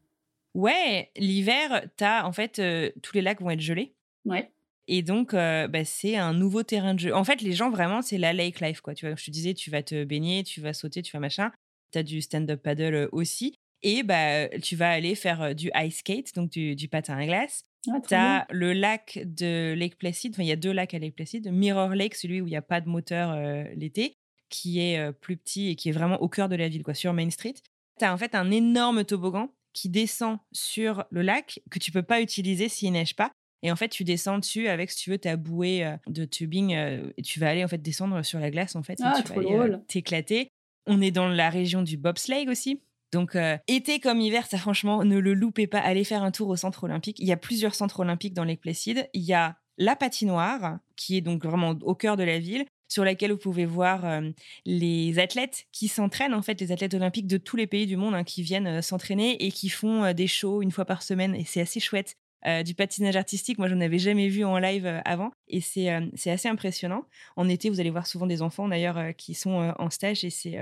Ouais, 0.54 1.10
l'hiver, 1.16 1.86
t'as 1.96 2.24
en 2.24 2.32
fait 2.32 2.62
tous 3.02 3.12
les 3.14 3.22
lacs 3.22 3.42
vont 3.42 3.50
être 3.50 3.60
gelés. 3.60 3.94
Ouais. 4.24 4.50
Et 4.88 5.02
donc, 5.02 5.32
bah, 5.32 5.84
c'est 5.84 6.16
un 6.16 6.32
nouveau 6.32 6.62
terrain 6.62 6.94
de 6.94 7.00
jeu. 7.00 7.14
En 7.14 7.24
fait, 7.24 7.42
les 7.42 7.52
gens, 7.52 7.70
vraiment, 7.70 8.02
c'est 8.02 8.18
la 8.18 8.32
lake 8.32 8.60
life, 8.60 8.80
quoi. 8.80 8.94
Tu 8.94 9.06
vois, 9.06 9.16
je 9.16 9.24
te 9.24 9.30
disais, 9.30 9.54
tu 9.54 9.70
vas 9.70 9.82
te 9.82 10.04
baigner, 10.04 10.44
tu 10.44 10.60
vas 10.60 10.72
sauter, 10.72 11.02
tu 11.02 11.12
vas 11.12 11.20
machin. 11.20 11.50
Tu 11.92 11.98
as 11.98 12.02
du 12.02 12.20
stand-up 12.20 12.62
paddle 12.62 13.08
aussi. 13.12 13.54
Et 13.82 14.02
bah, 14.02 14.48
tu 14.60 14.76
vas 14.76 14.90
aller 14.90 15.14
faire 15.14 15.54
du 15.54 15.70
ice 15.74 15.98
skate, 15.98 16.34
donc 16.34 16.50
du, 16.50 16.88
patin 16.88 17.16
à 17.16 17.26
glace. 17.26 17.62
Ah, 17.88 18.00
tu 18.06 18.14
as 18.14 18.46
le 18.50 18.72
lac 18.72 19.20
de 19.24 19.74
Lake 19.76 19.96
Placid. 19.98 20.34
Enfin, 20.34 20.42
il 20.42 20.48
y 20.48 20.52
a 20.52 20.56
deux 20.56 20.72
lacs 20.72 20.94
à 20.94 20.98
Lake 20.98 21.14
Placid. 21.14 21.50
Mirror 21.50 21.90
Lake, 21.90 22.14
celui 22.14 22.40
où 22.40 22.46
il 22.46 22.50
n'y 22.50 22.56
a 22.56 22.62
pas 22.62 22.80
de 22.80 22.88
moteur 22.88 23.36
l'été, 23.74 24.14
qui 24.48 24.80
est 24.80 25.12
plus 25.12 25.36
petit 25.36 25.70
et 25.70 25.76
qui 25.76 25.88
est 25.88 25.92
vraiment 25.92 26.20
au 26.22 26.28
cœur 26.28 26.48
de 26.48 26.56
la 26.56 26.68
ville, 26.68 26.82
quoi, 26.82 26.94
sur 26.94 27.12
Main 27.12 27.30
Street. 27.30 27.54
Tu 27.98 28.04
as 28.04 28.12
en 28.12 28.18
fait 28.18 28.34
un 28.34 28.50
énorme 28.50 29.04
toboggan 29.04 29.48
qui 29.72 29.88
descend 29.88 30.38
sur 30.52 31.04
le 31.10 31.22
lac 31.22 31.60
que 31.70 31.78
tu 31.78 31.92
peux 31.92 32.02
pas 32.02 32.20
utiliser 32.20 32.68
s'il 32.68 32.92
neige 32.92 33.14
pas. 33.14 33.30
Et 33.62 33.72
en 33.72 33.76
fait, 33.76 33.88
tu 33.88 34.04
descends 34.04 34.38
dessus 34.38 34.68
avec, 34.68 34.90
si 34.90 34.98
tu 34.98 35.10
veux, 35.10 35.18
ta 35.18 35.36
bouée 35.36 35.84
euh, 35.84 35.96
de 36.06 36.24
tubing 36.24 36.74
euh, 36.74 37.10
et 37.16 37.22
tu 37.22 37.40
vas 37.40 37.48
aller 37.48 37.64
en 37.64 37.68
fait 37.68 37.82
descendre 37.82 38.22
sur 38.22 38.38
la 38.38 38.50
glace 38.50 38.76
en 38.76 38.82
fait. 38.82 38.98
Ah, 39.02 39.14
tu 39.16 39.22
trop 39.24 39.40
vas 39.40 39.64
euh, 39.64 39.76
t'éclater. 39.88 40.48
On 40.86 41.00
est 41.00 41.10
dans 41.10 41.28
la 41.28 41.50
région 41.50 41.82
du 41.82 41.96
bobsleigh 41.96 42.48
aussi. 42.48 42.80
Donc, 43.12 43.36
été 43.66 43.98
comme 43.98 44.20
hiver, 44.20 44.46
ça 44.46 44.58
franchement, 44.58 45.04
ne 45.04 45.18
le 45.18 45.32
loupez 45.32 45.66
pas. 45.66 45.78
Allez 45.78 46.04
faire 46.04 46.22
un 46.22 46.30
tour 46.30 46.48
au 46.48 46.56
centre 46.56 46.84
olympique. 46.84 47.18
Il 47.18 47.26
y 47.26 47.32
a 47.32 47.36
plusieurs 47.36 47.74
centres 47.74 48.00
olympiques 48.00 48.34
dans 48.34 48.44
les 48.44 48.56
Placid. 48.56 49.08
Il 49.14 49.22
y 49.22 49.32
a 49.32 49.56
la 49.78 49.96
patinoire, 49.96 50.78
qui 50.96 51.16
est 51.16 51.20
donc 51.22 51.44
vraiment 51.44 51.70
au 51.82 51.94
cœur 51.94 52.16
de 52.16 52.24
la 52.24 52.38
ville 52.38 52.66
sur 52.88 53.04
laquelle 53.04 53.32
vous 53.32 53.38
pouvez 53.38 53.64
voir 53.64 54.20
les 54.64 55.18
athlètes 55.18 55.66
qui 55.72 55.88
s'entraînent, 55.88 56.34
en 56.34 56.42
fait, 56.42 56.60
les 56.60 56.72
athlètes 56.72 56.94
olympiques 56.94 57.28
de 57.28 57.38
tous 57.38 57.56
les 57.56 57.66
pays 57.66 57.86
du 57.86 57.96
monde 57.96 58.14
hein, 58.14 58.24
qui 58.24 58.42
viennent 58.42 58.82
s'entraîner 58.82 59.44
et 59.44 59.50
qui 59.50 59.70
font 59.70 60.12
des 60.12 60.26
shows 60.26 60.60
une 60.60 60.72
fois 60.72 60.84
par 60.84 61.02
semaine. 61.02 61.34
Et 61.34 61.44
c'est 61.44 61.60
assez 61.60 61.80
chouette. 61.80 62.16
Du 62.64 62.74
patinage 62.74 63.16
artistique, 63.16 63.58
moi, 63.58 63.68
je 63.68 63.74
n'en 63.74 63.80
avais 63.80 63.98
jamais 63.98 64.28
vu 64.28 64.44
en 64.44 64.58
live 64.58 65.00
avant. 65.04 65.32
Et 65.48 65.60
c'est 65.60 65.88
assez 66.30 66.48
impressionnant. 66.48 67.04
En 67.36 67.48
été, 67.48 67.70
vous 67.70 67.80
allez 67.80 67.90
voir 67.90 68.06
souvent 68.06 68.26
des 68.26 68.42
enfants, 68.42 68.68
d'ailleurs, 68.68 69.14
qui 69.16 69.34
sont 69.34 69.74
en 69.78 69.90
stage 69.90 70.24
et 70.24 70.30
c'est 70.30 70.58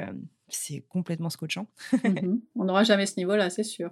c'est 0.49 0.85
complètement 0.89 1.31
scotchant. 1.31 1.67
Mmh 1.93 2.37
On 2.57 2.65
n'aura 2.65 2.85
jamais 2.85 3.07
ce 3.07 3.17
niveau-là, 3.17 3.51
c'est 3.51 3.65
sûr. 3.65 3.91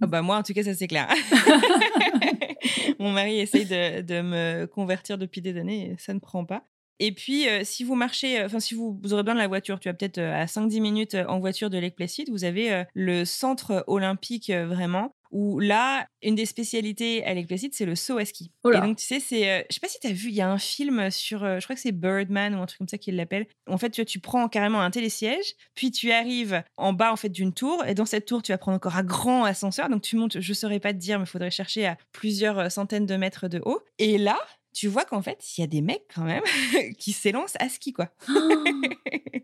Ah 0.00 0.06
bah 0.06 0.22
moi, 0.22 0.36
en 0.36 0.42
tout 0.42 0.52
cas, 0.52 0.62
ça 0.62 0.74
c'est 0.74 0.88
clair. 0.88 1.08
Mon 2.98 3.10
mari 3.10 3.38
essaye 3.38 3.64
de, 3.64 4.02
de, 4.02 4.20
me 4.20 4.66
convertir 4.66 5.18
depuis 5.18 5.40
des 5.40 5.56
années 5.56 5.90
et 5.90 5.96
ça 5.98 6.14
ne 6.14 6.18
prend 6.18 6.44
pas. 6.44 6.64
Et 7.00 7.12
puis, 7.12 7.46
si 7.62 7.84
vous 7.84 7.94
marchez, 7.94 8.44
enfin, 8.44 8.60
si 8.60 8.74
vous, 8.74 8.98
aurez 9.12 9.22
besoin 9.22 9.34
de 9.34 9.40
la 9.40 9.48
voiture, 9.48 9.78
tu 9.80 9.88
vas 9.88 9.94
peut-être 9.94 10.18
à 10.18 10.46
5-10 10.46 10.80
minutes 10.80 11.16
en 11.28 11.38
voiture 11.38 11.70
de 11.70 11.78
Lake 11.78 11.96
Placid, 11.96 12.28
vous 12.30 12.44
avez 12.44 12.84
le 12.94 13.24
centre 13.24 13.84
olympique 13.86 14.50
vraiment, 14.50 15.14
où 15.30 15.60
là, 15.60 16.06
une 16.22 16.34
des 16.34 16.46
spécialités 16.46 17.24
à 17.24 17.34
Lake 17.34 17.48
Placid, 17.48 17.74
c'est 17.74 17.84
le 17.84 17.94
saut 17.94 18.18
à 18.18 18.24
ski. 18.24 18.50
Oh 18.64 18.72
et 18.72 18.80
donc, 18.80 18.98
tu 18.98 19.04
sais, 19.04 19.20
c'est. 19.20 19.66
je 19.68 19.74
sais 19.74 19.80
pas 19.80 19.88
si 19.88 19.98
tu 20.00 20.06
as 20.06 20.12
vu, 20.12 20.28
il 20.28 20.34
y 20.34 20.40
a 20.40 20.50
un 20.50 20.58
film 20.58 21.10
sur. 21.10 21.40
je 21.40 21.64
crois 21.64 21.76
que 21.76 21.82
c'est 21.82 21.92
Birdman 21.92 22.54
ou 22.54 22.62
un 22.62 22.66
truc 22.66 22.78
comme 22.78 22.88
ça 22.88 22.98
qu'il 22.98 23.16
l'appelle. 23.16 23.46
En 23.66 23.78
fait, 23.78 23.90
tu, 23.90 24.04
tu 24.04 24.20
prends 24.20 24.48
carrément 24.48 24.80
un 24.80 24.90
télésiège, 24.90 25.54
puis 25.74 25.90
tu 25.90 26.12
arrives 26.12 26.62
en 26.76 26.92
bas 26.92 27.12
en 27.12 27.16
fait 27.16 27.28
d'une 27.28 27.52
tour, 27.52 27.84
et 27.86 27.94
dans 27.94 28.06
cette 28.06 28.26
tour, 28.26 28.42
tu 28.42 28.52
vas 28.52 28.58
prendre 28.58 28.76
encore 28.76 28.96
un 28.96 29.04
grand 29.04 29.44
ascenseur. 29.44 29.88
Donc, 29.88 30.02
tu 30.02 30.16
montes, 30.16 30.40
je 30.40 30.52
saurais 30.52 30.80
pas 30.80 30.92
te 30.92 30.98
dire, 30.98 31.18
mais 31.18 31.24
il 31.24 31.28
faudrait 31.28 31.50
chercher 31.50 31.86
à 31.86 31.96
plusieurs 32.12 32.70
centaines 32.72 33.06
de 33.06 33.16
mètres 33.16 33.48
de 33.48 33.60
haut. 33.64 33.80
Et 33.98 34.18
là, 34.18 34.38
tu 34.78 34.86
vois 34.86 35.04
qu'en 35.04 35.22
fait, 35.22 35.44
il 35.56 35.60
y 35.60 35.64
a 35.64 35.66
des 35.66 35.80
mecs 35.80 36.04
quand 36.14 36.22
même 36.22 36.44
qui 36.98 37.10
s'élancent 37.10 37.56
à 37.58 37.68
ski, 37.68 37.92
quoi. 37.92 38.10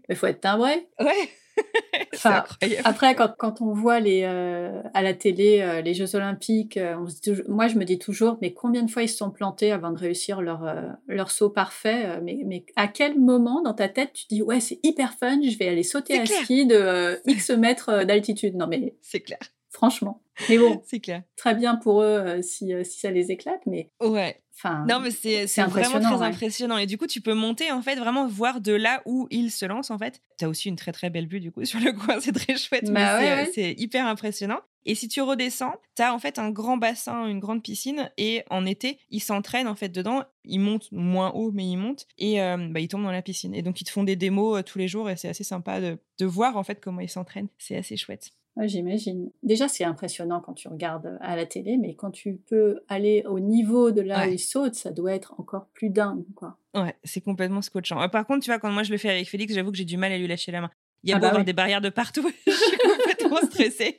Il 0.09 0.15
faut 0.15 0.29
être 0.29 0.41
timbré. 0.41 0.89
Ouais. 1.01 1.29
Enfin, 2.15 2.45
après, 2.85 3.15
quand, 3.17 3.35
quand, 3.37 3.61
on 3.61 3.73
voit 3.73 3.99
les, 3.99 4.23
euh, 4.25 4.81
à 4.93 5.03
la 5.03 5.15
télé 5.15 5.61
euh, 5.61 5.83
les 5.83 5.95
Jeux 5.95 6.15
Olympiques, 6.15 6.77
euh, 6.77 6.97
on 6.99 7.09
se 7.09 7.51
moi 7.51 7.67
je 7.69 7.77
me 7.77 7.85
dis 7.85 7.99
toujours, 7.99 8.39
mais 8.41 8.53
combien 8.53 8.83
de 8.83 8.91
fois 8.91 9.03
ils 9.03 9.09
se 9.09 9.17
sont 9.17 9.31
plantés 9.31 9.73
avant 9.73 9.91
de 9.91 9.99
réussir 9.99 10.41
leur, 10.41 10.65
leur 11.07 11.31
saut 11.31 11.51
parfait 11.51 12.21
mais, 12.23 12.41
mais 12.47 12.65
à 12.77 12.89
quel 12.89 13.19
moment 13.19 13.63
dans 13.63 13.75
ta 13.75 13.89
tête 13.89 14.13
tu 14.13 14.27
dis, 14.29 14.43
ouais, 14.43 14.61
c'est 14.61 14.79
hyper 14.85 15.15
fun, 15.15 15.41
je 15.43 15.59
vais 15.59 15.69
aller 15.69 15.83
sauter 15.83 16.21
à 16.21 16.27
ski 16.27 16.67
de 16.67 17.21
X 17.29 17.51
mètres 17.51 18.05
d'altitude 18.05 18.55
Non, 18.57 18.67
mais. 18.69 18.95
C'est 19.03 19.21
clair. 19.21 19.41
Franchement. 19.75 20.23
Mais 20.49 20.57
bon, 20.57 20.83
c'est 20.87 21.01
clair. 21.01 21.23
Très 21.37 21.55
bien 21.55 21.77
pour 21.77 22.03
eux 22.03 22.41
si, 22.43 22.73
si 22.85 23.01
ça 23.01 23.11
les 23.11 23.31
éclate, 23.31 23.61
mais. 23.67 23.91
Ouais 24.01 24.41
non, 24.89 25.01
mais 25.01 25.11
c'est 25.11 25.47
vraiment 25.63 26.01
très 26.01 26.23
impressionnant. 26.23 26.79
Et 26.79 26.87
du 26.87 26.97
coup, 26.99 27.07
tu 27.07 27.21
peux 27.21 27.35
monter, 27.35 27.73
en 27.73 27.83
fait, 27.83 27.97
vraiment 27.97 28.27
voir 28.27 28.61
de 28.61 28.73
là 28.73 29.03
où 29.05 29.27
il 29.31 29.51
se 29.51 29.67
lance, 29.67 29.91
en 29.91 29.99
fait. 29.99 30.23
Tu 30.39 30.45
as 30.45 30.49
aussi 30.49 30.69
une 30.69 30.77
très, 30.77 30.93
très 30.93 31.11
belle 31.11 31.27
vue, 31.27 31.41
du 31.41 31.51
coup, 31.51 31.65
sur 31.65 31.81
le 31.81 31.93
coin. 31.93 32.21
C'est 32.21 32.33
très 32.33 32.57
chouette. 32.57 32.91
Bah 32.91 33.21
mais 33.21 33.51
c'est 33.53 33.75
hyper 33.79 34.07
impressionnant. 34.07 34.61
Et 34.87 34.95
si 34.95 35.09
tu 35.09 35.23
redescends, 35.23 35.75
tu 35.97 36.03
as 36.03 36.13
en 36.13 36.19
fait 36.19 36.39
un 36.39 36.51
grand 36.51 36.77
bassin, 36.77 37.27
une 37.27 37.41
grande 37.41 37.63
piscine. 37.63 38.11
Et 38.19 38.45
en 38.51 38.67
été, 38.67 38.99
ils 39.11 39.21
s'entraînent, 39.21 39.69
en 39.69 39.75
fait, 39.75 39.89
dedans. 39.89 40.23
Ils 40.45 40.61
montent 40.61 40.93
moins 40.93 41.31
haut, 41.33 41.51
mais 41.53 41.67
ils 41.67 41.77
montent. 41.77 42.07
Et 42.19 42.41
euh, 42.41 42.69
bah, 42.71 42.81
ils 42.81 42.89
tombent 42.89 43.05
dans 43.05 43.11
la 43.11 43.23
piscine. 43.23 43.55
Et 43.55 43.63
donc, 43.63 43.81
ils 43.81 43.85
te 43.85 43.91
font 43.91 44.05
des 44.05 44.17
démos 44.17 44.59
euh, 44.59 44.63
tous 44.63 44.79
les 44.79 44.89
jours. 44.89 45.11
Et 45.11 45.17
c'est 45.17 45.29
assez 45.29 45.45
sympa 45.45 45.81
de, 45.81 45.99
de 46.19 46.27
voir, 46.27 46.57
en 46.57 46.65
fait, 46.65 46.81
comment 46.81 47.01
ils 47.01 47.09
s'entraînent. 47.09 47.49
C'est 47.59 47.77
assez 47.77 47.97
chouette. 47.97 48.31
J'imagine. 48.63 49.31
Déjà, 49.43 49.67
c'est 49.67 49.83
impressionnant 49.83 50.41
quand 50.41 50.53
tu 50.55 50.69
regardes 50.69 51.19
à 51.21 51.35
la 51.35 51.45
télé, 51.45 51.77
mais 51.77 51.95
quand 51.95 52.13
tu 52.13 52.37
peux 52.37 52.81
aller 52.89 53.25
au 53.27 53.41
niveau 53.41 53.91
de 53.91 54.01
là 54.01 54.29
où 54.29 54.31
ils 54.31 54.39
sautent, 54.39 54.77
ça 54.77 54.93
doit 54.93 55.13
être 55.13 55.35
encore 55.39 55.67
plus 55.75 55.91
dingue, 55.91 56.25
quoi. 56.37 56.57
Ouais, 56.75 56.95
c'est 57.03 57.21
complètement 57.21 57.63
scotchant. 57.63 58.01
Euh, 58.01 58.09
par 58.09 58.27
contre, 58.27 58.45
tu 58.45 58.51
vois, 58.51 58.61
quand 58.61 58.71
moi 58.71 58.85
je 58.85 58.93
le 58.93 58.99
fais 58.99 59.11
avec 59.11 59.29
Félix, 59.29 59.55
j'avoue 59.55 59.73
que 59.73 59.77
j'ai 59.77 59.85
du 59.85 59.97
mal 59.97 60.13
à 60.13 60.19
lui 60.19 60.29
lâcher 60.29 60.53
la 60.53 60.61
main. 60.61 60.71
Il 61.03 61.11
y 61.11 61.13
a 61.13 61.17
ah 61.17 61.19
bah 61.19 61.43
des 61.43 61.53
barrières 61.53 61.81
de 61.81 61.89
partout. 61.89 62.31
je 62.47 62.53
suis 62.53 62.79
complètement 62.79 63.37
stressée. 63.51 63.99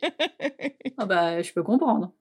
ah 0.97 1.05
bah, 1.05 1.41
je 1.41 1.51
peux 1.51 1.61
comprendre. 1.61 2.13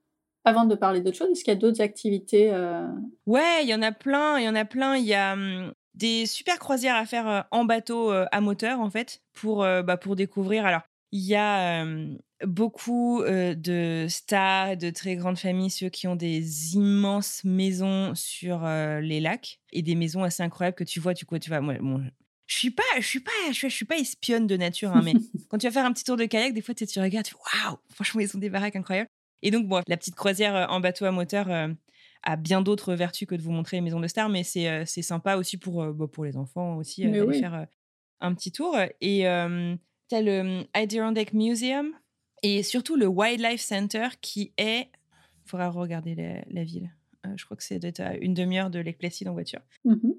Avant 0.44 0.64
de 0.64 0.74
parler 0.74 1.00
d'autres 1.00 1.16
choses, 1.16 1.30
est-ce 1.30 1.44
qu'il 1.44 1.54
y 1.54 1.56
a 1.56 1.58
d'autres 1.60 1.80
activités 1.80 2.52
euh 2.52 2.86
Ouais, 3.26 3.62
il 3.62 3.68
y 3.68 3.74
en 3.74 3.80
a 3.80 3.92
plein. 3.92 4.38
Il 4.38 4.44
y 4.44 4.48
en 4.48 4.56
a 4.56 4.64
plein. 4.64 4.96
Il 4.96 5.04
y 5.04 5.14
a 5.14 5.34
hum, 5.34 5.72
des 5.94 6.26
super 6.26 6.58
croisières 6.58 6.96
à 6.96 7.06
faire 7.06 7.46
en 7.52 7.64
bateau 7.64 8.10
à 8.10 8.40
moteur, 8.40 8.80
en 8.80 8.90
fait, 8.90 9.22
pour, 9.32 9.60
bah, 9.60 9.96
pour 9.96 10.16
découvrir. 10.16 10.66
Alors, 10.66 10.82
il 11.16 11.20
y 11.20 11.36
a 11.36 11.86
beaucoup 12.44 13.22
de 13.24 14.06
stars, 14.08 14.76
de 14.76 14.90
très 14.90 15.14
grandes 15.14 15.38
familles, 15.38 15.70
ceux 15.70 15.88
qui 15.88 16.08
ont 16.08 16.16
des 16.16 16.74
immenses 16.74 17.44
maisons 17.44 18.16
sur 18.16 18.66
les 18.66 19.20
lacs 19.20 19.60
et 19.72 19.82
des 19.82 19.94
maisons 19.94 20.24
assez 20.24 20.42
incroyables 20.42 20.74
que 20.74 20.82
tu 20.82 20.98
vois, 20.98 21.14
tu, 21.14 21.24
quoi, 21.24 21.38
tu 21.38 21.50
vas. 21.50 21.60
Moi, 21.60 21.76
je 22.46 22.56
suis 22.56 22.72
pas, 22.72 22.82
je 22.98 23.06
suis 23.06 23.20
pas, 23.20 23.30
je 23.52 23.68
suis, 23.68 23.84
pas 23.84 23.96
espionne 23.96 24.48
de 24.48 24.56
nature, 24.56 24.90
hein, 24.90 25.02
mais 25.04 25.14
quand 25.48 25.58
tu 25.58 25.68
vas 25.68 25.72
faire 25.72 25.84
un 25.84 25.92
petit 25.92 26.02
tour 26.02 26.16
de 26.16 26.24
kayak, 26.24 26.52
des 26.52 26.62
fois 26.62 26.74
tu, 26.74 26.84
regardes, 26.98 27.26
tu 27.26 27.34
waouh, 27.34 27.78
franchement 27.90 28.20
ils 28.20 28.36
ont 28.36 28.40
des 28.40 28.50
baraques 28.50 28.74
incroyables. 28.74 29.08
Et 29.42 29.52
donc 29.52 29.68
bon, 29.68 29.82
la 29.86 29.96
petite 29.96 30.16
croisière 30.16 30.66
en 30.68 30.80
bateau 30.80 31.04
à 31.04 31.12
moteur 31.12 31.48
a 32.22 32.36
bien 32.36 32.60
d'autres 32.60 32.94
vertus 32.94 33.28
que 33.28 33.36
de 33.36 33.42
vous 33.42 33.52
montrer 33.52 33.76
les 33.76 33.82
maisons 33.82 34.00
de 34.00 34.08
stars, 34.08 34.28
mais 34.28 34.42
c'est 34.42 34.84
sympa 34.84 35.36
aussi 35.36 35.58
pour 35.58 35.86
bah, 35.92 36.06
pour 36.10 36.24
les 36.24 36.36
enfants 36.36 36.76
aussi 36.76 37.08
d'aller 37.08 37.38
faire 37.38 37.66
un 38.20 38.34
petit 38.34 38.50
tour. 38.50 38.76
Et 39.00 39.26
tu 40.08 40.16
as 40.16 40.22
le 40.22 40.64
Adirondack 40.72 41.32
Museum 41.32 41.92
et 42.42 42.62
surtout 42.62 42.96
le 42.96 43.06
Wildlife 43.06 43.60
Center 43.60 44.08
qui 44.20 44.52
est. 44.58 44.88
Il 45.46 45.50
faudra 45.50 45.68
regarder 45.68 46.14
la, 46.48 46.64
ville. 46.64 46.90
Euh, 47.26 47.30
je 47.36 47.44
crois 47.44 47.56
que 47.56 47.62
c'est 47.62 47.78
d'être 47.78 48.00
à 48.00 48.16
une 48.16 48.32
demi-heure 48.32 48.70
de 48.70 48.78
Lake 48.78 48.98
Placid 48.98 49.28
en 49.28 49.32
voiture. 49.34 49.60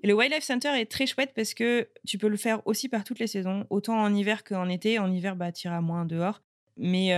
Et 0.04 0.08
le 0.08 0.14
Wildlife 0.14 0.44
Center 0.44 0.70
est 0.80 0.86
très 0.86 1.08
chouette 1.08 1.32
parce 1.36 1.56
que 1.56 1.90
tu 2.06 2.20
peux 2.20 2.28
le 2.28 2.38
faire 2.38 2.62
aussi 2.68 2.90
par 2.90 3.04
toutes 3.04 3.20
les 3.20 3.28
saisons, 3.28 3.66
autant 3.72 3.98
en 4.00 4.14
hiver 4.14 4.44
qu'en 4.44 4.70
été. 4.70 5.00
En 5.00 5.12
hiver, 5.12 5.36
bah, 5.36 5.52
tu 5.52 5.68
iras 5.68 5.82
moins 5.82 6.06
dehors. 6.06 6.44
Mais 6.78 7.12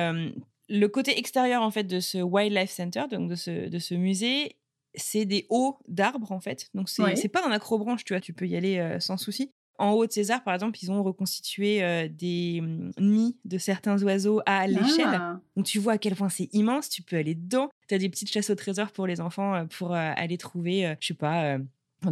le 0.70 0.88
côté 0.88 1.18
extérieur 1.18 1.62
en 1.62 1.72
fait 1.72 1.86
de 1.86 2.00
ce 2.00 2.18
Wildlife 2.18 2.72
Center, 2.72 3.04
donc 3.10 3.30
de 3.30 3.36
ce, 3.36 3.70
de 3.70 3.80
ce 3.80 3.96
musée, 3.96 4.58
c'est 4.96 5.26
des 5.26 5.46
hauts 5.50 5.78
d'arbres 5.88 6.32
en 6.32 6.40
fait. 6.40 6.70
Donc 6.74 6.90
c'est 6.90 7.04
n'est 7.04 7.30
pas 7.30 7.46
un 7.46 7.52
acrobranche, 7.52 8.04
tu 8.04 8.14
vois, 8.14 8.22
tu 8.22 8.34
peux 8.34 8.48
y 8.48 8.56
aller 8.56 8.78
euh, 8.80 9.00
sans 9.00 9.18
souci. 9.18 9.52
En 9.80 9.92
haut 9.92 10.06
de 10.08 10.12
César, 10.12 10.44
par 10.44 10.54
exemple, 10.54 10.80
ils 10.82 10.92
ont 10.92 11.04
reconstitué 11.04 11.84
euh, 11.84 12.08
des 12.08 12.62
mmh, 12.62 12.92
nids 13.00 13.38
de 13.46 13.58
certains 13.58 14.02
oiseaux 14.04 14.42
à 14.46 14.66
l'échelle. 14.66 15.06
Ah. 15.14 15.40
Donc 15.56 15.66
tu 15.66 15.78
vois 15.80 15.94
à 15.94 15.98
quel 15.98 16.16
point 16.16 16.30
c'est 16.30 16.50
immense, 16.54 16.90
tu 16.90 17.04
peux 17.04 17.16
aller 17.16 17.36
dedans. 17.36 17.70
Tu 17.88 17.96
as 17.96 18.00
des 18.00 18.10
petites 18.10 18.32
chasses 18.32 18.50
au 18.50 18.56
trésor 18.56 18.92
pour 18.92 19.06
les 19.06 19.22
enfants 19.22 19.54
euh, 19.54 19.66
pour 19.66 19.94
euh, 19.94 20.12
aller 20.16 20.38
trouver, 20.38 20.96
je 21.00 21.08
sais 21.08 21.14
pas, 21.14 21.58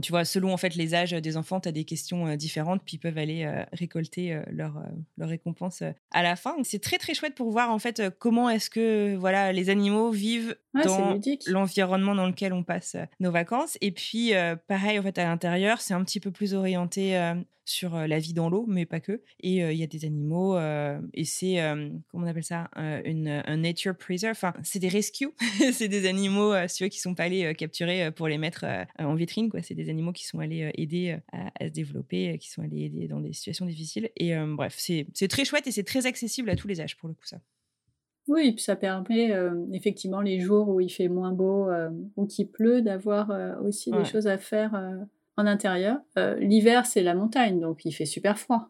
tu 0.01 0.11
vois, 0.11 0.25
selon 0.25 0.53
en 0.53 0.57
fait 0.57 0.75
les 0.75 0.95
âges 0.95 1.11
des 1.11 1.37
enfants, 1.37 1.59
tu 1.59 1.69
as 1.69 1.71
des 1.71 1.85
questions 1.85 2.35
différentes, 2.35 2.81
puis 2.83 2.95
ils 2.95 2.99
peuvent 2.99 3.17
aller 3.17 3.47
récolter 3.71 4.41
leur, 4.51 4.81
leur 5.17 5.29
récompense 5.29 5.83
à 6.11 6.23
la 6.23 6.35
fin. 6.35 6.55
C'est 6.63 6.81
très 6.81 6.97
très 6.97 7.13
chouette 7.13 7.35
pour 7.35 7.51
voir 7.51 7.69
en 7.69 7.77
fait 7.77 8.01
comment 8.17 8.49
est-ce 8.49 8.69
que 8.69 9.15
voilà 9.15 9.51
les 9.53 9.69
animaux 9.69 10.09
vivent 10.09 10.55
dans 10.83 11.19
l'environnement 11.47 12.15
dans 12.15 12.27
lequel 12.27 12.53
on 12.53 12.63
passe 12.63 12.95
nos 13.19 13.31
vacances. 13.31 13.77
Et 13.81 13.91
puis 13.91 14.33
pareil 14.67 14.99
en 14.99 15.03
fait 15.03 15.17
à 15.17 15.25
l'intérieur, 15.25 15.81
c'est 15.81 15.93
un 15.93 16.03
petit 16.03 16.19
peu 16.19 16.31
plus 16.31 16.53
orienté 16.53 17.33
sur 17.65 17.95
la 17.95 18.19
vie 18.19 18.33
dans 18.33 18.49
l'eau, 18.49 18.65
mais 18.67 18.85
pas 18.85 18.99
que. 18.99 19.23
Et 19.39 19.57
il 19.57 19.77
y 19.77 19.83
a 19.83 19.87
des 19.87 20.05
animaux, 20.05 20.57
et 21.13 21.25
c'est, 21.25 21.57
comment 22.09 22.25
on 22.25 22.27
appelle 22.27 22.43
ça, 22.43 22.69
une, 22.75 23.43
un 23.45 23.57
nature 23.57 23.97
preserve. 23.97 24.33
Enfin, 24.33 24.53
c'est 24.63 24.79
des 24.79 24.87
rescues. 24.87 25.29
c'est 25.73 25.87
des 25.87 26.07
animaux, 26.07 26.53
ceux 26.67 26.87
qui 26.87 26.99
sont 26.99 27.15
pas 27.15 27.23
allés 27.23 27.53
capturer 27.55 28.11
pour 28.11 28.27
les 28.27 28.37
mettre 28.37 28.65
en 28.99 29.15
vitrine. 29.15 29.49
quoi. 29.49 29.61
C'est 29.61 29.75
des 29.75 29.89
animaux 29.89 30.13
qui 30.13 30.25
sont 30.25 30.39
allés 30.39 30.71
aider 30.75 31.17
à, 31.31 31.65
se 31.65 31.71
développer, 31.71 32.37
qui 32.37 32.49
sont 32.49 32.61
allés 32.61 32.85
aider 32.85 33.07
dans 33.07 33.19
des 33.19 33.33
situations 33.33 33.65
difficiles. 33.65 34.09
Et 34.15 34.35
bref, 34.35 34.75
c'est 34.77 35.27
très 35.27 35.45
chouette 35.45 35.67
et 35.67 35.71
c'est 35.71 35.83
très 35.83 36.05
accessible 36.05 36.49
à 36.49 36.55
tous 36.55 36.67
les 36.67 36.81
âges 36.81 36.97
pour 36.97 37.09
le 37.09 37.15
coup, 37.15 37.25
ça. 37.25 37.39
Oui, 38.27 38.53
puis 38.53 38.63
ça 38.63 38.75
permet 38.75 39.31
effectivement 39.73 40.21
les 40.21 40.39
jours 40.39 40.67
où 40.69 40.79
il 40.79 40.89
fait 40.89 41.07
moins 41.09 41.31
beau 41.31 41.69
ou 42.15 42.25
qu'il 42.25 42.47
pleut 42.47 42.81
d'avoir 42.81 43.31
aussi 43.61 43.91
des 43.91 44.03
choses 44.03 44.25
à 44.25 44.37
faire 44.37 45.05
en 45.37 45.45
intérieur. 45.45 45.99
Euh, 46.17 46.35
l'hiver, 46.35 46.85
c'est 46.85 47.01
la 47.01 47.13
montagne, 47.13 47.59
donc 47.59 47.85
il 47.85 47.91
fait 47.91 48.05
super 48.05 48.39
froid. 48.39 48.69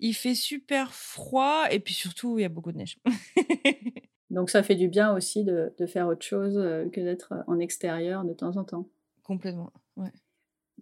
Il 0.00 0.14
fait 0.14 0.34
super 0.34 0.94
froid 0.94 1.64
et 1.70 1.80
puis 1.80 1.94
surtout, 1.94 2.38
il 2.38 2.42
y 2.42 2.44
a 2.44 2.48
beaucoup 2.48 2.72
de 2.72 2.78
neige. 2.78 2.98
donc 4.30 4.50
ça 4.50 4.62
fait 4.62 4.76
du 4.76 4.88
bien 4.88 5.12
aussi 5.12 5.44
de, 5.44 5.72
faire 5.86 6.06
autre 6.06 6.24
chose 6.24 6.56
euh, 6.56 6.88
que 6.88 7.00
d'être 7.00 7.34
en 7.46 7.58
extérieur 7.58 8.24
de 8.24 8.32
temps 8.32 8.56
en 8.56 8.64
temps. 8.64 8.86
Complètement, 9.24 9.72
ouais. 9.96 10.12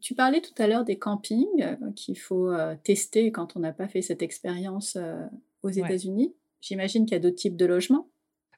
Tu 0.02 0.14
parlais 0.14 0.42
tout 0.42 0.52
à 0.58 0.66
l'heure 0.66 0.84
des 0.84 0.98
campings 0.98 1.62
euh, 1.62 1.90
qu'il 1.92 2.18
faut 2.18 2.52
tester 2.82 3.32
quand 3.32 3.56
on 3.56 3.60
n'a 3.60 3.72
pas 3.72 3.88
fait 3.88 4.02
cette 4.02 4.20
expérience 4.20 4.98
aux 5.62 5.70
États-Unis. 5.70 6.34
J'imagine 6.60 7.06
qu'il 7.06 7.14
y 7.14 7.16
a 7.16 7.20
d'autres 7.20 7.36
types 7.36 7.56
de 7.56 7.66
logements. 7.66 8.08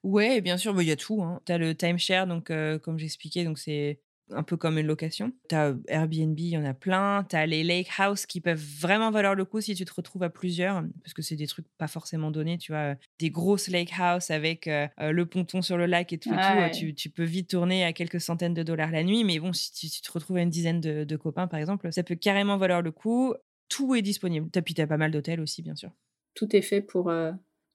Ouais, 0.03 0.41
bien 0.41 0.57
sûr, 0.57 0.75
bah, 0.75 0.83
il 0.83 0.89
y 0.89 0.93
a 0.93 0.97
tout. 0.97 1.23
Hein. 1.23 1.41
Tu 1.45 1.53
as 1.53 1.59
le 1.59 1.75
timeshare, 1.75 2.27
donc 2.27 2.53
comme 2.83 2.99
j'expliquais, 2.99 3.45
donc 3.45 3.59
c'est 3.59 4.01
un 4.31 4.43
peu 4.43 4.57
comme 4.57 4.79
une 4.79 4.87
location. 4.87 5.33
Tu 5.49 5.55
as 5.55 5.75
Airbnb, 5.89 6.39
il 6.39 6.49
y 6.49 6.57
en 6.57 6.65
a 6.65 6.75
plein. 6.75 7.25
Tu 7.29 7.37
as 7.37 7.47
les 7.47 7.65
lake 7.65 7.91
house 7.99 8.27
qui 8.27 8.41
peuvent 8.41 8.63
vraiment 8.81 9.11
valoir 9.11 9.35
le 9.35 9.45
coup 9.45 9.61
si 9.61 9.75
tu 9.75 9.85
te 9.85 9.93
retrouves 9.93 10.23
à 10.23 10.31
plusieurs, 10.31 10.83
parce 11.03 11.15
que 11.15 11.23
c'est 11.23 11.37
des 11.37 11.47
trucs 11.47 11.67
pas 11.79 11.89
forcément 11.89 12.31
donnés. 12.31 12.59
Tu 12.59 12.73
vois, 12.73 12.95
des 13.19 13.31
grosses 13.31 13.69
lake 13.69 13.93
house 13.99 14.31
avec 14.31 14.67
euh, 14.67 14.87
euh, 15.01 15.13
le 15.13 15.27
ponton 15.27 15.63
sur 15.63 15.77
le 15.77 15.87
lac 15.87 16.13
et 16.13 16.19
tout. 16.19 16.33
Euh, 16.33 16.69
tu, 16.71 17.11
peux 17.11 17.25
vite 17.25 17.51
tourner 17.51 17.85
à 17.85 17.93
quelques 17.93 18.21
centaines 18.21 18.55
de 18.55 18.63
dollars 18.63 18.91
la 18.91 19.03
nuit. 19.03 19.25
Mais 19.25 19.39
bon, 19.39 19.53
si 19.53 19.91
tu, 19.91 20.01
te 20.01 20.13
retrouves 20.13 20.37
à 20.37 20.43
une 20.43 20.51
dizaine 20.51 20.81
de, 20.81 21.17
copains, 21.17 21.47
par 21.47 21.59
exemple, 21.59 21.93
ça 21.93 22.03
peut 22.03 22.17
carrément 22.17 22.57
valoir 22.57 22.83
le 22.83 22.93
coup. 22.93 23.35
Tout 23.69 23.95
est 23.95 24.03
disponible. 24.03 24.49
Puis 24.51 24.75
tu 24.75 24.81
as 24.81 24.87
pas 24.87 24.97
mal 24.97 25.11
d'hôtels 25.11 25.41
aussi, 25.41 25.63
bien 25.63 25.75
sûr. 25.75 25.91
Tout 26.35 26.55
est 26.55 26.63
fait 26.63 26.81
pour, 26.81 27.13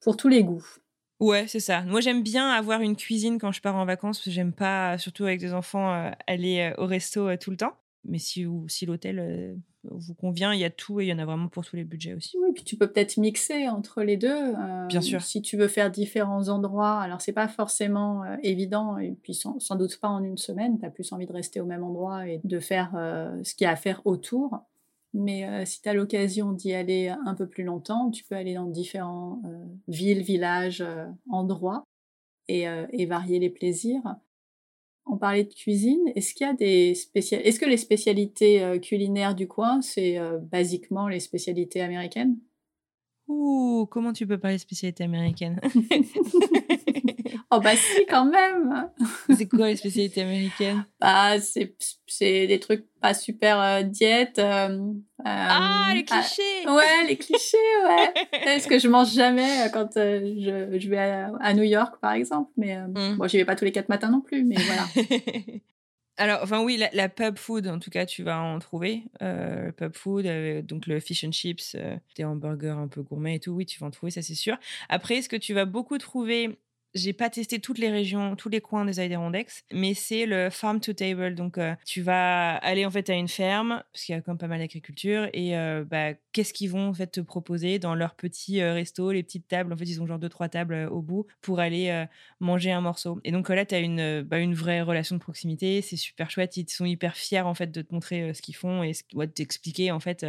pour 0.04 0.16
tous 0.16 0.28
les 0.28 0.44
goûts. 0.44 0.64
Ouais, 1.18 1.46
c'est 1.48 1.60
ça. 1.60 1.82
Moi, 1.82 2.00
j'aime 2.00 2.22
bien 2.22 2.50
avoir 2.50 2.80
une 2.82 2.96
cuisine 2.96 3.38
quand 3.38 3.52
je 3.52 3.62
pars 3.62 3.76
en 3.76 3.86
vacances. 3.86 4.22
J'aime 4.28 4.52
pas, 4.52 4.98
surtout 4.98 5.24
avec 5.24 5.40
des 5.40 5.54
enfants, 5.54 5.92
euh, 5.94 6.10
aller 6.26 6.60
euh, 6.60 6.82
au 6.82 6.86
resto 6.86 7.28
euh, 7.28 7.36
tout 7.40 7.50
le 7.50 7.56
temps. 7.56 7.72
Mais 8.06 8.18
si, 8.18 8.46
si 8.68 8.84
l'hôtel 8.84 9.56
vous 9.84 10.12
convient, 10.12 10.52
il 10.52 10.60
y 10.60 10.64
a 10.64 10.68
tout 10.68 11.00
et 11.00 11.06
il 11.06 11.08
y 11.08 11.12
en 11.14 11.18
a 11.18 11.24
vraiment 11.24 11.48
pour 11.48 11.64
tous 11.64 11.76
les 11.76 11.84
budgets 11.84 12.12
aussi. 12.12 12.36
Oui, 12.42 12.50
puis 12.52 12.62
tu 12.62 12.76
peux 12.76 12.86
peut-être 12.86 13.16
mixer 13.16 13.66
entre 13.70 14.02
les 14.02 14.18
deux. 14.18 14.52
bien 14.88 15.00
sûr. 15.00 15.22
Si 15.22 15.40
tu 15.40 15.56
veux 15.56 15.68
faire 15.68 15.90
différents 15.90 16.50
endroits, 16.50 17.00
alors 17.00 17.22
c'est 17.22 17.32
pas 17.32 17.48
forcément 17.48 18.24
évident 18.42 18.98
et 18.98 19.16
puis 19.22 19.32
sans, 19.32 19.58
sans, 19.58 19.76
doute 19.76 19.98
pas 19.98 20.08
en 20.08 20.22
une 20.22 20.36
semaine. 20.36 20.78
Tu 20.78 20.84
as 20.84 20.90
plus 20.90 21.10
envie 21.12 21.24
de 21.24 21.32
rester 21.32 21.62
au 21.62 21.64
même 21.64 21.82
endroit 21.82 22.28
et 22.28 22.42
de 22.44 22.60
faire 22.60 22.90
ce 23.42 23.54
qu'il 23.54 23.64
y 23.64 23.68
a 23.68 23.70
à 23.70 23.76
faire 23.76 24.02
autour. 24.04 24.60
Mais 25.14 25.48
euh, 25.48 25.64
si 25.64 25.80
tu 25.80 25.88
as 25.88 25.94
l'occasion 25.94 26.52
d'y 26.52 26.74
aller 26.74 27.08
un 27.08 27.34
peu 27.34 27.46
plus 27.48 27.62
longtemps, 27.62 28.10
tu 28.10 28.24
peux 28.24 28.34
aller 28.34 28.54
dans 28.54 28.66
différents 28.66 29.40
euh, 29.46 29.64
villes, 29.86 30.22
villages, 30.22 30.80
euh, 30.80 31.06
endroits 31.30 31.84
et, 32.48 32.66
et, 32.92 33.06
varier 33.06 33.38
les 33.38 33.48
plaisirs. 33.48 34.02
On 35.06 35.16
parlait 35.16 35.44
de 35.44 35.54
cuisine. 35.54 36.12
Est-ce 36.14 36.34
qu'il 36.34 36.46
y 36.46 36.50
a 36.50 36.52
des 36.52 36.94
spécial... 36.94 37.40
Est-ce 37.42 37.58
que 37.58 37.64
les 37.64 37.78
spécialités 37.78 38.78
culinaires 38.82 39.34
du 39.34 39.48
coin, 39.48 39.80
c'est 39.80 40.18
basiquement 40.42 41.08
les 41.08 41.20
spécialités 41.20 41.80
américaines? 41.80 42.36
Ouh, 43.26 43.86
comment 43.90 44.12
tu 44.12 44.26
peux 44.26 44.36
parler 44.36 44.56
de 44.56 44.60
spécialités 44.60 45.04
américaines? 45.04 45.58
Oh 47.56 47.60
bah 47.60 47.76
si, 47.76 48.04
quand 48.06 48.24
même 48.24 48.90
C'est 49.36 49.46
quoi 49.46 49.68
les 49.68 49.76
spécialités 49.76 50.22
américaines? 50.22 50.84
Bah, 51.00 51.36
c'est 51.38 52.46
des 52.48 52.58
trucs 52.58 52.84
pas 53.00 53.14
super 53.14 53.60
euh, 53.60 53.82
diète. 53.82 54.40
Euh, 54.40 54.92
ah, 55.24 55.92
les 55.94 56.04
ah, 56.10 56.20
clichés 56.20 56.68
Ouais, 56.68 57.06
les 57.06 57.16
clichés, 57.16 57.56
ouais 57.86 58.58
Ce 58.58 58.66
que 58.66 58.80
je 58.80 58.88
mange 58.88 59.12
jamais 59.12 59.70
quand 59.72 59.88
je, 59.94 60.76
je, 60.80 60.88
vais 60.88 60.98
à, 60.98 61.54
New 61.54 61.62
York, 61.62 61.94
par 62.00 62.12
exemple. 62.12 62.50
Mais 62.56 62.76
mmh. 62.76 63.16
bon, 63.18 63.28
j'y 63.28 63.36
vais 63.36 63.44
pas 63.44 63.54
tous 63.54 63.64
les 63.64 63.72
quatre 63.72 63.88
matins 63.88 64.10
non 64.10 64.20
plus, 64.20 64.42
mais 64.42 64.56
voilà. 64.56 64.86
Alors, 66.16 66.40
enfin 66.42 66.62
oui, 66.62 66.80
la, 66.92 67.08
pub 67.08 67.38
food, 67.38 67.68
en 67.68 67.78
tout 67.78 67.90
cas, 67.90 68.04
tu 68.04 68.24
vas 68.24 68.40
en 68.40 68.58
trouver. 68.58 69.04
Euh, 69.22 69.70
pub 69.72 69.94
food, 69.96 70.26
donc 70.66 70.86
le 70.88 70.98
fish 70.98 71.24
and 71.24 71.32
chips, 71.32 71.76
des 72.16 72.24
hamburgers 72.24 72.78
un 72.78 72.88
peu 72.88 73.02
gourmets 73.02 73.36
et 73.36 73.40
tout, 73.40 73.52
oui, 73.52 73.66
tu 73.66 73.78
vas 73.78 73.86
en 73.86 73.90
trouver, 73.90 74.10
ça 74.10 74.22
c'est 74.22 74.34
sûr. 74.34 74.56
Après, 74.88 75.22
ce 75.22 75.28
que 75.28 75.36
tu 75.36 75.54
vas 75.54 75.64
beaucoup 75.64 75.98
trouver 75.98 76.58
j'ai 76.94 77.12
pas 77.12 77.28
testé 77.28 77.58
toutes 77.58 77.78
les 77.78 77.90
régions, 77.90 78.36
tous 78.36 78.48
les 78.48 78.60
coins 78.60 78.84
des 78.84 79.00
Adirondacks, 79.00 79.64
mais 79.72 79.94
c'est 79.94 80.26
le 80.26 80.48
farm 80.48 80.80
to 80.80 80.92
table. 80.92 81.34
Donc, 81.34 81.58
euh, 81.58 81.74
tu 81.84 82.02
vas 82.02 82.56
aller 82.56 82.86
en 82.86 82.90
fait 82.90 83.10
à 83.10 83.14
une 83.14 83.28
ferme, 83.28 83.82
parce 83.92 84.04
qu'il 84.04 84.14
y 84.14 84.18
a 84.18 84.20
quand 84.20 84.32
même 84.32 84.38
pas 84.38 84.46
mal 84.46 84.60
d'agriculture, 84.60 85.28
et 85.32 85.56
euh, 85.56 85.84
bah, 85.84 86.14
qu'est-ce 86.32 86.52
qu'ils 86.52 86.70
vont 86.70 86.88
en 86.88 86.94
fait 86.94 87.08
te 87.08 87.20
proposer 87.20 87.78
dans 87.78 87.94
leur 87.94 88.14
petit 88.14 88.60
euh, 88.60 88.74
resto, 88.74 89.10
les 89.10 89.22
petites 89.22 89.48
tables? 89.48 89.72
En 89.72 89.76
fait, 89.76 89.84
ils 89.84 90.00
ont 90.00 90.06
genre 90.06 90.18
deux 90.18 90.28
trois 90.28 90.48
tables 90.48 90.88
au 90.90 91.02
bout 91.02 91.26
pour 91.40 91.60
aller 91.60 92.06
manger 92.40 92.70
un 92.70 92.80
morceau. 92.80 93.20
Et 93.24 93.32
donc 93.32 93.48
là, 93.48 93.66
tu 93.66 93.74
as 93.74 93.80
une, 93.80 94.22
bah, 94.22 94.38
une 94.38 94.54
vraie 94.54 94.82
relation 94.82 95.16
de 95.16 95.20
proximité. 95.20 95.82
C'est 95.82 95.96
super 95.96 96.30
chouette. 96.30 96.56
Ils 96.56 96.68
sont 96.68 96.84
hyper 96.84 97.16
fiers 97.16 97.40
en 97.40 97.54
fait 97.54 97.70
de 97.70 97.82
te 97.82 97.92
montrer 97.92 98.32
ce 98.34 98.42
qu'ils 98.42 98.56
font 98.56 98.82
et 98.82 98.92
de 98.92 99.26
t'expliquer 99.26 99.90
en 99.90 100.00
fait 100.00 100.26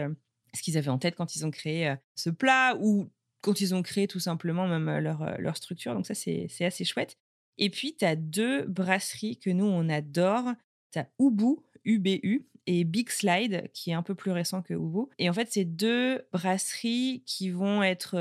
ce 0.53 0.61
qu'ils 0.61 0.77
avaient 0.77 0.89
en 0.89 0.97
tête 0.97 1.15
quand 1.15 1.35
ils 1.35 1.45
ont 1.45 1.51
créé 1.51 1.95
ce 2.15 2.29
plat 2.29 2.77
ou 2.79 3.09
quand 3.45 3.61
ils 3.61 3.75
ont 3.75 3.83
créé 3.83 4.07
tout 4.07 4.19
simplement 4.19 4.67
même 4.67 4.97
leur, 4.97 5.39
leur 5.39 5.55
structure. 5.55 5.93
Donc 5.93 6.07
ça, 6.07 6.15
c'est 6.15 6.49
assez 6.61 6.83
chouette. 6.83 7.15
Et 7.59 7.69
puis, 7.69 7.95
tu 7.95 8.03
as 8.03 8.15
deux 8.15 8.63
brasseries 8.63 9.37
que 9.37 9.51
nous, 9.51 9.65
on 9.65 9.87
adore. 9.87 10.53
Tu 10.91 10.99
as 10.99 11.07
Ubu, 11.19 11.57
UBU, 11.85 12.47
et 12.67 12.83
Big 12.83 13.09
Slide, 13.11 13.69
qui 13.73 13.91
est 13.91 13.93
un 13.93 14.01
peu 14.01 14.15
plus 14.15 14.31
récent 14.31 14.63
que 14.63 14.73
Ubu. 14.73 15.05
Et 15.19 15.29
en 15.29 15.33
fait, 15.33 15.47
c'est 15.51 15.65
deux 15.65 16.27
brasseries 16.33 17.21
qui 17.27 17.51
vont 17.51 17.83
être 17.83 18.15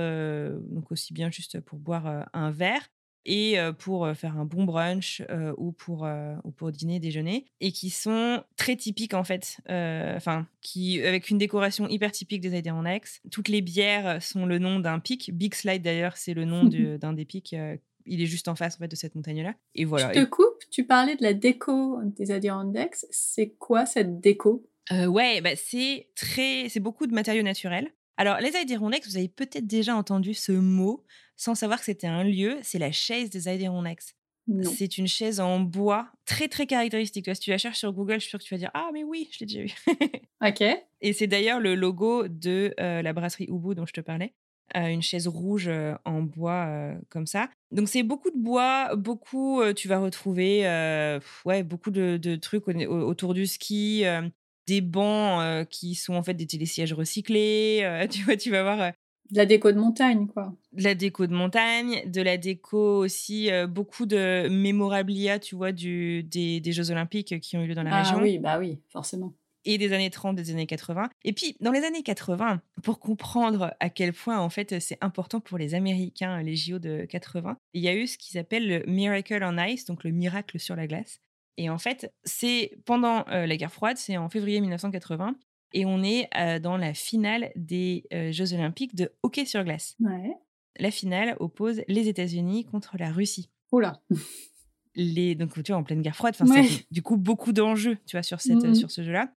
donc 0.69 0.93
aussi 0.93 1.15
bien 1.15 1.31
juste 1.31 1.59
pour 1.61 1.79
boire 1.79 2.29
un 2.33 2.51
verre, 2.51 2.87
et 3.27 3.57
pour 3.79 4.09
faire 4.15 4.39
un 4.39 4.45
bon 4.45 4.65
brunch 4.65 5.23
ou, 5.57 5.73
pour, 5.73 6.07
ou 6.45 6.51
pour 6.51 6.73
dîner, 6.73 7.01
déjeuner, 7.01 7.47
et 7.61 7.73
qui 7.73 7.91
sont 7.91 8.43
très 8.57 8.77
typiques 8.77 9.15
en 9.15 9.25
fait, 9.25 9.59
enfin, 9.69 10.47
qui 10.61 11.03
avec 11.03 11.31
une 11.31 11.39
décoration 11.39 11.89
hyper 11.89 12.13
typique 12.13 12.41
des 12.41 12.55
Adirondacks. 12.55 13.21
Toutes 13.31 13.49
les 13.49 13.61
bières 13.61 14.23
sont 14.23 14.47
le 14.47 14.59
nom 14.59 14.79
d'un 14.79 14.99
pic. 14.99 15.31
Big 15.35 15.55
Slide 15.55 15.83
d'ailleurs, 15.83 16.17
c'est 16.17 16.35
le 16.35 16.45
nom 16.45 16.65
d'un 16.99 17.13
des 17.13 17.25
pics. 17.25 17.55
il 18.07 18.23
est 18.23 18.27
juste 18.27 18.49
en 18.49 18.55
face 18.55 18.77
en 18.77 18.79
fait 18.79 18.89
de 18.89 18.97
cette 18.97 19.15
montagne-là. 19.15 19.55
Et 19.75 19.85
voilà. 19.85 20.13
Je 20.13 20.21
te 20.21 20.25
coupe. 20.25 20.63
Tu 20.71 20.85
parlais 20.85 21.17
de 21.17 21.23
la 21.23 21.35
déco 21.35 21.99
des 22.03 22.31
Adirondacks. 22.31 23.07
C'est 23.11 23.51
quoi 23.59 23.87
cette 23.87 24.21
déco? 24.21 24.67
Ouais, 24.91 25.41
bah 25.41 25.57
c'est 25.57 26.09
très, 26.15 26.69
c'est 26.69 26.81
beaucoup 26.81 27.07
de 27.07 27.15
matériaux 27.15 27.43
naturels. 27.43 27.91
Alors, 28.17 28.39
les 28.39 28.55
Adirondacks, 28.57 29.07
vous 29.07 29.17
avez 29.17 29.29
peut-être 29.29 29.67
déjà 29.67 29.97
entendu 29.97 30.35
ce 30.35 30.53
mot 30.53 31.05
sans 31.37 31.55
savoir 31.55 31.79
que 31.81 31.85
c'était 31.85 32.07
un 32.07 32.25
lieu. 32.25 32.59
C'est 32.63 32.79
la 32.79 32.93
chaise 32.93 33.31
des 33.31 33.49
Adirondacks. 33.49 34.15
C'est 34.77 34.99
une 34.99 35.09
chaise 35.09 35.41
en 35.41 35.61
bois 35.61 36.09
très 36.27 36.49
très 36.49 36.67
caractéristique. 36.67 37.29
si 37.35 37.41
tu 37.41 37.51
la 37.51 37.59
cherches 37.59 37.79
sur 37.79 37.93
Google, 37.93 38.15
je 38.15 38.21
suis 38.21 38.31
sûre 38.31 38.39
que 38.39 38.45
tu 38.45 38.53
vas 38.55 38.59
dire 38.59 38.71
Ah, 38.75 38.91
mais 38.93 39.03
oui, 39.03 39.29
je 39.33 39.41
l'ai 39.41 39.47
déjà 39.47 39.63
vu. 39.63 39.75
ok. 40.47 40.63
Et 41.01 41.13
c'est 41.13 41.27
d'ailleurs 41.27 41.61
le 41.61 41.75
logo 41.75 42.29
de 42.29 42.75
euh, 42.79 43.01
la 43.01 43.13
brasserie 43.13 43.47
Ubu 43.49 43.75
dont 43.75 43.87
je 43.87 43.95
te 43.95 44.01
parlais. 44.01 44.35
Euh, 44.77 44.87
une 44.87 45.03
chaise 45.03 45.29
rouge 45.29 45.69
euh, 45.69 45.95
en 46.05 46.23
bois 46.23 46.93
comme 47.09 47.27
ça. 47.27 47.49
Donc 47.71 47.89
c'est 47.89 48.03
beaucoup 48.03 48.31
de 48.31 48.39
bois, 48.39 48.95
beaucoup, 48.97 49.63
tu 49.75 49.89
vas 49.89 49.99
retrouver 49.99 50.63
ouais, 51.47 51.63
beaucoup 51.63 51.91
de, 51.91 52.37
trucs 52.37 52.69
autour 52.69 53.33
du 53.33 53.47
ski, 53.47 54.05
des 54.67 54.81
bancs 54.81 55.69
qui 55.69 55.95
sont 55.95 56.15
en 56.15 56.23
fait 56.23 56.35
des 56.35 56.47
télésièges 56.47 56.93
recyclés. 56.93 58.07
tu 58.11 58.23
vois, 58.23 58.37
tu 58.37 58.51
vas 58.51 58.63
voir. 58.63 58.93
de 59.31 59.37
la 59.37 59.47
déco 59.47 59.73
de 59.73 59.79
montagne, 59.79 60.27
quoi. 60.27 60.55
De 60.73 60.83
la 60.83 60.95
déco 60.95 61.27
de 61.27 61.35
montagne, 61.35 62.03
de 62.07 62.23
la 62.23 62.37
déco 62.37 62.99
aussi, 62.99 63.51
beaucoup 63.69 64.07
de 64.07 64.49
mémorabilia, 64.49 65.39
tu 65.39 65.55
vois, 65.55 65.73
du, 65.73 66.23
des, 66.23 66.61
des, 66.61 66.73
Jeux 66.73 66.91
Olympiques 66.91 67.41
qui 67.41 67.57
ont 67.57 67.63
eu 67.63 67.69
lieu 67.69 67.75
dans 67.75 67.83
la 67.83 67.95
ah, 67.95 68.03
région. 68.03 68.21
oui, 68.21 68.39
bah 68.39 68.59
oui, 68.59 68.81
forcément. 68.89 69.35
Et 69.67 69.79
des 69.79 69.93
années 69.95 70.11
30, 70.11 70.37
des 70.37 70.51
années 70.51 70.67
80. 70.67 71.09
Et 71.25 71.33
puis, 71.33 71.57
dans 71.61 71.73
les 71.73 71.85
années 71.85 72.03
80, 72.03 72.61
pour 72.83 73.01
comprendre 73.01 73.75
à 73.81 73.89
quel 73.89 74.13
point, 74.13 74.39
en 74.39 74.51
fait, 74.51 74.79
c'est 74.81 74.99
important 75.01 75.41
pour 75.41 75.57
les 75.57 75.75
Américains, 75.75 76.43
les 76.43 76.55
JO 76.55 76.79
de 76.79 77.07
80, 77.07 77.57
il 77.73 77.83
y 77.83 77.89
a 77.89 77.95
eu 77.95 78.07
ce 78.07 78.19
qu'ils 78.19 78.39
appellent 78.39 78.69
le 78.69 78.85
Miracle 78.87 79.43
on 79.43 79.57
Ice, 79.65 79.87
donc 79.87 80.05
le 80.05 80.11
miracle 80.11 80.59
sur 80.59 80.77
la 80.77 80.87
glace. 80.87 81.21
Et 81.57 81.71
en 81.71 81.79
fait, 81.79 82.13
c'est 82.25 82.79
pendant 82.85 83.25
la 83.27 83.57
guerre 83.57 83.73
froide, 83.73 83.97
c'est 83.97 84.17
en 84.17 84.29
février 84.29 84.61
1980, 84.61 85.37
et 85.73 85.85
on 85.87 86.03
est 86.03 86.29
dans 86.61 86.77
la 86.77 86.95
finale 86.95 87.53
des 87.57 88.05
Jeux 88.31 88.53
olympiques 88.55 88.95
de 88.95 89.13
hockey 89.23 89.45
sur 89.45 89.63
glace. 89.65 89.97
La 90.79 90.91
finale 90.91 91.37
oppose 91.39 91.83
les 91.87 92.09
États-Unis 92.09 92.65
contre 92.65 92.97
la 92.99 93.13
Russie. 93.13 93.51
Oula. 93.71 94.01
Les, 94.97 95.35
donc 95.35 95.61
tu 95.63 95.73
vois, 95.73 95.81
en 95.81 95.83
pleine 95.85 96.03
guerre 96.03 96.17
froide, 96.17 96.37
du 96.91 97.03
coup 97.03 97.17
beaucoup 97.17 97.53
d'enjeux, 97.53 97.99
tu 98.07 98.17
vois, 98.17 98.23
sur 98.23 98.41
cette, 98.41 98.65
mmh 98.65 98.75
sur 98.75 98.91
ce 98.91 99.03
jeu-là. 99.03 99.33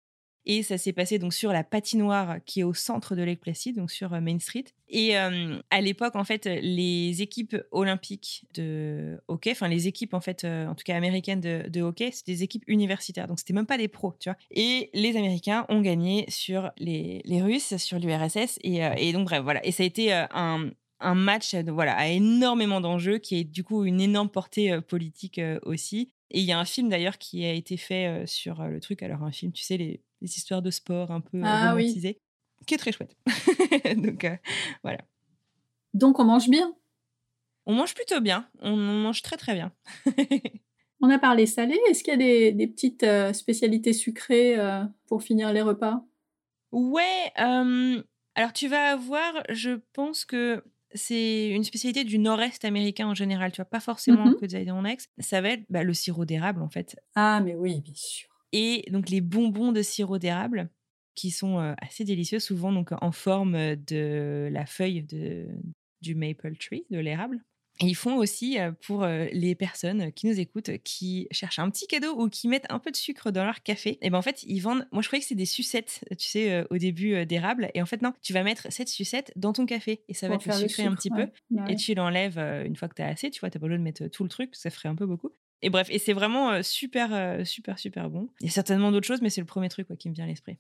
Et 0.50 0.64
ça 0.64 0.78
s'est 0.78 0.93
passé 0.93 1.20
donc 1.20 1.34
sur 1.34 1.52
la 1.52 1.66
patinoire 1.66 2.38
qui 2.45 2.62
est 2.62 2.64
au 2.64 2.74
centre 2.74 3.16
de 3.16 3.22
Lake 3.22 3.41
Placid, 3.41 3.76
donc 3.76 3.91
sur 3.91 4.14
euh, 4.14 4.22
Main 4.22 4.39
Street. 4.39 4.64
Et 4.88 5.18
euh, 5.18 5.60
à 5.70 5.82
l'époque, 5.82 6.16
en 6.16 6.24
fait, 6.24 6.45
les 6.45 7.22
équipes 7.22 7.58
olympiques 7.72 8.45
de 8.54 9.20
hockey, 9.28 9.52
enfin 9.52 9.68
les 9.68 9.89
équipes 9.89 10.14
en 10.14 10.22
fait, 10.22 10.45
euh, 10.45 10.66
en 10.68 10.74
tout 10.74 10.86
cas 10.86 10.95
américaines 10.95 11.41
de, 11.41 11.82
hockey, 11.82 12.12
c'était 12.14 12.32
des 12.32 12.43
équipes 12.43 12.64
universitaires, 12.68 13.28
donc 13.28 13.39
c'était 13.39 13.52
même 13.54 13.66
pas 13.66 13.78
des 13.78 13.89
pros, 13.89 14.16
tu 14.22 14.30
vois. 14.30 14.38
Et 14.50 14.89
les 14.93 15.18
Américains 15.18 15.66
ont 15.68 15.82
gagné 15.82 16.24
sur 16.30 16.72
les, 16.78 17.22
les 17.26 17.41
Russes, 17.41 17.76
sur 17.76 18.00
l'URSS, 18.00 18.58
et, 18.64 18.80
et, 18.98 19.12
donc 19.12 19.26
bref, 19.26 19.43
voilà. 19.43 19.66
Et 19.66 19.74
ça 19.74 19.84
a 19.84 19.86
été 19.86 20.14
un, 20.14 20.72
un 21.02 21.16
match 21.16 21.56
voilà, 21.56 21.93
à 21.98 22.08
énormément 22.08 22.80
d'enjeux, 22.80 23.18
qui 23.18 23.38
est 23.38 23.43
du 23.43 23.66
coup 23.66 23.84
une 23.84 24.00
énorme 24.00 24.30
portée 24.30 24.80
politique 24.80 25.41
aussi. 25.64 26.14
Et 26.32 26.39
il 26.39 26.45
y 26.45 26.54
a 26.54 26.60
un 26.60 26.66
film 26.66 26.88
d'ailleurs 26.88 27.18
qui 27.18 27.45
a 27.45 27.52
été 27.52 27.76
fait 27.76 28.26
sur 28.26 28.64
le 28.64 28.80
truc. 28.80 29.04
Alors, 29.04 29.24
un 29.24 29.32
film, 29.32 29.52
tu 29.52 29.64
sais, 29.64 29.78
les, 29.78 30.02
les 30.22 30.36
histoires 30.38 30.61
de 30.61 30.72
sport 30.72 31.11
un 31.11 31.22
peu 31.22 31.41
ah, 31.43 31.72
romantisées, 31.72 32.20
qui 32.65 32.74
est 32.74 32.78
très 32.78 32.91
chouette. 32.91 33.15
Donc, 33.97 34.26
voilà. 34.84 34.99
Donc, 35.93 36.20
on 36.20 36.26
mange 36.26 36.49
bien? 36.49 36.74
On 37.65 37.74
mange 37.74 37.93
plutôt 37.93 38.22
bien. 38.22 38.47
On, 38.59 38.76
mange 38.76 39.22
très, 39.22 39.38
très 39.38 39.53
bien. 39.53 39.72
on 41.01 41.09
a 41.09 41.20
parlé 41.20 41.45
salé. 41.45 41.78
Est-ce 41.89 42.03
qu'il 42.03 42.11
y 42.11 42.15
a 42.15 42.18
des, 42.18 42.51
des 42.51 42.68
petites 42.68 43.05
spécialités 43.34 43.93
sucrées 43.93 44.55
pour 45.07 45.22
finir 45.22 45.51
les 45.51 45.61
repas? 45.61 46.03
Ouais. 46.72 47.32
alors, 47.36 48.53
tu 48.53 48.68
vas 48.68 48.91
avoir, 48.91 49.43
je 49.49 49.80
pense 49.93 50.24
que 50.24 50.63
c'est 50.93 51.49
une 51.49 51.63
spécialité 51.63 52.03
du 52.03 52.20
nord-est 52.20 52.63
américain 52.65 53.07
en 53.07 53.15
général, 53.15 53.51
tu 53.51 53.57
vois, 53.57 53.65
pas 53.65 53.80
forcément 53.80 54.26
mmh 54.26 54.36
que 54.36 54.45
des 54.45 54.55
Adirondacks. 54.55 55.01
Ça 55.20 55.41
va 55.41 55.49
être 55.49 55.63
bah, 55.70 55.84
le 55.84 55.93
sirop 55.93 56.26
d'érable, 56.26 56.61
en 56.61 56.70
fait. 56.70 56.95
Ah, 57.15 57.41
mais 57.43 57.55
oui, 57.55 57.82
bien 57.82 57.93
sûr. 57.95 58.30
Et 58.52 58.86
donc 58.91 59.10
les 59.10 59.22
bonbons 59.22 59.72
de 59.72 59.82
sirop 59.82 60.18
d'érable, 60.18 60.70
qui 61.16 61.32
sont 61.32 61.58
assez 61.82 62.04
délicieux, 62.04 62.39
souvent 62.39 62.72
donc 62.72 62.91
en 63.02 63.12
forme 63.12 63.76
de 63.76 64.50
la 64.52 64.66
feuille 64.66 65.04
de, 65.04 65.48
du 66.02 66.16
maple 66.16 66.56
tree, 66.58 66.86
de 66.89 67.00
l'érable. 67.00 67.43
Et 67.80 67.86
ils 67.86 67.95
font 67.95 68.16
aussi 68.16 68.58
pour 68.86 69.06
les 69.06 69.54
personnes 69.54 70.12
qui 70.14 70.26
nous 70.26 70.39
écoutent, 70.39 70.72
qui 70.84 71.28
cherchent 71.30 71.60
un 71.60 71.70
petit 71.70 71.86
cadeau 71.86 72.20
ou 72.20 72.28
qui 72.28 72.48
mettent 72.48 72.66
un 72.70 72.80
peu 72.80 72.89
de 72.89 72.95
sucre 72.95 73.30
dans 73.30 73.45
leur 73.45 73.62
café. 73.62 74.00
Et 74.02 74.10
ben 74.10 74.18
en 74.18 74.24
fait, 74.24 74.41
ils 74.43 74.60
vendent. 74.60 74.88
Moi, 74.91 75.04
je 75.04 75.08
croyais 75.08 75.22
que 75.22 75.28
c'est 75.28 75.36
des 75.36 75.45
sucettes, 75.45 76.04
tu 76.18 76.28
sais, 76.28 76.66
au 76.72 76.78
début 76.78 77.24
d'érable. 77.28 77.70
Et 77.76 77.82
en 77.82 77.86
fait, 77.86 78.02
non, 78.02 78.14
tu 78.24 78.34
vas 78.34 78.41
mettre 78.41 78.72
cette 78.72 78.89
sucette 78.89 79.32
dans 79.36 79.54
ton 79.54 79.68
café 79.68 80.04
et 80.08 80.16
ça 80.16 80.28
va 80.28 80.38
te 80.38 80.52
sucrer 80.52 80.84
un 80.84 80.95
petit 80.95 81.12
peu. 81.12 81.28
Bah 81.52 81.66
et 81.70 81.76
tu 81.76 81.93
l'enlèves 81.93 82.39
une 82.39 82.76
fois 82.76 82.88
que 82.88 82.95
tu 82.95 83.04
as 83.04 83.08
assez. 83.08 83.30
Tu 83.30 83.39
vois, 83.39 83.50
tu 83.52 83.60
pas 83.60 83.68
besoin 83.68 83.78
de 83.78 83.84
mettre 83.84 84.08
tout 84.08 84.24
le 84.24 84.30
truc, 84.30 84.56
ça 84.56 84.72
ferait 84.72 84.89
un 84.89 84.95
peu 84.95 85.06
beaucoup. 85.06 85.32
Et 85.62 85.70
bref, 85.70 85.88
et 85.89 85.99
c'est 85.99 86.14
vraiment 86.14 86.62
super, 86.62 87.45
super, 87.45 87.80
super 87.80 88.10
bon. 88.10 88.30
Il 88.41 88.45
y 88.45 88.49
a 88.49 88.51
certainement 88.51 88.91
d'autres 88.91 89.08
choses, 89.08 89.22
mais 89.22 89.30
c'est 89.30 89.41
le 89.41 89.47
premier 89.47 89.70
truc 89.70 89.88
quoi, 89.88 89.95
qui 89.95 90.10
me 90.10 90.14
vient 90.14 90.26
à 90.26 90.28
l'esprit. 90.28 90.58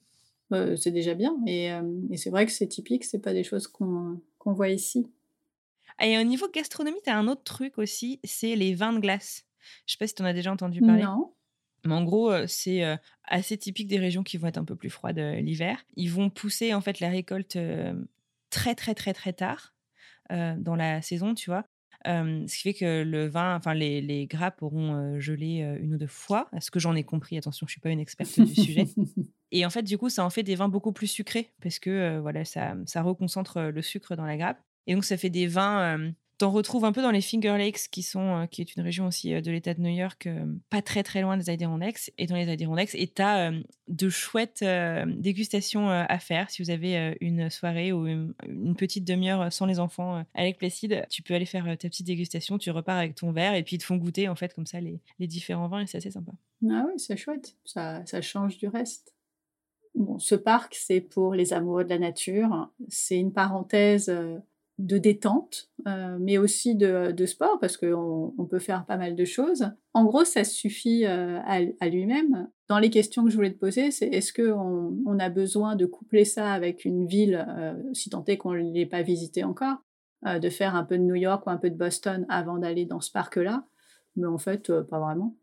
Bah, 0.49 0.75
c'est 0.77 0.91
déjà 0.91 1.13
bien. 1.13 1.35
Et, 1.45 1.69
et 2.09 2.17
c'est 2.17 2.29
vrai 2.29 2.45
que 2.45 2.51
c'est 2.51 2.67
typique, 2.67 3.03
c'est 3.03 3.19
pas 3.19 3.33
des 3.33 3.43
choses 3.43 3.67
qu'on 3.67 4.19
voit 4.45 4.69
ici. 4.69 5.07
Et 6.01 6.17
au 6.17 6.23
niveau 6.23 6.47
gastronomie, 6.49 6.99
tu 7.03 7.09
as 7.09 7.17
un 7.17 7.27
autre 7.27 7.43
truc 7.43 7.77
aussi, 7.77 8.19
c'est 8.23 8.55
les 8.55 8.73
vins 8.73 8.93
de 8.93 8.99
glace. 8.99 9.45
Je 9.85 9.93
sais 9.93 9.97
pas 9.97 10.07
si 10.07 10.15
tu 10.15 10.21
en 10.21 10.25
as 10.25 10.33
déjà 10.33 10.51
entendu 10.51 10.79
parler. 10.81 11.03
Non. 11.03 11.33
Mais 11.85 11.93
en 11.93 12.03
gros, 12.03 12.31
c'est 12.47 12.83
assez 13.23 13.57
typique 13.57 13.87
des 13.87 13.99
régions 13.99 14.23
qui 14.23 14.37
vont 14.37 14.47
être 14.47 14.57
un 14.57 14.65
peu 14.65 14.75
plus 14.75 14.89
froides 14.89 15.19
l'hiver. 15.19 15.83
Ils 15.95 16.11
vont 16.11 16.29
pousser 16.29 16.73
en 16.73 16.81
fait 16.81 16.99
la 16.99 17.09
récolte 17.09 17.57
très 18.49 18.73
très 18.73 18.95
très 18.95 19.13
très 19.13 19.33
tard 19.33 19.75
dans 20.29 20.75
la 20.75 21.01
saison, 21.01 21.33
tu 21.33 21.49
vois. 21.49 21.65
Ce 22.05 22.55
qui 22.55 22.61
fait 22.61 22.73
que 22.73 23.03
le 23.03 23.27
vin, 23.27 23.55
enfin 23.55 23.73
les, 23.73 24.01
les 24.01 24.25
grappes 24.27 24.61
auront 24.61 25.19
gelé 25.19 25.77
une 25.81 25.95
ou 25.95 25.97
deux 25.97 26.07
fois, 26.07 26.47
à 26.51 26.61
ce 26.61 26.71
que 26.71 26.79
j'en 26.79 26.95
ai 26.95 27.03
compris. 27.03 27.37
Attention, 27.37 27.67
je 27.67 27.71
suis 27.71 27.81
pas 27.81 27.89
une 27.89 27.99
experte 27.99 28.39
du 28.39 28.53
sujet. 28.53 28.85
Et 29.51 29.65
en 29.65 29.69
fait, 29.69 29.83
du 29.83 29.97
coup, 29.97 30.09
ça 30.09 30.25
en 30.25 30.29
fait 30.29 30.43
des 30.43 30.55
vins 30.55 30.67
beaucoup 30.67 30.91
plus 30.91 31.07
sucrés 31.07 31.53
parce 31.61 31.79
que 31.79 32.19
voilà, 32.19 32.43
ça, 32.45 32.75
ça 32.85 33.01
reconcentre 33.01 33.61
le 33.61 33.81
sucre 33.81 34.15
dans 34.15 34.25
la 34.25 34.37
grappe. 34.37 34.61
Et 34.87 34.93
donc, 34.93 35.05
ça 35.05 35.17
fait 35.17 35.29
des 35.29 35.47
vins. 35.47 36.11
Euh, 36.37 36.45
T'en 36.47 36.51
retrouves 36.51 36.85
un 36.85 36.91
peu 36.91 37.01
dans 37.01 37.11
les 37.11 37.21
Finger 37.21 37.57
Lakes, 37.57 37.89
qui, 37.91 38.03
sont, 38.03 38.43
euh, 38.43 38.45
qui 38.45 38.61
est 38.61 38.75
une 38.75 38.83
région 38.83 39.07
aussi 39.07 39.33
euh, 39.33 39.41
de 39.41 39.51
l'État 39.51 39.73
de 39.73 39.81
New 39.81 39.93
York, 39.93 40.27
pas 40.69 40.81
très 40.81 41.03
très 41.03 41.21
loin 41.21 41.37
des 41.37 41.49
Adirondacks. 41.49 42.11
Et 42.17 42.27
dans 42.27 42.35
les 42.35 42.49
Adirondacks, 42.49 42.95
et 42.95 43.07
tu 43.07 43.21
as 43.21 43.51
de 43.87 44.09
chouettes 44.09 44.63
dégustations 44.63 45.89
à 45.89 46.19
faire. 46.19 46.49
Si 46.49 46.61
vous 46.61 46.69
avez 46.69 47.17
une 47.21 47.49
soirée 47.49 47.91
ou 47.91 48.05
une, 48.05 48.75
petite 48.77 49.05
demi-heure 49.05 49.51
sans 49.51 49.65
les 49.65 49.79
enfants 49.79 50.23
avec 50.33 50.57
Placide, 50.57 51.05
tu 51.09 51.21
peux 51.21 51.33
aller 51.33 51.45
faire 51.45 51.65
ta 51.77 51.87
petite 51.89 52.05
dégustation. 52.05 52.57
Tu 52.57 52.69
repars 52.71 52.97
avec 52.97 53.15
ton 53.15 53.31
verre 53.31 53.55
et 53.55 53.63
puis 53.63 53.77
ils 53.77 53.79
te 53.79 53.85
font 53.85 53.95
goûter 53.95 54.27
en 54.27 54.35
fait 54.35 54.53
comme 54.53 54.65
ça 54.65 54.79
les, 54.79 54.99
les 55.19 55.27
différents 55.27 55.67
vins 55.67 55.81
et 55.81 55.87
c'est 55.87 55.97
assez 55.97 56.11
sympa. 56.11 56.31
Ah 56.69 56.85
oui, 56.87 56.93
c'est 56.97 57.17
chouette. 57.17 57.55
Ça, 57.65 58.05
ça 58.05 58.21
change 58.21 58.57
du 58.57 58.67
reste. 58.67 59.13
Bon, 59.95 60.19
ce 60.19 60.35
parc, 60.35 60.75
c'est 60.75 61.01
pour 61.01 61.33
les 61.33 61.53
amoureux 61.53 61.83
de 61.83 61.89
la 61.89 61.99
nature. 61.99 62.69
C'est 62.89 63.17
une 63.17 63.33
parenthèse 63.33 64.11
de 64.77 64.99
détente, 64.99 65.69
euh, 65.87 66.17
mais 66.19 66.37
aussi 66.37 66.75
de, 66.75 67.25
sport, 67.25 67.57
parce 67.59 67.77
qu'on 67.77 68.33
on 68.37 68.45
peut 68.45 68.59
faire 68.59 68.85
pas 68.85 68.97
mal 68.97 69.15
de 69.15 69.25
choses. 69.25 69.71
En 69.93 70.05
gros, 70.05 70.23
ça 70.23 70.43
suffit 70.43 71.05
euh, 71.05 71.39
à, 71.45 71.89
lui-même. 71.89 72.49
Dans 72.67 72.77
les 72.77 72.89
questions 72.89 73.23
que 73.23 73.31
je 73.31 73.35
voulais 73.35 73.51
te 73.51 73.57
poser, 73.57 73.89
c'est 73.91 74.07
est-ce 74.07 74.31
qu'on 74.31 74.95
on 75.05 75.19
a 75.19 75.29
besoin 75.29 75.75
de 75.75 75.85
coupler 75.85 76.25
ça 76.25 76.51
avec 76.51 76.85
une 76.85 77.07
ville, 77.07 77.45
euh, 77.49 77.73
si 77.93 78.09
tant 78.09 78.23
est 78.25 78.37
qu'on 78.37 78.53
ne 78.53 78.71
l'ait 78.71 78.85
pas 78.85 79.01
visité 79.01 79.43
encore, 79.43 79.77
de 80.25 80.49
faire 80.49 80.75
un 80.75 80.83
peu 80.83 80.97
de 80.97 81.03
New 81.03 81.15
York 81.15 81.45
ou 81.45 81.51
un 81.51 81.57
peu 81.57 81.69
de 81.69 81.77
Boston 81.77 82.25
avant 82.27 82.57
d'aller 82.57 82.85
dans 82.85 82.99
ce 82.99 83.11
parc-là? 83.11 83.65
Mais 84.15 84.25
en 84.25 84.39
fait, 84.39 84.71
pas 84.81 84.99
vraiment. 84.99 85.35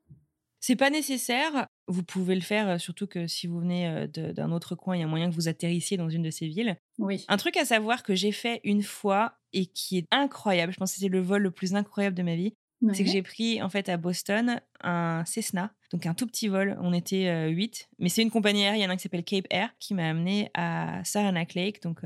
C'est 0.66 0.76
pas 0.76 0.88
nécessaire. 0.88 1.66
Vous 1.88 2.02
pouvez 2.02 2.34
le 2.34 2.40
faire, 2.40 2.80
surtout 2.80 3.06
que 3.06 3.26
si 3.26 3.46
vous 3.46 3.60
venez 3.60 4.08
d'un 4.08 4.50
autre 4.50 4.74
coin, 4.74 4.96
il 4.96 5.00
y 5.00 5.02
a 5.02 5.06
moyen 5.06 5.28
que 5.28 5.34
vous 5.34 5.48
atterrissiez 5.48 5.98
dans 5.98 6.08
une 6.08 6.22
de 6.22 6.30
ces 6.30 6.46
villes. 6.46 6.78
Oui. 6.98 7.26
Un 7.28 7.36
truc 7.36 7.58
à 7.58 7.66
savoir 7.66 8.02
que 8.02 8.14
j'ai 8.14 8.32
fait 8.32 8.62
une 8.64 8.82
fois 8.82 9.36
et 9.52 9.66
qui 9.66 9.98
est 9.98 10.06
incroyable, 10.10 10.72
je 10.72 10.78
pense 10.78 10.92
que 10.92 10.96
c'était 11.00 11.12
le 11.12 11.20
vol 11.20 11.42
le 11.42 11.50
plus 11.50 11.74
incroyable 11.74 12.16
de 12.16 12.22
ma 12.22 12.34
vie, 12.34 12.54
c'est 12.94 13.04
que 13.04 13.10
j'ai 13.10 13.20
pris 13.20 13.60
en 13.60 13.68
fait 13.68 13.90
à 13.90 13.98
Boston 13.98 14.58
un 14.80 15.22
Cessna, 15.26 15.70
donc 15.92 16.06
un 16.06 16.14
tout 16.14 16.26
petit 16.26 16.48
vol. 16.48 16.78
On 16.80 16.94
était 16.94 17.46
8, 17.50 17.90
mais 17.98 18.08
c'est 18.08 18.22
une 18.22 18.30
compagnie 18.30 18.64
aérienne 18.64 18.90
hein, 18.90 18.96
qui 18.96 19.02
s'appelle 19.02 19.24
Cape 19.24 19.46
Air 19.50 19.68
qui 19.78 19.92
m'a 19.92 20.08
amené 20.08 20.50
à 20.54 21.04
Saranac 21.04 21.52
Lake, 21.52 21.82
donc 21.82 22.00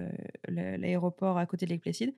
l'aéroport 0.48 1.38
à 1.38 1.46
côté 1.46 1.64
de 1.64 1.70
Lake 1.70 1.82
Placid. 1.82 2.12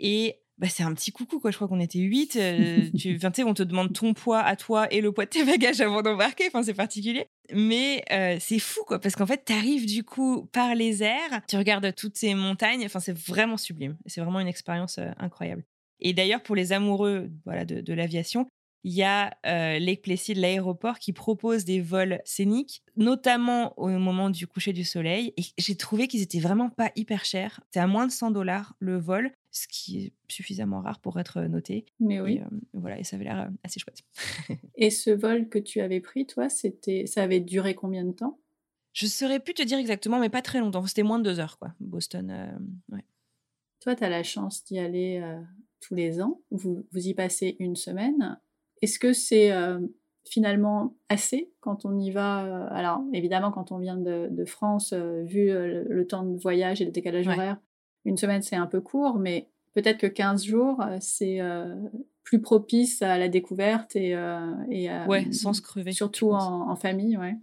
Et 0.00 0.40
bah, 0.58 0.68
c'est 0.70 0.82
un 0.82 0.94
petit 0.94 1.12
coucou, 1.12 1.38
quoi. 1.38 1.50
Je 1.50 1.56
crois 1.56 1.68
qu'on 1.68 1.80
était 1.80 1.98
8. 1.98 2.36
Euh, 2.36 2.90
tu, 2.98 3.18
on 3.44 3.54
te 3.54 3.62
demande 3.62 3.92
ton 3.92 4.14
poids 4.14 4.40
à 4.40 4.56
toi 4.56 4.90
et 4.92 5.00
le 5.00 5.12
poids 5.12 5.26
de 5.26 5.30
tes 5.30 5.44
bagages 5.44 5.80
avant 5.80 6.02
d'embarquer. 6.02 6.44
Enfin, 6.46 6.62
c'est 6.62 6.74
particulier. 6.74 7.26
Mais 7.52 8.02
euh, 8.10 8.38
c'est 8.40 8.58
fou, 8.58 8.80
quoi, 8.86 8.98
parce 8.98 9.16
qu'en 9.16 9.26
fait, 9.26 9.44
tu 9.44 9.52
arrives 9.52 9.86
du 9.86 10.02
coup 10.02 10.48
par 10.52 10.74
les 10.74 11.02
airs, 11.02 11.42
tu 11.46 11.56
regardes 11.56 11.94
toutes 11.94 12.16
ces 12.16 12.34
montagnes. 12.34 12.84
Enfin, 12.86 13.00
c'est 13.00 13.16
vraiment 13.16 13.58
sublime. 13.58 13.96
C'est 14.06 14.22
vraiment 14.22 14.40
une 14.40 14.48
expérience 14.48 14.98
euh, 14.98 15.10
incroyable. 15.18 15.64
Et 16.00 16.12
d'ailleurs, 16.12 16.42
pour 16.42 16.56
les 16.56 16.72
amoureux 16.72 17.30
voilà, 17.44 17.64
de 17.64 17.92
l'aviation, 17.92 18.46
il 18.86 18.92
y 18.92 19.02
a 19.02 19.36
euh, 19.46 19.80
Lake 19.80 20.02
Placid, 20.02 20.36
l'aéroport, 20.36 21.00
qui 21.00 21.12
propose 21.12 21.64
des 21.64 21.80
vols 21.80 22.20
scéniques, 22.24 22.84
notamment 22.96 23.76
au 23.76 23.88
moment 23.88 24.30
du 24.30 24.46
coucher 24.46 24.72
du 24.72 24.84
soleil. 24.84 25.34
Et 25.36 25.42
j'ai 25.58 25.74
trouvé 25.74 26.06
qu'ils 26.06 26.22
étaient 26.22 26.38
vraiment 26.38 26.70
pas 26.70 26.92
hyper 26.94 27.24
chers. 27.24 27.60
C'est 27.72 27.80
à 27.80 27.88
moins 27.88 28.06
de 28.06 28.12
100 28.12 28.30
dollars 28.30 28.76
le 28.78 28.96
vol, 28.96 29.32
ce 29.56 29.68
qui 29.68 29.98
est 29.98 30.12
suffisamment 30.28 30.80
rare 30.80 31.00
pour 31.00 31.18
être 31.18 31.40
noté. 31.42 31.86
Mais 32.00 32.20
oui. 32.20 32.34
Et, 32.34 32.42
euh, 32.42 32.46
voilà, 32.74 32.98
et 32.98 33.04
ça 33.04 33.16
avait 33.16 33.24
l'air 33.24 33.40
euh, 33.40 33.54
assez 33.62 33.80
chouette. 33.80 34.02
et 34.76 34.90
ce 34.90 35.10
vol 35.10 35.48
que 35.48 35.58
tu 35.58 35.80
avais 35.80 36.00
pris, 36.00 36.26
toi, 36.26 36.48
c'était, 36.48 37.06
ça 37.06 37.22
avait 37.22 37.40
duré 37.40 37.74
combien 37.74 38.04
de 38.04 38.12
temps? 38.12 38.38
Je 38.92 39.06
saurais 39.06 39.40
plus 39.40 39.54
te 39.54 39.62
dire 39.62 39.78
exactement, 39.78 40.18
mais 40.18 40.30
pas 40.30 40.42
très 40.42 40.60
longtemps. 40.60 40.86
C'était 40.86 41.02
moins 41.02 41.18
de 41.18 41.24
deux 41.24 41.40
heures, 41.40 41.58
quoi. 41.58 41.74
Boston, 41.80 42.58
ouais. 42.90 43.04
Toi, 43.80 43.94
tu 43.94 44.04
as 44.04 44.08
la 44.08 44.22
chance 44.22 44.64
d'y 44.64 44.78
aller 44.78 45.22
tous 45.80 45.94
les 45.94 46.22
ans. 46.22 46.40
Vous, 46.50 46.86
vous 46.90 47.06
y 47.06 47.12
passez 47.12 47.56
une 47.58 47.76
semaine. 47.76 48.38
Est-ce 48.82 48.98
que 48.98 49.12
c'est 49.12 49.52
euh, 49.52 49.80
finalement 50.28 50.96
assez 51.08 51.52
quand 51.60 51.84
on 51.84 51.98
y 51.98 52.10
va 52.10 52.44
euh, 52.44 52.68
Alors 52.70 53.02
évidemment, 53.12 53.50
quand 53.50 53.72
on 53.72 53.78
vient 53.78 53.96
de, 53.96 54.44
France, 54.44 54.92
euh, 54.92 55.22
vu 55.24 55.46
le, 55.48 56.06
temps 56.06 56.24
de 56.24 56.36
voyage 56.36 56.82
et 56.82 56.84
le 56.84 56.90
décalage 56.90 57.26
horaire, 57.28 57.58
une 58.06 58.16
semaine 58.16 58.40
c'est 58.40 58.56
un 58.56 58.66
peu 58.66 58.80
court, 58.80 59.18
mais 59.18 59.48
peut-être 59.74 59.98
que 59.98 60.06
15 60.06 60.44
jours 60.44 60.82
c'est 61.00 61.40
plus 62.22 62.40
propice 62.40 63.02
à 63.02 63.18
la 63.18 63.28
découverte 63.28 63.94
et, 63.94 64.12
et 64.70 64.90
ouais, 65.06 65.30
sans 65.32 65.52
se 65.52 65.60
crever. 65.60 65.92
Surtout 65.92 66.32
en, 66.32 66.70
en, 66.70 66.76
famille, 66.76 67.18
ouais. 67.18 67.36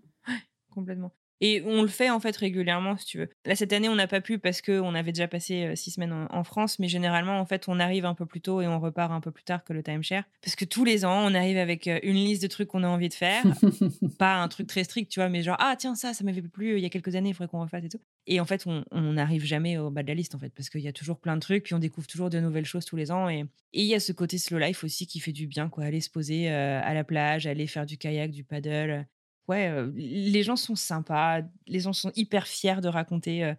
Complètement. 0.72 1.12
Et 1.46 1.62
on 1.66 1.82
le 1.82 1.90
fait 1.90 2.10
en 2.10 2.22
fait 2.22 2.38
régulièrement, 2.38 2.96
si 2.96 3.06
tu 3.06 3.18
veux. 3.18 3.30
Là, 3.46 3.58
cette 3.58 3.74
année, 3.74 3.90
on 3.90 3.96
n'a 3.96 4.08
pas 4.08 4.22
pu 4.22 4.40
parce 4.40 4.62
qu'on 4.62 4.96
avait 4.96 5.12
déjà 5.12 5.28
passé 5.28 5.66
euh, 5.66 5.76
six 5.76 5.92
semaines 5.92 6.26
en, 6.30 6.44
France, 6.46 6.80
mais 6.80 6.88
généralement, 6.88 7.38
en 7.38 7.46
fait, 7.46 7.66
on 7.68 7.82
arrive 7.82 8.06
un 8.06 8.14
peu 8.14 8.26
plus 8.26 8.40
tôt 8.40 8.62
et 8.62 8.68
on 8.68 8.80
repart 8.80 9.12
un 9.12 9.20
peu 9.20 9.30
plus 9.30 9.44
tard 9.44 9.66
que 9.66 9.74
le 9.74 9.84
timeshare. 9.84 10.24
Parce 10.42 10.56
que 10.56 10.64
tous 10.64 10.86
les 10.86 11.04
ans, 11.04 11.30
on 11.30 11.36
arrive 11.36 11.58
avec 11.58 11.90
euh, 11.90 12.00
une 12.02 12.16
liste 12.16 12.44
de 12.44 12.48
trucs 12.48 12.70
qu'on 12.70 12.84
a 12.84 12.88
envie 12.88 13.10
de 13.10 13.14
faire. 13.14 13.44
pas 14.18 14.36
un 14.36 14.48
truc 14.48 14.68
très 14.68 14.86
strict, 14.86 15.12
tu 15.12 15.20
vois, 15.20 15.28
mais 15.28 15.44
genre, 15.44 15.58
ah 15.60 15.76
tiens, 15.78 15.96
ça, 15.96 16.14
ça 16.14 16.24
m'avait 16.24 16.42
plu 16.42 16.72
euh, 16.72 16.78
il 16.78 16.82
y 16.82 16.86
a 16.86 16.90
quelques 16.90 17.14
années, 17.16 17.30
il 17.32 17.34
faudrait 17.34 17.50
qu'on 17.50 17.62
refasse 17.62 17.84
et 17.84 17.90
tout. 17.90 18.00
Et 18.26 18.40
en 18.40 18.46
fait, 18.46 18.66
on 18.66 19.02
n'arrive 19.12 19.44
jamais 19.44 19.78
au 19.78 19.90
bas 19.90 20.02
de 20.02 20.08
la 20.08 20.14
liste, 20.14 20.36
en 20.36 20.40
fait, 20.40 20.54
parce 20.56 20.70
qu'il 20.70 20.80
y 20.80 20.88
a 20.88 20.94
toujours 20.94 21.20
plein 21.20 21.36
de 21.36 21.42
trucs, 21.42 21.64
puis 21.64 21.74
on 21.74 21.80
découvre 21.80 22.08
toujours 22.08 22.30
de 22.30 22.40
nouvelles 22.40 22.64
choses 22.64 22.86
tous 22.86 22.96
les 22.96 23.12
ans. 23.12 23.28
Et 23.28 23.44
il 23.74 23.86
y 23.86 23.96
a 23.96 24.00
ce 24.00 24.14
côté 24.14 24.38
slow 24.38 24.60
life 24.60 24.86
aussi 24.86 25.08
qui 25.08 25.20
fait 25.20 25.34
du 25.34 25.48
bien, 25.48 25.68
quoi. 25.68 25.84
Aller 25.84 26.00
se 26.00 26.10
poser 26.10 26.48
à 26.50 26.94
la 26.94 27.04
plage, 27.04 27.48
aller 27.48 27.68
faire 27.68 27.86
du 27.86 27.98
kayak, 27.98 28.32
du 28.32 28.46
paddle 28.46 29.06
ouais, 29.48 29.72
les 29.96 30.44
gens 30.44 30.56
sont 30.56 30.76
sympas, 30.76 31.42
les 31.68 31.80
gens 31.80 31.94
sont 31.94 32.12
hyper 32.16 32.48
fiers 32.48 32.82
de 32.82 32.88
raconter 32.88 33.54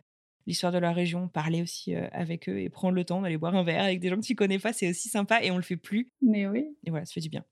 l'histoire 0.47 0.73
de 0.73 0.79
leur 0.79 0.95
région, 0.95 1.29
parler 1.29 1.63
aussi 1.63 1.95
avec 1.95 2.49
eux 2.49 2.59
et 2.59 2.69
prendre 2.69 2.95
le 2.95 3.05
temps 3.05 3.23
d'aller 3.23 3.39
boire 3.39 3.55
un 3.55 3.65
verre 3.65 3.85
avec 3.85 4.01
des 4.01 4.09
gens 4.09 4.17
que 4.17 4.27
tu 4.27 4.35
connais 4.35 4.59
pas, 4.59 4.73
c'est 4.73 4.89
aussi 4.91 5.09
sympa 5.09 5.43
et 5.43 5.51
on 5.51 5.57
le 5.57 5.63
fait 5.63 5.77
plus. 5.77 6.11
Mais 6.21 6.47
oui. 6.47 6.67
Et 6.85 6.91
voilà, 6.91 7.05
ça 7.05 7.13
fait 7.15 7.21
du 7.21 7.31
bien. 7.31 7.45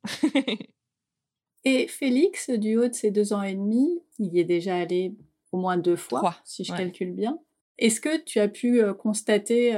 et 1.65 1.89
Félix, 1.89 2.51
du 2.51 2.77
haut 2.77 2.89
de 2.89 2.95
ses 2.95 3.11
deux 3.11 3.33
ans 3.33 3.43
et 3.43 3.55
demi, 3.55 4.03
il 4.19 4.35
y 4.35 4.41
est 4.41 4.45
déjà 4.45 4.77
allé 4.77 5.15
au 5.53 5.59
moins 5.59 5.77
deux 5.77 5.97
fois, 5.97 6.37
si 6.45 6.65
je 6.65 6.73
calcule 6.73 7.13
bien. 7.13 7.39
Est-ce 7.83 8.01
que 8.01 8.23
tu 8.23 8.39
as 8.39 8.49
pu 8.49 8.81
constater 8.99 9.75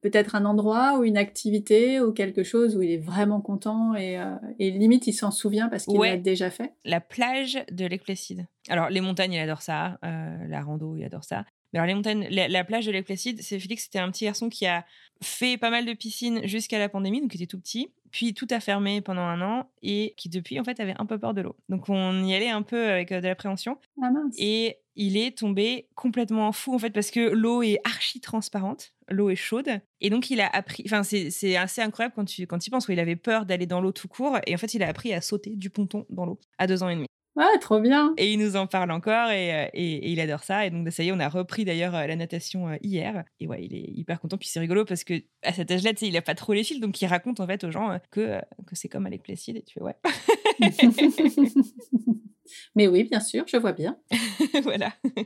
peut-être 0.00 0.34
un 0.34 0.44
endroit 0.44 0.98
ou 0.98 1.04
une 1.04 1.16
activité 1.16 2.00
ou 2.00 2.12
quelque 2.12 2.42
chose 2.42 2.76
où 2.76 2.82
il 2.82 2.90
est 2.90 2.98
vraiment 2.98 3.40
content 3.40 3.94
et, 3.94 4.18
limite 4.58 5.06
il 5.06 5.12
s'en 5.12 5.30
souvient 5.30 5.68
parce 5.68 5.86
qu'il 5.86 6.00
l'a 6.00 6.16
déjà 6.16 6.50
fait? 6.50 6.72
La 6.84 7.00
plage 7.00 7.64
de 7.70 7.86
Lake 7.86 8.02
Placid. 8.02 8.46
Alors 8.68 8.90
les 8.90 9.00
montagnes, 9.00 9.34
il 9.34 9.38
adore 9.38 9.62
ça. 9.62 9.98
la 10.02 10.60
rando, 10.60 10.96
il 10.96 11.04
adore 11.04 11.24
ça. 11.24 11.44
Mais 11.72 11.78
alors 11.78 11.86
les 11.86 11.94
montagnes, 11.94 12.26
la, 12.28 12.64
plage 12.64 12.86
de 12.86 12.92
Lake 12.92 13.06
Placid, 13.06 13.40
c'est 13.40 13.58
Félix, 13.58 13.84
c'était 13.84 14.00
un 14.00 14.10
petit 14.10 14.24
garçon 14.24 14.48
qui 14.48 14.66
a 14.66 14.84
fait 15.22 15.56
pas 15.56 15.70
mal 15.70 15.86
de 15.86 15.92
piscines 15.92 16.46
jusqu'à 16.46 16.78
la 16.78 16.88
pandémie, 16.88 17.20
donc 17.20 17.34
il 17.34 17.42
était 17.42 17.46
tout 17.46 17.60
petit 17.60 17.92
puis 18.12 18.34
tout 18.34 18.46
a 18.50 18.60
fermé 18.60 19.00
pendant 19.00 19.22
un 19.22 19.40
an 19.40 19.70
et 19.82 20.14
qui 20.16 20.28
depuis 20.28 20.60
en 20.60 20.64
fait 20.64 20.78
avait 20.78 20.94
un 20.98 21.06
peu 21.06 21.18
peur 21.18 21.34
de 21.34 21.40
l'eau. 21.40 21.56
Donc 21.68 21.88
on 21.88 22.22
y 22.22 22.34
allait 22.34 22.50
un 22.50 22.62
peu 22.62 22.90
avec 22.90 23.08
de 23.08 23.26
l'appréhension. 23.26 23.78
Ah 24.00 24.10
mince. 24.10 24.36
Et 24.38 24.78
il 24.96 25.16
est 25.16 25.38
tombé 25.38 25.88
complètement 25.94 26.52
fou 26.52 26.74
en 26.74 26.78
fait 26.78 26.90
parce 26.90 27.10
que 27.10 27.20
l'eau 27.20 27.62
est 27.62 27.78
archi 27.84 28.20
transparente, 28.20 28.92
l'eau 29.08 29.30
est 29.30 29.36
chaude 29.36 29.80
et 30.00 30.10
donc 30.10 30.30
il 30.30 30.40
a 30.40 30.48
appris. 30.48 30.82
Enfin 30.86 31.02
c'est 31.02 31.56
assez 31.56 31.80
incroyable 31.80 32.14
quand 32.14 32.24
tu 32.24 32.46
quand 32.46 32.58
tu 32.58 32.70
penses 32.70 32.88
où 32.88 32.92
il 32.92 33.00
avait 33.00 33.16
peur 33.16 33.46
d'aller 33.46 33.66
dans 33.66 33.80
l'eau 33.80 33.92
tout 33.92 34.08
court 34.08 34.38
et 34.46 34.54
en 34.54 34.58
fait 34.58 34.74
il 34.74 34.82
a 34.82 34.88
appris 34.88 35.12
à 35.12 35.20
sauter 35.20 35.56
du 35.56 35.70
ponton 35.70 36.06
dans 36.10 36.26
l'eau 36.26 36.38
à 36.58 36.66
deux 36.66 36.82
ans 36.82 36.88
et 36.88 36.94
demi. 36.94 37.06
Ouais, 37.34 37.58
trop 37.60 37.80
bien. 37.80 38.12
Et 38.18 38.30
il 38.32 38.38
nous 38.38 38.56
en 38.56 38.66
parle 38.66 38.90
encore 38.90 39.30
et, 39.30 39.64
euh, 39.64 39.68
et, 39.72 40.10
il 40.10 40.20
adore 40.20 40.42
ça. 40.44 40.66
Et 40.66 40.70
donc, 40.70 40.90
ça 40.92 41.02
y 41.02 41.08
est, 41.08 41.12
on 41.12 41.18
a 41.18 41.30
repris 41.30 41.64
d'ailleurs 41.64 41.94
euh, 41.94 42.06
la 42.06 42.14
natation 42.14 42.68
euh, 42.68 42.76
hier. 42.82 43.24
Et 43.40 43.46
ouais, 43.46 43.64
il 43.64 43.74
est 43.74 43.90
hyper 43.90 44.20
content. 44.20 44.36
Puis 44.36 44.48
c'est 44.48 44.60
rigolo 44.60 44.84
parce 44.84 45.02
que 45.02 45.14
à 45.42 45.54
cet 45.54 45.70
âge-là, 45.70 45.92
il 46.02 46.16
a 46.18 46.22
pas 46.22 46.34
trop 46.34 46.52
les 46.52 46.62
fils. 46.62 46.78
Donc, 46.78 47.00
il 47.00 47.06
raconte 47.06 47.40
en 47.40 47.46
fait 47.46 47.64
aux 47.64 47.70
gens 47.70 47.98
que, 48.10 48.38
que 48.66 48.74
c'est 48.74 48.88
comme 48.88 49.06
avec 49.06 49.22
Placide. 49.22 49.56
Et 49.56 49.62
tu 49.62 49.74
fais 49.74 49.82
ouais. 49.82 49.96
mais 52.74 52.88
oui, 52.88 53.04
bien 53.04 53.20
sûr, 53.20 53.44
je 53.46 53.56
vois 53.56 53.72
bien. 53.72 53.96
voilà. 54.62 54.92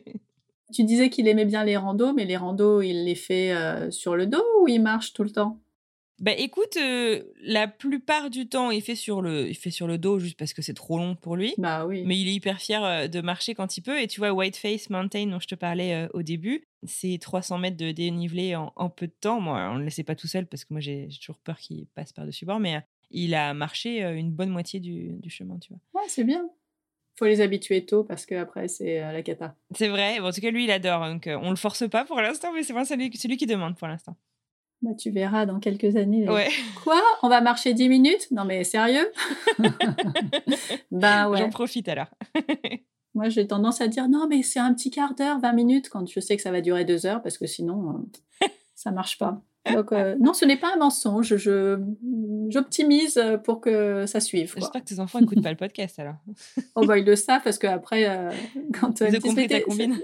Tu 0.74 0.82
disais 0.82 1.11
qu'il 1.11 1.28
aimait 1.28 1.45
bien 1.45 1.62
les 1.62 1.76
randos, 1.76 2.12
mais 2.12 2.24
les 2.24 2.37
randos, 2.37 2.82
il 2.82 3.05
les 3.05 3.14
fait 3.14 3.55
sur 3.93 4.16
le 4.16 4.26
dos 4.26 4.43
ou 4.61 4.66
il 4.66 4.82
marche 4.82 5.12
tout 5.12 5.22
le 5.22 5.30
temps? 5.30 5.61
Bah 6.18 6.32
écoute, 6.32 6.78
euh, 6.78 7.22
la 7.43 7.68
plupart 7.68 8.30
du 8.30 8.49
temps, 8.49 8.70
il 8.70 8.80
fait 8.80 8.95
sur 8.95 9.20
le, 9.20 9.49
il 9.49 9.55
fait 9.55 9.70
sur 9.70 9.87
le 9.87 9.99
dos 9.99 10.18
juste 10.18 10.39
parce 10.39 10.55
que 10.55 10.62
c'est 10.62 10.72
trop 10.72 10.97
long 10.97 11.14
pour 11.14 11.37
lui. 11.37 11.53
Bah 11.59 11.84
oui. 11.84 12.05
Mais 12.07 12.18
il 12.18 12.28
est 12.28 12.32
hyper 12.32 12.59
fier 12.59 12.82
euh, 12.82 13.07
de 13.07 13.20
marcher 13.20 13.55
quand 13.55 13.76
il 13.76 13.82
peut. 13.82 14.01
Et 14.01 14.07
tu 14.07 14.20
vois, 14.20 14.32
Whiteface 14.32 14.89
Mountain 14.89 15.26
dont 15.26 15.41
je 15.41 15.47
te 15.47 15.55
parlais 15.55 15.93
euh, 15.93 16.09
au 16.14 16.22
début, 16.22 16.64
c'est 16.84 17.18
300 17.20 17.59
mètres 17.59 17.76
de 17.76 17.93
dénivelé 17.93 18.57
en, 18.57 18.89
peu 18.89 19.09
de 19.09 19.14
temps. 19.20 19.41
Moi, 19.41 19.68
on 19.70 19.74
ne 19.74 19.78
le 19.80 19.84
laissait 19.84 20.05
pas 20.05 20.14
tout 20.14 20.26
seul 20.26 20.47
parce 20.47 20.64
que 20.64 20.72
moi 20.72 20.80
j'ai 20.80 21.09
toujours 21.20 21.39
peur 21.39 21.59
qu'il 21.59 21.87
passe 21.89 22.14
par-dessus 22.14 22.47
bord. 22.47 22.61
Mais 22.61 22.82
il 23.11 23.35
a 23.35 23.55
marché 23.55 24.03
une 24.03 24.31
bonne 24.31 24.51
moitié 24.51 24.81
du, 24.81 25.17
du 25.19 25.31
chemin, 25.31 25.59
tu 25.59 25.73
vois. 25.73 26.01
Ouais, 26.01 26.09
c'est 26.09 26.25
bien. 26.25 26.49
Faut 27.19 27.25
les 27.25 27.41
habituer 27.41 27.87
tôt 27.87 28.05
parce 28.05 28.27
que 28.27 28.35
après 28.35 28.69
c'est 28.69 29.01
la 29.01 29.23
cata. 29.23 29.55
C'est 29.75 29.89
vrai. 29.89 30.21
Bon, 30.21 30.29
en 30.29 30.33
tout 30.33 30.41
cas, 30.41 30.51
lui, 30.51 30.65
il 30.65 30.71
adore. 30.71 31.07
Donc 31.07 31.27
on 31.27 31.51
le 31.51 31.57
force 31.57 31.89
pas 31.89 32.05
pour 32.05 32.21
l'instant, 32.21 32.53
mais 32.53 32.63
c'est 32.63 32.75
moi 32.75 32.85
celui, 32.85 33.17
celui 33.17 33.37
qui 33.39 33.47
demande 33.47 33.77
pour 33.77 33.89
l'instant. 33.89 34.17
Bah, 34.83 34.91
tu 34.95 35.11
verras 35.11 35.47
dans 35.47 35.59
quelques 35.59 35.97
années. 35.97 36.29
Ouais. 36.29 36.51
Quoi? 36.85 37.01
On 37.23 37.29
va 37.29 37.41
marcher 37.41 37.73
10 37.73 37.89
minutes? 37.89 38.29
Non 38.31 38.45
mais 38.45 38.65
sérieux? 38.65 39.11
Ben 40.91 41.29
ouais. 41.29 41.39
J'en 41.39 41.51
profite 41.51 41.89
alors. 41.89 42.09
Moi 43.15 43.31
j'ai 43.31 43.47
tendance 43.47 43.81
à 43.81 43.89
dire 43.89 44.09
non 44.09 44.27
mais 44.29 44.43
c'est 44.43 44.59
un 44.59 44.75
petit 44.75 44.91
quart 44.91 45.15
d'heure, 45.15 45.41
20 45.41 45.53
minutes 45.53 45.89
quand 45.89 46.07
je 46.09 46.21
sais 46.21 46.37
que 46.37 46.43
ça 46.43 46.51
va 46.51 46.61
durer 46.61 46.85
deux 46.85 47.07
heures 47.07 47.23
parce 47.23 47.39
que 47.39 47.47
sinon 47.47 48.07
euh, 48.43 48.47
ça 48.75 48.91
marche 48.91 49.17
pas. 49.19 49.43
Donc 49.73 49.93
euh, 49.93 50.17
non, 50.21 50.33
ce 50.33 50.45
n'est 50.45 50.57
pas 50.57 50.73
un 50.75 50.79
mensonge. 50.79 51.37
Je 51.37 51.79
j'optimise 52.49 53.23
pour 53.45 53.61
que 53.61 54.07
ça 54.07 54.21
suive. 54.21 54.55
J'espère 54.57 54.83
que 54.83 54.89
tes 54.89 55.01
enfants 55.01 55.21
n'écoutent 55.21 55.43
pas 55.43 55.51
le 55.51 55.57
podcast 55.57 55.99
alors. 55.99 56.17
oh 56.75 56.87
bah 56.87 56.99
ils 56.99 57.05
le 57.05 57.17
savent 57.17 57.43
parce 57.43 57.59
qu'après 57.59 58.09
euh, 58.09 58.31
quand 58.81 59.01
ils 59.01 59.17
ont 59.17 59.47
ta 59.47 59.61
combine. 59.61 59.99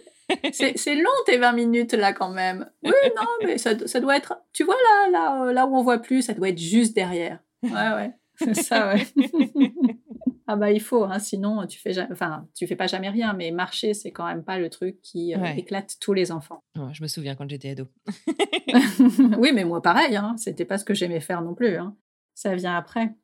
C'est 0.52 0.94
long 0.94 1.10
tes 1.26 1.38
20 1.38 1.52
minutes 1.52 1.92
là 1.94 2.12
quand 2.12 2.30
même. 2.30 2.68
Oui, 2.82 2.92
non, 3.16 3.26
mais 3.46 3.58
ça, 3.58 3.72
ça, 3.86 4.00
doit 4.00 4.16
être. 4.16 4.34
Tu 4.52 4.64
vois 4.64 4.76
là, 4.76 5.10
là, 5.10 5.42
euh, 5.42 5.52
là 5.52 5.66
où 5.66 5.76
on 5.76 5.82
voit 5.82 5.98
plus, 5.98 6.22
ça 6.22 6.32
doit 6.32 6.48
être 6.48 6.58
juste 6.58 6.94
derrière. 6.94 7.38
Ouais, 7.62 7.70
ouais. 7.70 8.12
C'est 8.38 8.54
ça, 8.54 8.94
ouais. 8.94 9.06
ah 10.52 10.56
bah 10.56 10.70
il 10.70 10.80
faut, 10.80 11.04
hein, 11.04 11.18
sinon 11.18 11.66
tu 11.66 11.78
fais, 11.78 11.98
enfin 12.10 12.46
tu 12.54 12.66
fais 12.66 12.76
pas 12.76 12.86
jamais 12.86 13.08
rien. 13.08 13.32
Mais 13.32 13.50
marcher, 13.50 13.94
c'est 13.94 14.10
quand 14.10 14.26
même 14.26 14.44
pas 14.44 14.58
le 14.58 14.68
truc 14.68 15.00
qui 15.00 15.34
euh, 15.34 15.44
éclate 15.56 15.96
tous 15.98 16.12
les 16.12 16.30
enfants. 16.30 16.62
je 16.92 17.02
me 17.02 17.08
souviens 17.08 17.34
quand 17.34 17.48
j'étais 17.48 17.70
ado. 17.70 17.88
oui, 19.38 19.52
mais 19.54 19.64
moi 19.64 19.80
pareil. 19.80 20.16
Hein, 20.16 20.34
C'était 20.36 20.66
pas 20.66 20.76
ce 20.76 20.84
que 20.84 20.92
j'aimais 20.92 21.20
faire 21.20 21.40
non 21.40 21.54
plus. 21.54 21.76
Hein. 21.76 21.96
Ça 22.34 22.54
vient 22.54 22.76
après. 22.76 23.14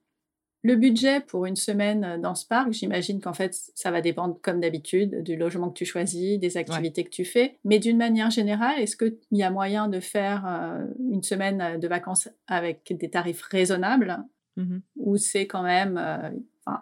Le 0.62 0.74
budget 0.74 1.20
pour 1.20 1.46
une 1.46 1.56
semaine 1.56 2.04
euh, 2.04 2.18
dans 2.18 2.34
ce 2.34 2.46
parc, 2.46 2.72
j'imagine 2.72 3.20
qu'en 3.20 3.32
fait, 3.32 3.54
ça 3.74 3.90
va 3.90 4.00
dépendre, 4.00 4.38
comme 4.42 4.60
d'habitude, 4.60 5.22
du 5.22 5.36
logement 5.36 5.68
que 5.68 5.78
tu 5.78 5.84
choisis, 5.84 6.38
des 6.38 6.56
activités 6.56 7.04
que 7.04 7.10
tu 7.10 7.24
fais. 7.24 7.58
Mais 7.64 7.78
d'une 7.78 7.96
manière 7.96 8.30
générale, 8.30 8.80
est-ce 8.80 8.96
qu'il 8.96 9.18
y 9.32 9.42
a 9.42 9.50
moyen 9.50 9.88
de 9.88 10.00
faire 10.00 10.44
euh, 10.46 10.84
une 11.12 11.22
semaine 11.22 11.78
de 11.78 11.88
vacances 11.88 12.28
avec 12.48 12.92
des 12.98 13.10
tarifs 13.10 13.42
raisonnables 13.42 14.18
mmh 14.56 14.78
Ou 14.96 15.16
c'est 15.16 15.46
quand 15.46 15.62
même, 15.62 15.96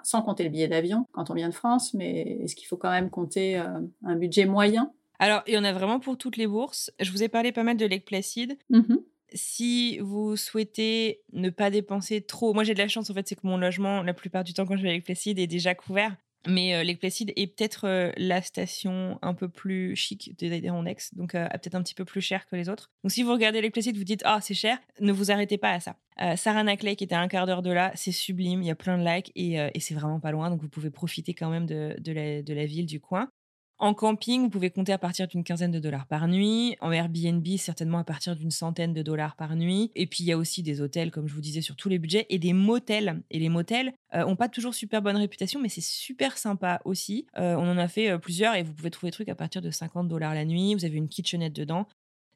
sans 0.03 0.23
compter 0.23 0.45
le 0.45 0.51
billet 0.51 0.69
d'avion 0.69 1.07
quand 1.13 1.31
on 1.31 1.35
vient 1.35 1.49
de 1.49 1.55
France, 1.55 1.95
mais 1.95 2.39
est-ce 2.43 2.57
qu'il 2.57 2.67
faut 2.67 2.77
quand 2.77 2.91
même 2.91 3.11
compter 3.11 3.57
un 3.57 4.17
budget 4.17 4.47
moyen? 4.47 4.93
Alors, 5.19 5.43
il 5.47 5.55
y 5.55 5.59
en 5.59 5.65
a 5.65 5.73
vraiment 5.73 6.01
pour 6.01 6.19
toutes 6.19 6.37
les 6.37 6.47
bourses. 6.47 6.91
Je 7.01 7.11
vous 7.11 7.23
ai 7.23 7.29
parlé 7.29 7.53
pas 7.53 7.63
mal 7.63 7.77
de 7.77 7.87
Lake 7.87 8.05
Placid. 8.05 8.59
Mmh 8.71 8.97
si 9.33 9.99
vous 9.99 10.37
souhaitez 10.37 11.21
ne 11.33 11.51
pas 11.51 11.71
dépenser 11.71 12.21
trop, 12.23 12.55
moi 12.55 12.65
j'ai 12.65 12.75
de 12.75 12.79
la 12.79 12.89
chance 12.89 13.11
en 13.11 13.15
fait, 13.15 13.27
c'est 13.29 13.35
que 13.35 13.47
mon 13.47 13.57
logement, 13.57 14.03
la 14.03 14.15
plupart 14.15 14.45
du 14.45 14.55
temps 14.55 14.67
quand 14.67 14.77
je 14.77 14.83
vais 14.83 14.91
avec 14.91 15.05
Placide, 15.05 15.39
est 15.39 15.47
déjà 15.47 15.75
couvert. 15.75 16.17
Mais 16.47 16.97
Placid 16.97 17.33
est 17.37 17.47
peut-être 17.47 18.13
la 18.17 18.43
station 18.43 19.19
un 19.23 19.35
peu 19.35 19.49
plus 19.49 19.97
chic 19.97 20.37
des 20.39 20.53
Adirondacks, 20.53 21.15
donc 21.15 21.33
peut-être 21.33 21.75
un 21.75 21.83
petit 21.83 21.95
peu 21.95 22.05
plus 22.05 22.21
cher 22.21 22.47
que 22.47 22.57
les 22.57 22.69
autres. 22.69 22.91
Donc 23.05 23.13
si 23.13 23.23
vous 23.23 23.33
regardez 23.33 23.69
Placid, 23.71 23.97
vous 23.97 24.05
dites 24.05 24.23
ah 24.25 24.41
c'est 24.41 24.55
cher, 24.55 24.79
ne 25.01 25.13
vous 25.13 25.31
arrêtez 25.31 25.59
pas 25.59 25.73
à 25.73 25.81
ça. 25.81 25.97
Saranac 26.37 26.83
Lake 26.83 27.03
était 27.03 27.15
à 27.15 27.21
un 27.21 27.29
quart 27.29 27.47
d'heure 27.47 27.63
de 27.63 27.71
là, 27.71 27.93
c'est 27.95 28.13
sublime, 28.13 28.63
il 28.63 28.67
y 28.67 28.71
a 28.71 28.75
plein 28.75 28.99
de 28.99 29.05
lacs 29.05 29.31
et, 29.35 29.59
c'est 29.81 29.95
vraiment 29.95 30.21
pas 30.21 30.31
loin, 30.31 30.51
donc 30.51 30.61
vous 30.61 30.69
pouvez 30.69 30.91
profiter 30.91 31.35
quand 31.35 31.51
même 31.51 31.67
de 31.67 32.53
la 32.53 32.65
ville 32.65 32.87
du 32.87 33.01
coin. 33.01 33.31
En 33.79 33.93
camping, 33.93 34.41
vous 34.41 34.49
pouvez 34.49 34.71
compter 34.71 34.93
à 34.93 34.99
partir 34.99 35.29
d'une 35.29 35.45
quinzaine 35.45 35.71
de 35.71 35.79
dollars 35.79 36.07
par 36.07 36.29
nuit. 36.29 36.77
En 36.81 36.93
Airbnb, 36.93 37.47
certainement 37.59 37.99
à 37.99 38.05
partir 38.05 38.35
d'une 38.35 38.51
centaine 38.51 38.95
de 38.95 39.03
dollars 39.03 39.37
par 39.37 39.55
nuit. 39.55 39.91
Et 39.95 40.07
puis, 40.07 40.25
il 40.25 40.27
y 40.27 40.33
a 40.33 40.39
aussi 40.39 40.63
des 40.63 40.81
hôtels, 40.81 41.11
comme 41.11 41.29
je 41.29 41.35
vous 41.35 41.43
disais, 41.43 41.61
sur 41.61 41.77
tous 41.77 41.91
les 41.91 41.99
budgets, 41.99 42.25
et 42.31 42.39
des 42.39 42.55
motels. 42.55 43.23
Et 43.31 43.39
les 43.39 43.51
motels 43.51 43.93
euh, 44.15 44.35
pas 44.35 44.49
toujours 44.49 44.75
super 44.75 45.03
bonne 45.03 45.17
réputation, 45.17 45.61
mais 45.61 45.69
c'est 45.69 45.83
super 45.83 46.39
sympa 46.39 46.81
aussi. 46.87 47.27
Euh, 47.37 47.55
on 47.57 47.71
en 47.71 47.77
a 47.77 47.89
fait 47.89 48.11
euh, 48.11 48.19
plusieurs 48.19 48.55
et 48.55 48.63
vous 48.63 48.73
pouvez 48.73 48.91
trouver 48.91 49.11
des 49.11 49.15
trucs 49.15 49.29
à 49.29 49.35
partir 49.35 49.61
de 49.61 49.71
50 49.71 50.09
dollars 50.09 50.35
la 50.35 50.47
nuit. 50.47 50.75
Vous 50.75 50.87
avez 50.87 50.97
une 50.97 51.09
kitchenette 51.09 51.53
dedans. 51.53 51.87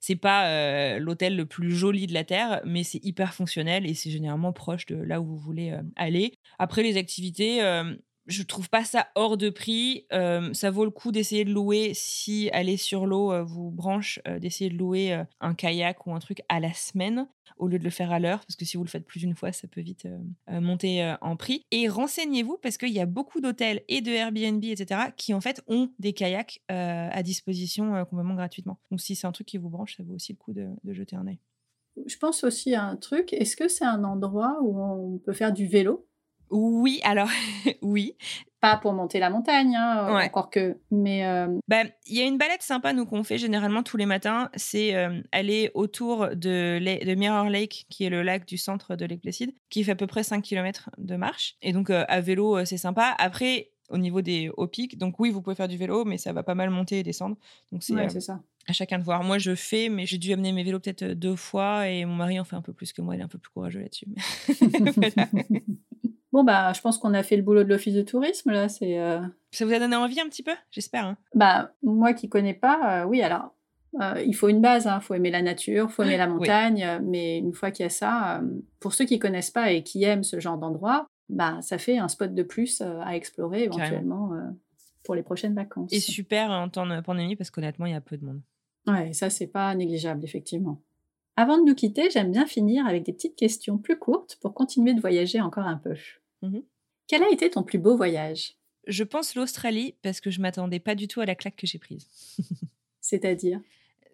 C'est 0.03 0.16
pas 0.16 0.99
l'hôtel 0.99 1.36
le 1.36 1.45
plus 1.45 1.72
joli 1.72 2.07
de 2.07 2.14
la 2.14 2.24
Terre, 2.24 2.62
mais 2.64 2.84
c'est 2.84 3.05
hyper 3.05 3.34
fonctionnel 3.34 3.84
et 3.84 3.93
c'est 3.93 4.09
généralement 4.09 4.51
proche 4.51 4.86
de 4.86 4.97
là 4.97 5.20
où 5.20 5.26
vous 5.26 5.36
voulez 5.36 5.78
aller. 5.95 6.32
Après, 6.59 6.82
les 6.82 6.97
activités, 6.97 7.61
je 8.31 8.43
trouve 8.43 8.70
pas 8.70 8.85
ça 8.85 9.09
hors 9.14 9.37
de 9.37 9.51
prix. 9.51 10.07
ça 10.11 10.70
vaut 10.70 10.85
le 10.85 10.91
coup 10.91 11.12
d'essayer 11.12 11.45
de 11.45 11.53
louer 11.53 11.93
si 11.95 12.49
aller 12.53 12.76
sur 12.76 13.07
l'eau 13.07 13.45
vous 13.45 13.70
branche, 13.70 14.20
d'essayer 14.41 14.70
de 14.70 14.76
louer 14.76 15.22
un 15.41 15.55
kayak 15.55 16.07
ou 16.07 16.14
un 16.14 16.18
truc 16.18 16.43
à 16.49 16.61
la 16.61 16.72
semaine 16.72 17.26
au 17.57 17.68
lieu 17.68 17.78
de 17.78 17.85
le 17.85 17.91
faire 17.91 18.11
à 18.11 18.18
l'heure, 18.18 18.41
parce 18.41 18.57
que 18.57 18.64
si 18.64 18.78
vous 18.78 18.85
le 18.85 18.89
faites 18.89 19.05
plus 19.05 19.20
d'une 19.20 19.35
fois, 19.35 19.53
ça 19.53 19.68
peut 19.68 19.83
vite 19.83 20.09
monter 20.49 21.14
en 21.20 21.37
prix. 21.37 21.66
Et 21.70 21.89
renseignez-vous 21.89 22.57
parce 22.62 22.78
qu'il 22.78 22.93
y 22.93 23.01
a 23.01 23.07
beaucoup 23.07 23.41
d'hôtels 23.41 23.83
et 23.89 24.01
de 24.01 24.11
Airbnb, 24.11 24.64
etc., 24.64 25.11
qui 25.16 25.35
en 25.35 25.41
fait 25.41 25.62
ont 25.66 25.91
des 25.99 26.12
kayaks 26.12 26.62
à 26.68 27.22
disposition 27.22 28.05
complètement 28.07 28.35
gratuitement. 28.35 28.78
Donc 28.91 29.01
si 29.01 29.14
c'est 29.14 29.26
un 29.26 29.33
truc 29.33 29.47
qui 29.47 29.59
vous 29.59 29.68
branche, 29.68 29.97
ça 29.97 30.03
vaut 30.03 30.14
aussi 30.14 30.33
le 30.33 30.39
coup 30.39 30.53
de, 30.53 30.68
de 30.85 30.93
jeter 30.93 31.16
un 31.16 31.26
œil. 31.26 31.41
Je 32.07 32.16
pense 32.16 32.45
aussi 32.45 32.74
à 32.74 32.85
un 32.85 32.97
truc. 32.97 33.33
Est-ce 33.33 33.57
que 33.57 33.68
c'est 33.68 33.85
un 33.85 34.05
endroit 34.05 34.59
où 34.62 34.81
on 34.81 35.18
peut 35.18 35.33
faire 35.33 35.53
du 35.53 35.66
vélo? 35.66 36.07
Oui, 36.51 37.01
alors 37.05 37.28
oui. 37.82 38.16
Pas 38.61 38.76
pour 38.76 38.92
monter 38.92 39.20
la 39.20 39.30
montagne, 39.30 39.74
hein, 39.74 40.22
encore 40.26 40.51
que. 40.51 40.76
Mais 40.90 41.24
euh, 41.24 41.46
bah, 41.66 41.84
il 42.07 42.18
y 42.18 42.20
a 42.20 42.26
une 42.26 42.36
balade 42.36 42.61
sympa 42.61 42.92
nous 42.92 43.07
qu'on 43.07 43.24
fait 43.24 43.38
généralement 43.38 43.82
tous 43.82 43.96
les 43.96 44.05
matins. 44.05 44.51
C'est 44.55 44.94
euh, 44.94 45.22
aller 45.32 45.70
autour 45.72 46.28
de, 46.28 46.78
de, 46.78 47.14
Mirror 47.14 47.48
Lake, 47.48 47.86
qui 47.88 48.05
est 48.05 48.11
le 48.11 48.22
lac 48.22 48.46
du 48.46 48.59
centre 48.59 48.96
de 48.96 49.07
Lake 49.07 49.22
Placid, 49.22 49.55
qui 49.70 49.82
fait 49.82 49.92
à 49.92 49.96
peu 49.96 50.07
près 50.07 50.24
5 50.24 50.42
km 50.42 50.90
de 50.98 51.16
marche. 51.16 51.57
Et 51.62 51.72
donc 51.72 51.88
euh, 51.88 52.05
à 52.09 52.20
vélo, 52.20 52.62
c'est 52.66 52.76
sympa. 52.76 53.14
Après, 53.18 53.70
au 53.88 53.96
niveau 53.96 54.20
des 54.20 54.51
hauts 54.55 54.68
pics, 54.68 54.98
donc 54.98 55.18
oui, 55.18 55.30
vous 55.30 55.40
pouvez 55.40 55.57
faire 55.57 55.68
du 55.68 55.78
vélo, 55.78 56.05
mais 56.05 56.18
ça 56.18 56.34
va 56.34 56.42
pas 56.42 56.55
mal 56.55 56.68
monter 56.68 56.98
et 56.98 57.03
descendre. 57.03 57.36
Donc 57.72 57.82
c'est 57.82 58.20
ça. 58.20 58.42
À 58.68 58.74
chacun 58.74 58.98
de 58.98 59.05
voir. 59.05 59.24
Moi, 59.24 59.38
je 59.38 59.55
fais, 59.55 59.88
mais 59.88 60.05
j'ai 60.05 60.18
dû 60.18 60.34
amener 60.34 60.53
mes 60.53 60.64
vélos 60.64 60.80
peut-être 60.80 61.05
deux 61.05 61.34
fois, 61.34 61.88
et 61.88 62.05
mon 62.05 62.14
mari 62.14 62.38
en 62.38 62.44
fait 62.44 62.57
un 62.57 62.62
peu 62.62 62.74
plus 62.74 62.92
que 62.92 63.01
moi. 63.01 63.16
Il 63.16 63.20
est 63.20 63.24
un 63.24 63.28
peu 63.28 63.38
plus 63.38 63.51
courageux 63.51 63.80
là-dessus. 63.80 64.07
Bon, 66.33 66.45
bah, 66.45 66.72
je 66.72 66.81
pense 66.81 66.99
qu'on 66.99 67.14
a 67.14 67.22
fait 67.22 67.37
le 67.37 67.43
boulot 67.43 67.64
de 67.64 67.68
l'office 67.68 67.95
de 67.95 68.03
tourisme, 68.03 68.51
là. 68.51 68.68
C'est, 68.68 68.99
euh 69.01 69.20
Ça 69.51 69.64
vous 69.64 69.72
a 69.72 69.78
donné 69.78 69.97
envie 69.97 70.20
un 70.20 70.28
petit 70.28 70.43
peu, 70.43 70.53
j'espère. 70.70 71.05
Hein? 71.05 71.16
Bah, 71.35 71.72
moi 71.83 72.12
qui 72.12 72.28
connais 72.28 72.55
pas, 72.55 73.03
euh, 73.03 73.07
oui, 73.07 73.20
alors, 73.22 73.53
euh, 74.01 74.22
il 74.24 74.35
faut 74.35 74.49
une 74.49 74.61
base, 74.61 74.85
il 74.85 74.89
hein. 74.89 75.01
faut 75.01 75.14
aimer 75.14 75.31
la 75.31 75.43
nature, 75.43 75.87
il 75.91 75.93
faut 75.93 76.03
aimer 76.05 76.16
la 76.16 76.28
montagne, 76.28 77.01
mais 77.03 77.39
une 77.39 77.53
fois 77.53 77.72
qu'il 77.72 77.83
y 77.83 77.87
a 77.87 77.91
ça, 77.91 78.41
pour 78.78 78.95
ceux 78.95 79.05
qui 79.05 79.18
connaissent 79.18 79.51
pas 79.51 79.72
et 79.72 79.83
qui 79.83 80.05
aiment 80.05 80.22
ce 80.22 80.39
genre 80.39 80.59
d'endroit, 80.59 81.07
bah, 81.28 81.59
ça 81.62 81.78
fait 81.78 81.99
un 81.99 82.09
spot 82.09 82.33
de 82.33 82.43
plus 82.45 82.81
à 82.81 83.16
explorer 83.16 83.64
éventuellement 83.64 84.31
pour 85.03 85.16
les 85.16 85.22
prochaines 85.22 85.55
vacances. 85.55 85.93
Et 85.93 85.99
super 85.99 86.51
en 86.51 86.68
temps 86.68 86.87
de 86.87 87.01
pandémie, 87.01 87.35
parce 87.35 87.51
qu'honnêtement, 87.51 87.87
il 87.87 87.93
y 87.93 87.97
a 87.97 88.01
peu 88.01 88.16
de 88.16 88.24
monde. 88.24 88.41
Ouais, 88.87 89.12
ça, 89.12 89.31
c'est 89.31 89.49
pas 89.49 89.74
négligeable, 89.74 90.24
effectivement. 90.24 90.81
Avant 91.37 91.59
de 91.59 91.64
nous 91.64 91.74
quitter, 91.74 92.11
j'aime 92.11 92.33
bien 92.33 92.47
finir 92.47 92.87
avec 92.87 93.03
des 93.05 93.12
petites 93.12 93.37
questions 93.37 93.78
plus 93.78 93.99
courtes 93.99 94.39
pour 94.41 94.53
continuer 94.53 94.95
de 94.95 95.01
voyager 95.01 95.41
encore 95.41 95.66
un 95.66 95.76
peu. 95.76 95.95
Mmh 96.43 96.61
Quel 97.07 97.22
a 97.22 97.30
été 97.30 97.51
ton 97.51 97.62
plus 97.62 97.78
beau 97.78 97.97
voyage? 97.97 98.55
Je 98.86 99.05
pense 99.05 99.34
l'Australie 99.34 99.95
parce 100.03 100.20
que 100.20 100.30
je 100.30 100.41
m'attendais 100.41 100.80
pas 100.80 100.95
du 100.95 101.07
tout 101.07 101.20
à 101.20 101.26
la 101.26 101.34
claque 101.34 101.57
que 101.57 101.66
j'ai 101.66 101.78
prise. 101.78 102.09
C'est-à-dire? 103.01 103.61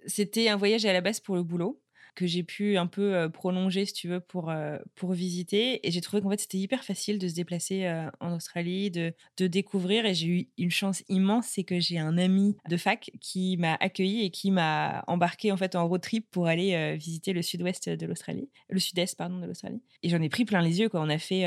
C'était 0.07 0.49
un 0.49 0.57
voyage 0.57 0.85
à 0.85 0.93
la 0.93 1.01
base 1.01 1.20
pour 1.20 1.37
le 1.37 1.43
boulot 1.43 1.81
que 2.14 2.27
j'ai 2.27 2.43
pu 2.43 2.79
un 2.79 2.87
peu 2.87 3.29
prolonger, 3.31 3.85
si 3.85 3.93
tu 3.93 4.09
veux, 4.09 4.20
pour, 4.20 4.51
pour 4.95 5.12
visiter. 5.12 5.87
Et 5.87 5.91
j'ai 5.91 6.01
trouvé 6.01 6.22
qu'en 6.22 6.31
fait, 6.31 6.41
c'était 6.41 6.57
hyper 6.57 6.83
facile 6.83 7.18
de 7.18 7.29
se 7.29 7.35
déplacer 7.35 7.87
en 8.20 8.35
Australie, 8.35 8.91
de, 8.91 9.12
de 9.37 9.47
découvrir. 9.47 10.07
Et 10.07 10.14
j'ai 10.14 10.27
eu 10.27 10.49
une 10.57 10.70
chance 10.70 11.05
immense, 11.11 11.47
c'est 11.49 11.62
que 11.62 11.79
j'ai 11.79 11.99
un 11.99 12.16
ami 12.16 12.57
de 12.70 12.77
fac 12.79 13.11
qui 13.20 13.59
m'a 13.59 13.74
accueilli 13.81 14.24
et 14.24 14.31
qui 14.31 14.51
m'a 14.51 15.05
embarqué 15.09 15.53
en 15.53 15.59
fait 15.59 15.77
en 15.77 15.87
road 15.87 16.01
trip 16.01 16.27
pour 16.31 16.47
aller 16.47 16.97
visiter 16.97 17.35
le 17.35 17.43
sud-ouest 17.43 17.91
de 17.91 18.07
l'Australie, 18.07 18.49
le 18.70 18.81
sud-est, 18.81 19.14
pardon, 19.14 19.39
de 19.39 19.47
l'Australie. 19.47 19.83
Et 20.03 20.09
j'en 20.09 20.22
ai 20.22 20.31
pris 20.31 20.47
plein 20.47 20.62
les 20.62 20.81
yeux, 20.81 20.89
quand 20.89 21.05
On 21.05 21.11
a 21.11 21.18
fait 21.18 21.45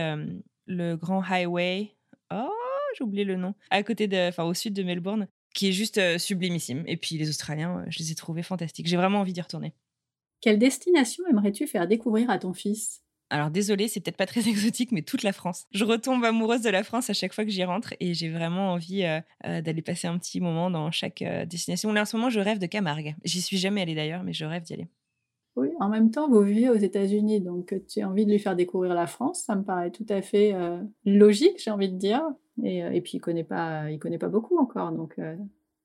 le 0.70 0.96
Grand 0.96 1.22
Highway. 1.22 1.96
Oh, 2.32 2.50
j'ai 2.98 3.04
oublié 3.04 3.26
le 3.26 3.36
nom. 3.36 3.56
À 3.70 3.84
côté 3.84 4.08
de, 4.08 4.30
enfin, 4.30 4.44
au 4.44 4.54
sud 4.54 4.74
de 4.74 4.84
Melbourne, 4.84 5.28
qui 5.54 5.68
est 5.68 5.74
juste 5.74 5.98
euh, 5.98 6.18
sublimissime. 6.18 6.84
Et 6.88 6.96
puis 6.96 7.18
les 7.18 7.28
Australiens, 7.28 7.80
euh, 7.80 7.86
je 7.90 8.00
les 8.00 8.12
ai 8.12 8.16
trouvés 8.16 8.44
fantastiques. 8.44 8.88
J'ai 8.88 8.98
vraiment 8.98 9.20
envie 9.20 9.34
d'y 9.34 9.42
retourner. 9.42 9.74
Quelle 10.42 10.60
destination 10.60 11.26
aimerais-tu 11.30 11.68
faire 11.68 11.88
découvrir 11.88 12.30
à 12.30 12.40
ton 12.40 12.54
fils? 12.54 13.02
Alors 13.32 13.52
désolé, 13.52 13.88
c'est 13.88 14.00
peut-être 14.00 14.18
pas 14.18 14.26
très 14.26 14.48
exotique, 14.48 14.92
mais 14.92 15.02
toute 15.02 15.24
la 15.24 15.34
France. 15.34 15.66
Je 15.72 15.84
retombe 15.84 16.24
amoureuse 16.24 16.62
de 16.62 16.70
la 16.70 16.84
France 16.84 17.10
à 17.10 17.14
chaque 17.14 17.34
fois 17.34 17.46
que 17.46 17.52
j'y 17.52 17.64
rentre 17.64 17.94
et 18.00 18.14
j'ai 18.14 18.30
vraiment 18.30 18.74
envie 18.74 19.04
euh, 19.04 19.62
d'aller 19.62 19.82
passer 19.82 20.08
un 20.08 20.18
petit 20.18 20.40
moment 20.40 20.72
dans 20.72 20.92
chaque 20.92 21.24
destination. 21.48 21.92
Là 21.92 22.04
en 22.04 22.06
ce 22.06 22.16
moment, 22.16 22.30
je 22.30 22.40
rêve 22.40 22.60
de 22.60 22.68
Camargue. 22.68 23.16
J'y 23.24 23.42
suis 23.42 23.58
jamais 23.58 23.82
allée 23.82 23.96
d'ailleurs, 23.96 24.24
mais 24.24 24.34
je 24.34 24.46
rêve 24.46 24.64
d'y 24.64 24.74
aller. 24.74 24.88
Oui, 25.56 25.70
en 25.80 25.90
même 25.90 26.12
temps, 26.12 26.30
vous 26.30 26.42
vivez 26.42 26.70
aux 26.70 26.76
États-Unis, 26.76 27.42
donc 27.42 27.74
euh, 27.74 27.80
tu 27.88 28.02
as 28.02 28.10
envie 28.10 28.26
de 28.26 28.32
lui 28.32 28.40
faire 28.40 28.56
découvrir 28.56 28.94
la 28.94 29.08
France, 29.08 29.44
ça 29.44 29.56
me 29.56 29.64
paraît 29.64 29.92
tout 29.92 30.06
à 30.10 30.22
fait 30.22 30.54
euh, 30.54 30.82
logique, 31.06 31.62
j'ai 31.62 31.72
envie 31.72 31.90
de 31.90 31.98
dire. 31.98 32.24
Et, 32.64 32.84
euh, 32.84 33.02
puis 33.02 33.14
il 33.16 33.20
connaît 33.20 33.44
pas, 33.44 33.90
il 33.92 34.00
connaît 34.00 34.18
pas 34.18 34.30
beaucoup 34.30 34.58
encore, 34.58 34.92
donc 34.92 35.20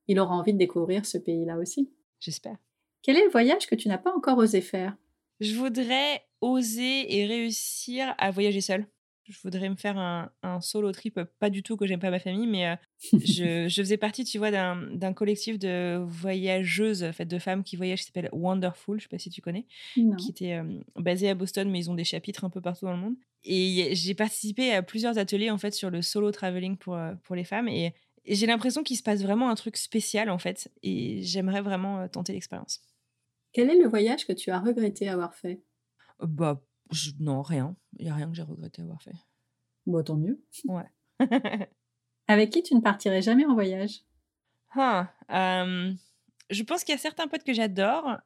il 0.06 0.20
aura 0.20 0.34
envie 0.34 0.52
de 0.52 0.58
découvrir 0.58 1.06
ce 1.06 1.18
pays-là 1.18 1.58
aussi. 1.58 1.90
J'espère. 2.20 2.56
Quel 3.02 3.16
est 3.16 3.24
le 3.24 3.30
voyage 3.30 3.66
que 3.66 3.74
tu 3.74 3.88
n'as 3.88 3.98
pas 3.98 4.14
encore 4.14 4.38
osé 4.38 4.60
faire? 4.60 4.96
Je 5.40 5.56
voudrais 5.56 6.22
oser 6.40 7.18
et 7.18 7.26
réussir 7.26 8.14
à 8.18 8.30
voyager 8.30 8.60
seule 8.60 8.86
je 9.26 9.38
voudrais 9.42 9.68
me 9.68 9.76
faire 9.76 9.96
un, 9.98 10.60
solo 10.60 10.92
trip, 10.92 11.20
pas 11.38 11.50
du 11.50 11.62
tout 11.62 11.76
que 11.76 11.86
j'aime 11.86 12.00
pas 12.00 12.10
ma 12.10 12.18
famille, 12.18 12.46
mais 12.46 12.66
euh, 12.66 12.76
je, 13.12 13.68
faisais 13.68 13.96
partie, 13.96 14.24
tu 14.24 14.38
vois, 14.38 14.50
d'un 14.50 15.12
collectif 15.14 15.58
de 15.58 15.96
voyageuses, 16.06 17.10
fait, 17.12 17.24
de 17.24 17.38
femmes 17.38 17.64
qui 17.64 17.76
voyagent, 17.76 18.00
qui 18.00 18.06
s'appelle 18.06 18.28
Wonderful, 18.32 18.98
je 18.98 19.04
sais 19.04 19.08
pas 19.08 19.18
si 19.18 19.30
tu 19.30 19.40
connais, 19.40 19.66
qui 19.94 20.30
était 20.30 20.54
euh, 20.54 20.80
basé 20.96 21.30
à 21.30 21.34
Boston, 21.34 21.70
mais 21.70 21.80
ils 21.80 21.90
ont 21.90 21.94
des 21.94 22.04
chapitres 22.04 22.44
un 22.44 22.50
peu 22.50 22.60
partout 22.60 22.84
dans 22.84 22.92
le 22.92 22.98
monde. 22.98 23.16
Et 23.44 23.94
j'ai 23.94 24.14
participé 24.14 24.72
à 24.72 24.82
plusieurs 24.82 25.18
ateliers, 25.18 25.50
en 25.50 25.58
fait, 25.58 25.72
sur 25.72 25.90
le 25.90 26.02
solo 26.02 26.30
traveling 26.30 26.76
pour, 26.76 26.94
euh, 26.94 27.14
pour 27.22 27.36
les 27.36 27.44
femmes, 27.44 27.68
et, 27.68 27.94
j'ai 28.26 28.46
l'impression 28.46 28.82
qu'il 28.82 28.96
se 28.96 29.02
passe 29.02 29.20
vraiment 29.20 29.50
un 29.50 29.54
truc 29.54 29.76
spécial, 29.76 30.30
en 30.30 30.38
fait, 30.38 30.72
et 30.82 31.20
j'aimerais 31.20 31.60
vraiment 31.60 32.08
tenter 32.08 32.32
l'expérience. 32.32 32.80
Quel 33.52 33.68
est 33.68 33.78
le 33.78 33.86
voyage 33.86 34.26
que 34.26 34.32
tu 34.32 34.50
as 34.50 34.60
regretté 34.60 35.10
avoir 35.10 35.34
fait? 35.34 35.60
Bah, 36.20 36.58
non, 37.20 37.42
rien. 37.42 37.76
Il 37.98 38.04
n'y 38.04 38.10
a 38.10 38.14
rien 38.14 38.28
que 38.28 38.34
j'ai 38.34 38.42
regretté 38.42 38.82
avoir 38.82 39.02
fait. 39.02 39.14
Bon, 39.86 40.02
tant 40.02 40.16
mieux. 40.16 40.42
Ouais. 40.64 40.88
Avec 42.28 42.50
qui 42.50 42.62
tu 42.62 42.74
ne 42.74 42.80
partirais 42.80 43.22
jamais 43.22 43.44
en 43.44 43.54
voyage? 43.54 44.00
Ah, 44.76 45.12
Je 45.28 46.62
pense 46.62 46.84
qu'il 46.84 46.92
y 46.92 46.96
a 46.96 47.00
certains 47.00 47.28
potes 47.28 47.44
que 47.44 47.52
j'adore, 47.52 48.16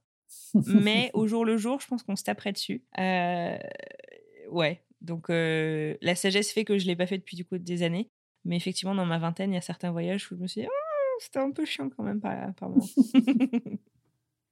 mais 0.55 1.11
au 1.15 1.27
jour 1.27 1.45
le 1.45 1.57
jour, 1.57 1.81
je 1.81 1.87
pense 1.87 2.03
qu'on 2.03 2.17
se 2.17 2.25
taperait 2.25 2.53
dessus. 2.53 2.85
Euh, 2.99 3.59
ouais, 4.51 4.83
donc 5.01 5.31
euh, 5.31 5.97
la 6.01 6.15
sagesse 6.15 6.53
fait 6.53 6.65
que 6.65 6.79
je 6.79 6.85
ne 6.85 6.89
l'ai 6.89 6.97
pas 6.97 7.07
fait 7.07 7.19
depuis 7.19 7.37
du 7.37 7.45
coup 7.45 7.59
des 7.59 7.83
années. 7.83 8.11
Mais 8.45 8.57
effectivement, 8.57 8.95
dans 8.95 9.05
ma 9.05 9.19
vingtaine, 9.19 9.51
il 9.51 9.55
y 9.55 9.59
a 9.59 9.63
certains 9.63 9.91
voyages 9.91 10.31
où 10.31 10.37
je 10.37 10.41
me 10.41 10.47
suis 10.47 10.63
dit, 10.63 10.67
oh, 10.69 11.19
c'était 11.21 11.41
un 11.41 11.51
peu 11.51 11.65
chiant 11.65 11.91
quand 11.91 12.03
même 12.03 12.21
par, 12.21 12.55
par 12.55 12.71
moment. 12.71 12.87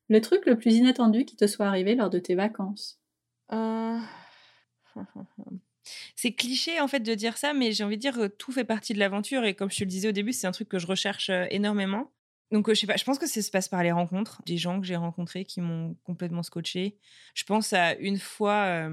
le 0.09 0.21
truc 0.21 0.45
le 0.45 0.59
plus 0.59 0.75
inattendu 0.75 1.25
qui 1.25 1.37
te 1.37 1.47
soit 1.47 1.67
arrivé 1.67 1.95
lors 1.95 2.11
de 2.11 2.19
tes 2.19 2.35
vacances? 2.35 3.01
Euh, 3.53 3.99
c'est 6.17 6.33
cliché 6.33 6.81
en 6.81 6.89
fait 6.89 7.01
de 7.01 7.15
dire 7.15 7.37
ça, 7.37 7.55
mais 7.55 7.73
j'ai 7.73 7.85
envie 7.85 7.97
de 7.97 8.01
dire 8.01 8.15
que 8.15 8.27
tout 8.27 8.53
fait 8.53 8.65
partie 8.65 8.95
de 8.95 8.99
l'aventure 8.99 9.45
et 9.45 9.55
comme 9.55 9.71
je 9.71 9.79
te 9.79 9.85
le 9.85 9.91
disais 9.91 10.09
au 10.09 10.13
début, 10.13 10.33
c'est 10.33 10.47
un 10.47 10.53
truc 10.53 10.69
que 10.69 10.79
je 10.79 10.87
recherche 10.87 11.31
euh, 11.31 11.47
énormément. 11.51 12.13
Donc, 12.53 12.69
euh, 12.69 12.75
je 12.75 12.81
sais 12.81 12.87
pas, 12.87 12.97
je 12.97 13.05
pense 13.05 13.19
que 13.19 13.27
ça 13.27 13.43
se 13.43 13.51
passe 13.51 13.69
par 13.69 13.83
les 13.83 13.93
rencontres, 13.93 14.41
des 14.47 14.57
gens 14.57 14.81
que 14.81 14.87
j'ai 14.87 14.97
rencontrés 14.97 15.45
qui 15.45 15.61
m'ont 15.61 15.97
complètement 16.05 16.45
scotché. 16.45 16.97
Je 17.35 17.45
pense 17.45 17.73
à 17.73 17.95
une 17.97 18.19
fois, 18.19 18.89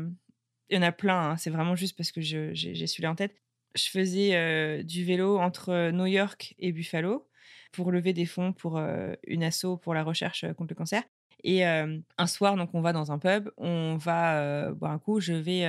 il 0.69 0.75
y 0.75 0.79
en 0.79 0.81
a 0.81 0.91
plein, 0.91 1.31
hein, 1.31 1.37
c'est 1.37 1.51
vraiment 1.51 1.75
juste 1.75 1.95
parce 1.95 2.11
que 2.11 2.19
j'ai 2.19 2.55
celui-là 2.55 3.11
en 3.11 3.15
tête. 3.15 3.35
Je 3.75 3.89
faisais 3.89 4.83
du 4.83 5.05
vélo 5.05 5.37
entre 5.37 5.91
New 5.91 6.07
York 6.07 6.55
et 6.57 6.71
Buffalo 6.71 7.29
pour 7.71 7.91
lever 7.91 8.13
des 8.13 8.25
fonds 8.25 8.53
pour 8.53 8.79
une 9.27 9.43
asso 9.43 9.77
pour 9.83 9.93
la 9.93 10.03
recherche 10.03 10.45
contre 10.53 10.71
le 10.71 10.75
cancer. 10.75 11.03
Et 11.43 11.65
un 11.65 12.27
soir, 12.27 12.55
donc 12.55 12.69
on 12.73 12.81
va 12.81 12.93
dans 12.93 13.11
un 13.11 13.19
pub, 13.19 13.49
on 13.57 13.97
va 13.97 14.71
boire 14.71 14.91
un 14.91 14.99
coup. 14.99 15.19
Je 15.19 15.33
vais, 15.33 15.67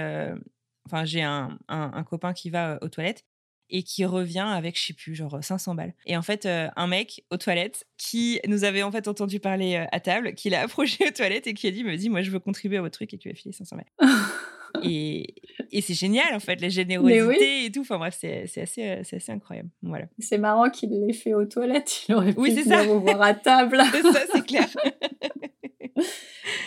enfin 0.86 1.04
j'ai 1.04 1.22
un, 1.22 1.58
un, 1.68 2.04
copain 2.04 2.32
qui 2.32 2.50
va 2.50 2.78
aux 2.80 2.88
toilettes 2.88 3.24
et 3.70 3.82
qui 3.82 4.04
revient 4.04 4.46
avec, 4.46 4.78
je 4.78 4.86
sais 4.86 4.92
plus, 4.92 5.14
genre 5.14 5.42
500 5.42 5.74
balles. 5.74 5.94
Et 6.06 6.16
en 6.16 6.22
fait, 6.22 6.46
un 6.46 6.86
mec 6.86 7.24
aux 7.30 7.38
toilettes 7.38 7.86
qui 7.96 8.40
nous 8.46 8.62
avait 8.62 8.82
en 8.82 8.92
fait 8.92 9.08
entendu 9.08 9.40
parler 9.40 9.84
à 9.90 10.00
table, 10.00 10.34
qui 10.34 10.48
l'a 10.50 10.60
approché 10.64 11.08
aux 11.08 11.12
toilettes 11.12 11.48
et 11.48 11.54
qui 11.54 11.66
a 11.66 11.70
dit, 11.70 11.82
me 11.82 11.96
dit, 11.96 12.08
moi 12.08 12.22
je 12.22 12.30
veux 12.30 12.40
contribuer 12.40 12.78
à 12.78 12.82
votre 12.82 12.96
truc 12.96 13.12
et 13.12 13.18
lui 13.22 13.30
a 13.30 13.34
filé 13.34 13.52
500 13.52 13.76
balles. 13.76 14.10
et, 14.82 15.34
et 15.70 15.80
c'est 15.80 15.94
génial 15.94 16.34
en 16.34 16.40
fait, 16.40 16.60
la 16.60 16.68
générosité 16.68 17.66
et 17.66 17.72
tout. 17.72 17.82
Enfin 17.82 17.98
bref, 17.98 18.16
c'est 18.18 18.44
assez, 18.60 18.88
euh, 18.88 19.00
c'est 19.04 19.16
assez 19.16 19.32
incroyable. 19.32 19.70
Voilà. 19.82 20.06
C'est 20.18 20.38
marrant 20.38 20.70
qu'il 20.70 20.90
l'ait 20.90 21.12
fait 21.12 21.34
aux 21.34 21.44
toilettes. 21.44 22.04
Il 22.08 22.14
aurait 22.14 22.32
pu 22.32 22.40
oui, 22.40 22.64
ça. 22.64 22.84
vous 22.84 23.00
voir 23.00 23.22
à 23.22 23.34
table. 23.34 23.80
c'est 23.92 24.02
ça, 24.02 24.20
c'est 24.32 24.46
clair. 24.46 24.68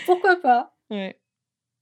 Pourquoi 0.05 0.37
pas? 0.37 0.75
Ouais. 0.89 1.19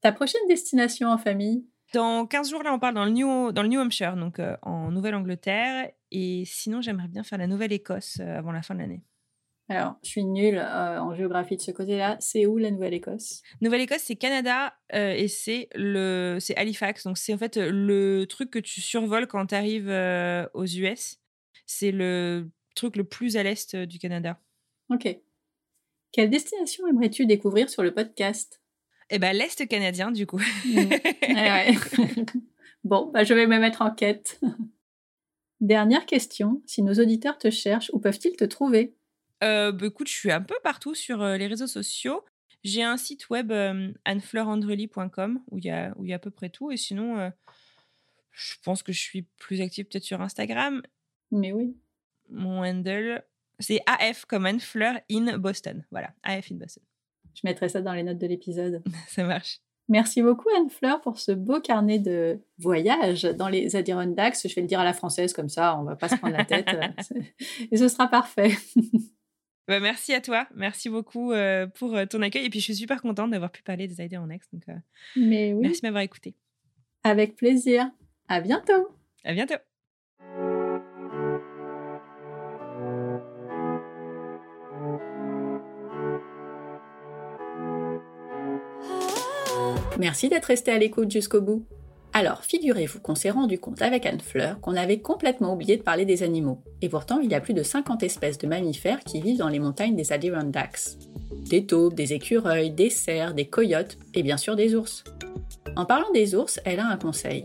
Ta 0.02 0.12
prochaine 0.12 0.48
destination 0.48 1.10
en 1.10 1.18
famille? 1.18 1.66
Dans 1.94 2.26
15 2.26 2.50
jours, 2.50 2.64
là, 2.64 2.74
on 2.74 2.80
part 2.80 2.94
dans 2.94 3.06
le 3.06 3.12
New, 3.12 3.52
dans 3.52 3.62
le 3.62 3.70
New 3.70 3.80
Hampshire, 3.80 4.16
donc 4.16 4.40
euh, 4.40 4.58
en 4.64 4.92
Nouvelle-Angleterre. 4.92 5.92
Et 6.12 6.44
sinon, 6.46 6.82
j'aimerais 6.82 7.08
bien 7.08 7.24
faire 7.24 7.38
la 7.38 7.48
Nouvelle-Écosse 7.48 8.18
euh, 8.20 8.38
avant 8.38 8.52
la 8.52 8.62
fin 8.62 8.76
de 8.76 8.80
l'année. 8.80 9.04
Alors, 9.68 9.96
je 10.04 10.10
suis 10.10 10.24
nulle 10.24 10.58
euh, 10.58 11.02
en 11.02 11.16
géographie 11.16 11.58
de 11.58 11.62
ce 11.62 11.72
côté-là. 11.72 12.18
C'est 12.20 12.46
où 12.46 12.58
la 12.58 12.70
Nouvelle-Écosse? 12.70 13.42
Nouvelle-Écosse, 13.62 14.04
c'est 14.04 14.16
Canada 14.16 14.76
et 14.94 15.28
c'est 15.28 15.70
le, 15.74 16.38
c'est 16.40 16.56
Halifax. 16.56 17.04
Donc, 17.04 17.18
c'est 17.18 17.34
en 17.34 17.38
fait 17.38 17.58
le 17.58 18.26
truc 18.26 18.52
que 18.52 18.60
tu 18.60 18.82
survoles 18.82 19.28
quand 19.28 19.48
tu 19.48 19.56
arrives 19.56 19.90
aux 20.54 20.66
US. 20.66 21.20
C'est 21.66 21.92
le 21.92 22.50
truc 22.76 22.96
le 22.96 23.06
plus 23.06 23.38
à 23.38 23.44
l'est 23.44 23.76
du 23.76 23.98
Canada. 23.98 24.40
Ok. 24.90 25.18
Quelle 26.12 26.30
destination 26.30 26.88
aimerais-tu 26.88 27.26
découvrir 27.26 27.70
sur 27.70 27.84
le 27.84 27.94
podcast? 27.94 28.62
Eh 29.10 29.20
ben, 29.20 29.36
l'Est 29.36 29.68
canadien, 29.68 30.12
du 30.12 30.26
coup. 30.26 30.42
Mm. 30.66 32.24
bon, 32.84 33.12
bah, 33.14 33.24
je 33.24 33.34
vais 33.34 33.48
me 33.48 33.60
mettre 33.60 33.82
en 33.82 33.92
quête. 33.92 34.40
Dernière 35.62 36.06
question, 36.06 36.62
si 36.66 36.82
nos 36.82 36.94
auditeurs 36.94 37.38
te 37.38 37.50
cherchent, 37.50 37.92
où 37.94 38.00
peuvent-ils 38.00 38.36
te 38.36 38.46
trouver? 38.46 38.96
Euh, 39.44 39.72
bah, 39.72 39.88
Écoute, 39.88 40.08
je 40.08 40.14
suis 40.14 40.32
un 40.32 40.42
peu 40.42 40.56
partout 40.64 40.96
sur 40.96 41.22
euh, 41.22 41.38
les 41.38 41.48
réseaux 41.48 41.68
sociaux. 41.68 42.24
J'ai 42.64 42.82
un 42.82 42.98
site 42.98 43.30
web 43.30 43.52
euh, 43.52 43.92
annefleurandrely.com 44.06 45.40
où 45.52 45.60
il 45.60 45.66
y, 45.66 45.70
a, 45.70 45.94
où 45.98 46.06
y 46.06 46.14
a 46.14 46.16
à 46.16 46.20
peu 46.20 46.32
près 46.32 46.50
tout. 46.50 46.72
Et 46.72 46.78
sinon, 46.78 47.20
euh, 47.20 47.30
je 48.32 48.56
pense 48.64 48.82
que 48.82 48.92
je 48.92 49.00
suis 49.00 49.24
plus 49.38 49.62
active 49.62 49.86
peut-être 49.86 50.04
sur 50.04 50.22
Instagram. 50.22 50.82
Mais 51.32 51.52
oui. 51.52 51.78
Mon 52.30 52.64
handle, 52.64 53.24
c'est 53.60 53.82
AF 53.86 54.26
comme 54.26 54.48
Anne 54.48 54.60
Fleur 54.60 55.00
in 55.12 55.38
Boston. 55.38 55.86
Voilà, 55.92 56.12
AF 56.24 56.52
in 56.52 56.56
Boston. 56.56 56.84
Je 57.36 57.42
mettrai 57.44 57.70
ça 57.70 57.82
dans 57.82 57.94
les 57.94 58.02
notes 58.02 58.18
de 58.18 58.28
l'épisode. 58.28 58.84
ça 59.10 59.24
marche. 59.24 59.60
Merci 59.88 60.24
beaucoup 60.24 60.50
Anne-Fleur 60.58 61.00
pour 61.02 61.20
ce 61.20 61.32
beau 61.32 61.62
carnet 61.62 62.00
de 62.00 62.40
voyage 62.58 63.22
dans 63.22 63.50
les 63.50 63.76
Adirondacks. 63.76 64.38
Je 64.44 64.56
vais 64.56 64.62
le 64.62 64.68
dire 64.68 64.80
à 64.80 64.84
la 64.84 64.94
française 64.94 65.32
comme 65.32 65.50
ça, 65.50 65.78
on 65.78 65.84
va 65.84 65.96
pas 65.96 66.10
se 66.10 66.16
prendre 66.16 66.36
la 66.36 66.46
tête. 66.46 66.68
et 67.72 67.78
ce 67.78 67.88
sera 67.88 68.08
parfait. 68.08 68.52
Bah, 69.68 69.80
merci 69.80 70.14
à 70.14 70.22
toi. 70.22 70.48
Merci 70.56 70.90
beaucoup 70.90 71.32
euh, 71.32 71.66
pour 71.66 71.96
euh, 71.96 72.06
ton 72.06 72.22
accueil. 72.22 72.46
Et 72.46 72.50
puis 72.50 72.60
je 72.60 72.66
suis 72.66 72.76
super 72.76 73.02
contente 73.02 73.32
d'avoir 73.32 73.52
pu 73.52 73.64
parler 73.64 73.88
des 73.88 74.00
Adirondacks. 74.00 74.44
Donc, 74.54 74.64
euh, 74.70 74.74
Mais 75.16 75.54
oui. 75.54 75.62
Merci 75.64 75.82
de 75.82 75.88
m'avoir 75.88 76.04
écouté. 76.04 76.36
Avec 77.04 77.36
plaisir. 77.36 77.90
À 78.28 78.42
bientôt. 78.42 78.90
À 79.24 79.34
bientôt. 79.34 79.56
Merci 89.98 90.30
d'être 90.30 90.46
resté 90.46 90.72
à 90.72 90.78
l'écoute 90.78 91.10
jusqu'au 91.10 91.42
bout. 91.42 91.66
Alors, 92.18 92.46
figurez-vous 92.46 93.02
qu'on 93.02 93.14
s'est 93.14 93.30
rendu 93.30 93.60
compte 93.60 93.82
avec 93.82 94.06
Anne 94.06 94.22
Fleur 94.22 94.62
qu'on 94.62 94.78
avait 94.78 95.00
complètement 95.00 95.52
oublié 95.52 95.76
de 95.76 95.82
parler 95.84 96.06
des 96.06 96.24
animaux. 96.24 96.62
Et 96.82 96.88
pourtant, 96.88 97.20
il 97.20 97.30
y 97.30 97.36
a 97.36 97.42
plus 97.42 97.54
de 97.54 97.62
50 97.62 98.04
espèces 98.04 98.38
de 98.38 98.48
mammifères 98.48 99.02
qui 99.02 99.20
vivent 99.20 99.40
dans 99.40 99.50
les 99.50 99.60
montagnes 99.60 99.98
des 99.98 100.14
Adirondacks. 100.14 100.96
Des 101.50 101.66
taupes, 101.66 101.94
des 101.94 102.14
écureuils, 102.14 102.72
des 102.72 102.90
cerfs, 102.90 103.34
des 103.34 103.48
coyotes 103.48 103.98
et 104.14 104.24
bien 104.24 104.38
sûr 104.38 104.56
des 104.56 104.76
ours. 104.76 105.04
En 105.76 105.84
parlant 105.84 106.10
des 106.14 106.36
ours, 106.36 106.62
elle 106.64 106.80
a 106.80 106.88
un 106.88 106.96
conseil. 106.96 107.44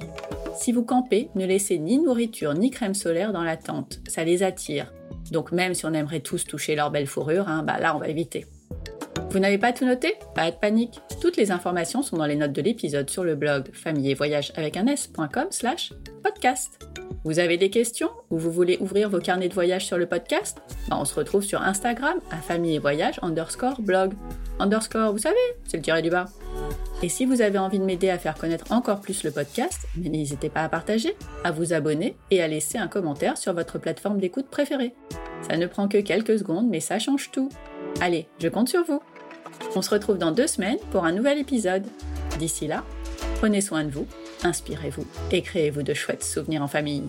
Si 0.55 0.71
vous 0.71 0.85
campez, 0.85 1.31
ne 1.35 1.47
laissez 1.47 1.81
ni 1.81 1.99
nourriture 1.99 2.55
ni 2.55 2.71
crème 2.71 2.95
solaire 2.95 3.33
dans 3.33 3.43
la 3.43 3.57
tente, 3.57 3.99
ça 4.07 4.23
les 4.23 4.45
attire. 4.45 4.93
Donc 5.33 5.51
même 5.51 5.75
si 5.75 5.85
on 5.85 5.95
aimerait 5.95 6.21
tous 6.21 6.45
toucher 6.45 6.77
leur 6.77 6.93
belle 6.93 7.09
fourrure, 7.09 7.49
hein, 7.49 7.65
bah 7.65 7.81
là 7.81 7.97
on 7.97 7.99
va 7.99 8.07
éviter. 8.07 8.47
Vous 9.31 9.39
n'avez 9.39 9.59
pas 9.59 9.73
tout 9.73 9.85
noté? 9.87 10.15
Pas 10.35 10.51
de 10.51 10.57
panique. 10.57 11.01
Toutes 11.21 11.37
les 11.37 11.53
informations 11.53 12.03
sont 12.03 12.17
dans 12.17 12.27
les 12.27 12.35
notes 12.35 12.53
de 12.53 12.63
l'épisode 12.63 13.09
sur 13.09 13.23
le 13.23 13.37
blog 13.37 13.73
famille 13.73 14.11
et 14.11 14.15
voyage 14.15 14.53
avec 14.57 14.77
un 14.77 14.89
s.com 14.89 15.47
slash 15.51 15.93
podcast. 16.25 16.85
Vous 17.23 17.39
avez 17.39 17.57
des 17.57 17.71
questions 17.71 18.11
ou 18.31 18.39
vous 18.39 18.51
voulez 18.51 18.77
ouvrir 18.81 19.09
vos 19.09 19.21
carnets 19.21 19.49
de 19.49 19.55
voyage 19.55 19.87
sur 19.87 19.99
le 19.99 20.07
podcast? 20.07 20.61
Ben, 20.89 20.97
On 20.99 21.05
se 21.05 21.15
retrouve 21.15 21.45
sur 21.45 21.63
Instagram 21.63 22.19
à 22.33 22.39
famille 22.39 22.75
et 22.75 22.79
voyage 22.81 23.21
underscore 23.23 23.81
blog. 23.81 24.15
Underscore, 24.59 25.13
vous 25.13 25.19
savez, 25.19 25.37
c'est 25.65 25.77
le 25.77 25.83
tiré 25.85 26.03
du 26.03 26.11
bas. 26.11 26.25
Et 27.05 27.09
si 27.09 27.25
vous 27.25 27.41
avez 27.41 27.59
envie 27.59 27.79
de 27.79 27.85
m'aider 27.85 28.11
à 28.11 28.19
faire 28.19 28.35
connaître 28.35 28.73
encore 28.73 29.01
plus 29.01 29.23
le 29.23 29.31
podcast, 29.31 29.87
n'hésitez 29.97 30.49
pas 30.49 30.65
à 30.65 30.69
partager, 30.69 31.15
à 31.45 31.53
vous 31.53 31.73
abonner 31.73 32.17
et 32.33 32.43
à 32.43 32.49
laisser 32.49 32.79
un 32.79 32.89
commentaire 32.89 33.37
sur 33.37 33.55
votre 33.55 33.79
plateforme 33.79 34.19
d'écoute 34.19 34.49
préférée. 34.51 34.93
Ça 35.49 35.57
ne 35.57 35.67
prend 35.67 35.87
que 35.87 35.99
quelques 35.99 36.41
secondes, 36.41 36.69
mais 36.69 36.81
ça 36.81 36.99
change 36.99 37.31
tout. 37.31 37.49
Allez, 38.01 38.27
je 38.41 38.49
compte 38.49 38.69
sur 38.69 38.83
vous. 38.85 39.01
On 39.77 39.83
se 39.83 39.91
retrouve 39.91 40.19
dans 40.19 40.33
deux 40.33 40.47
semaines 40.47 40.79
pour 40.91 41.05
un 41.05 41.13
nouvel 41.13 41.39
épisode. 41.39 41.85
D'ici 42.39 42.67
là, 42.67 42.85
prenez 43.37 43.61
soin 43.61 43.85
de 43.85 43.91
vous, 43.91 44.07
inspirez-vous 44.43 45.07
et 45.31 45.43
créez-vous 45.43 45.83
de 45.83 45.95
chouettes 45.95 46.25
souvenirs 46.25 46.63
en 46.63 46.69
famille. 46.69 47.05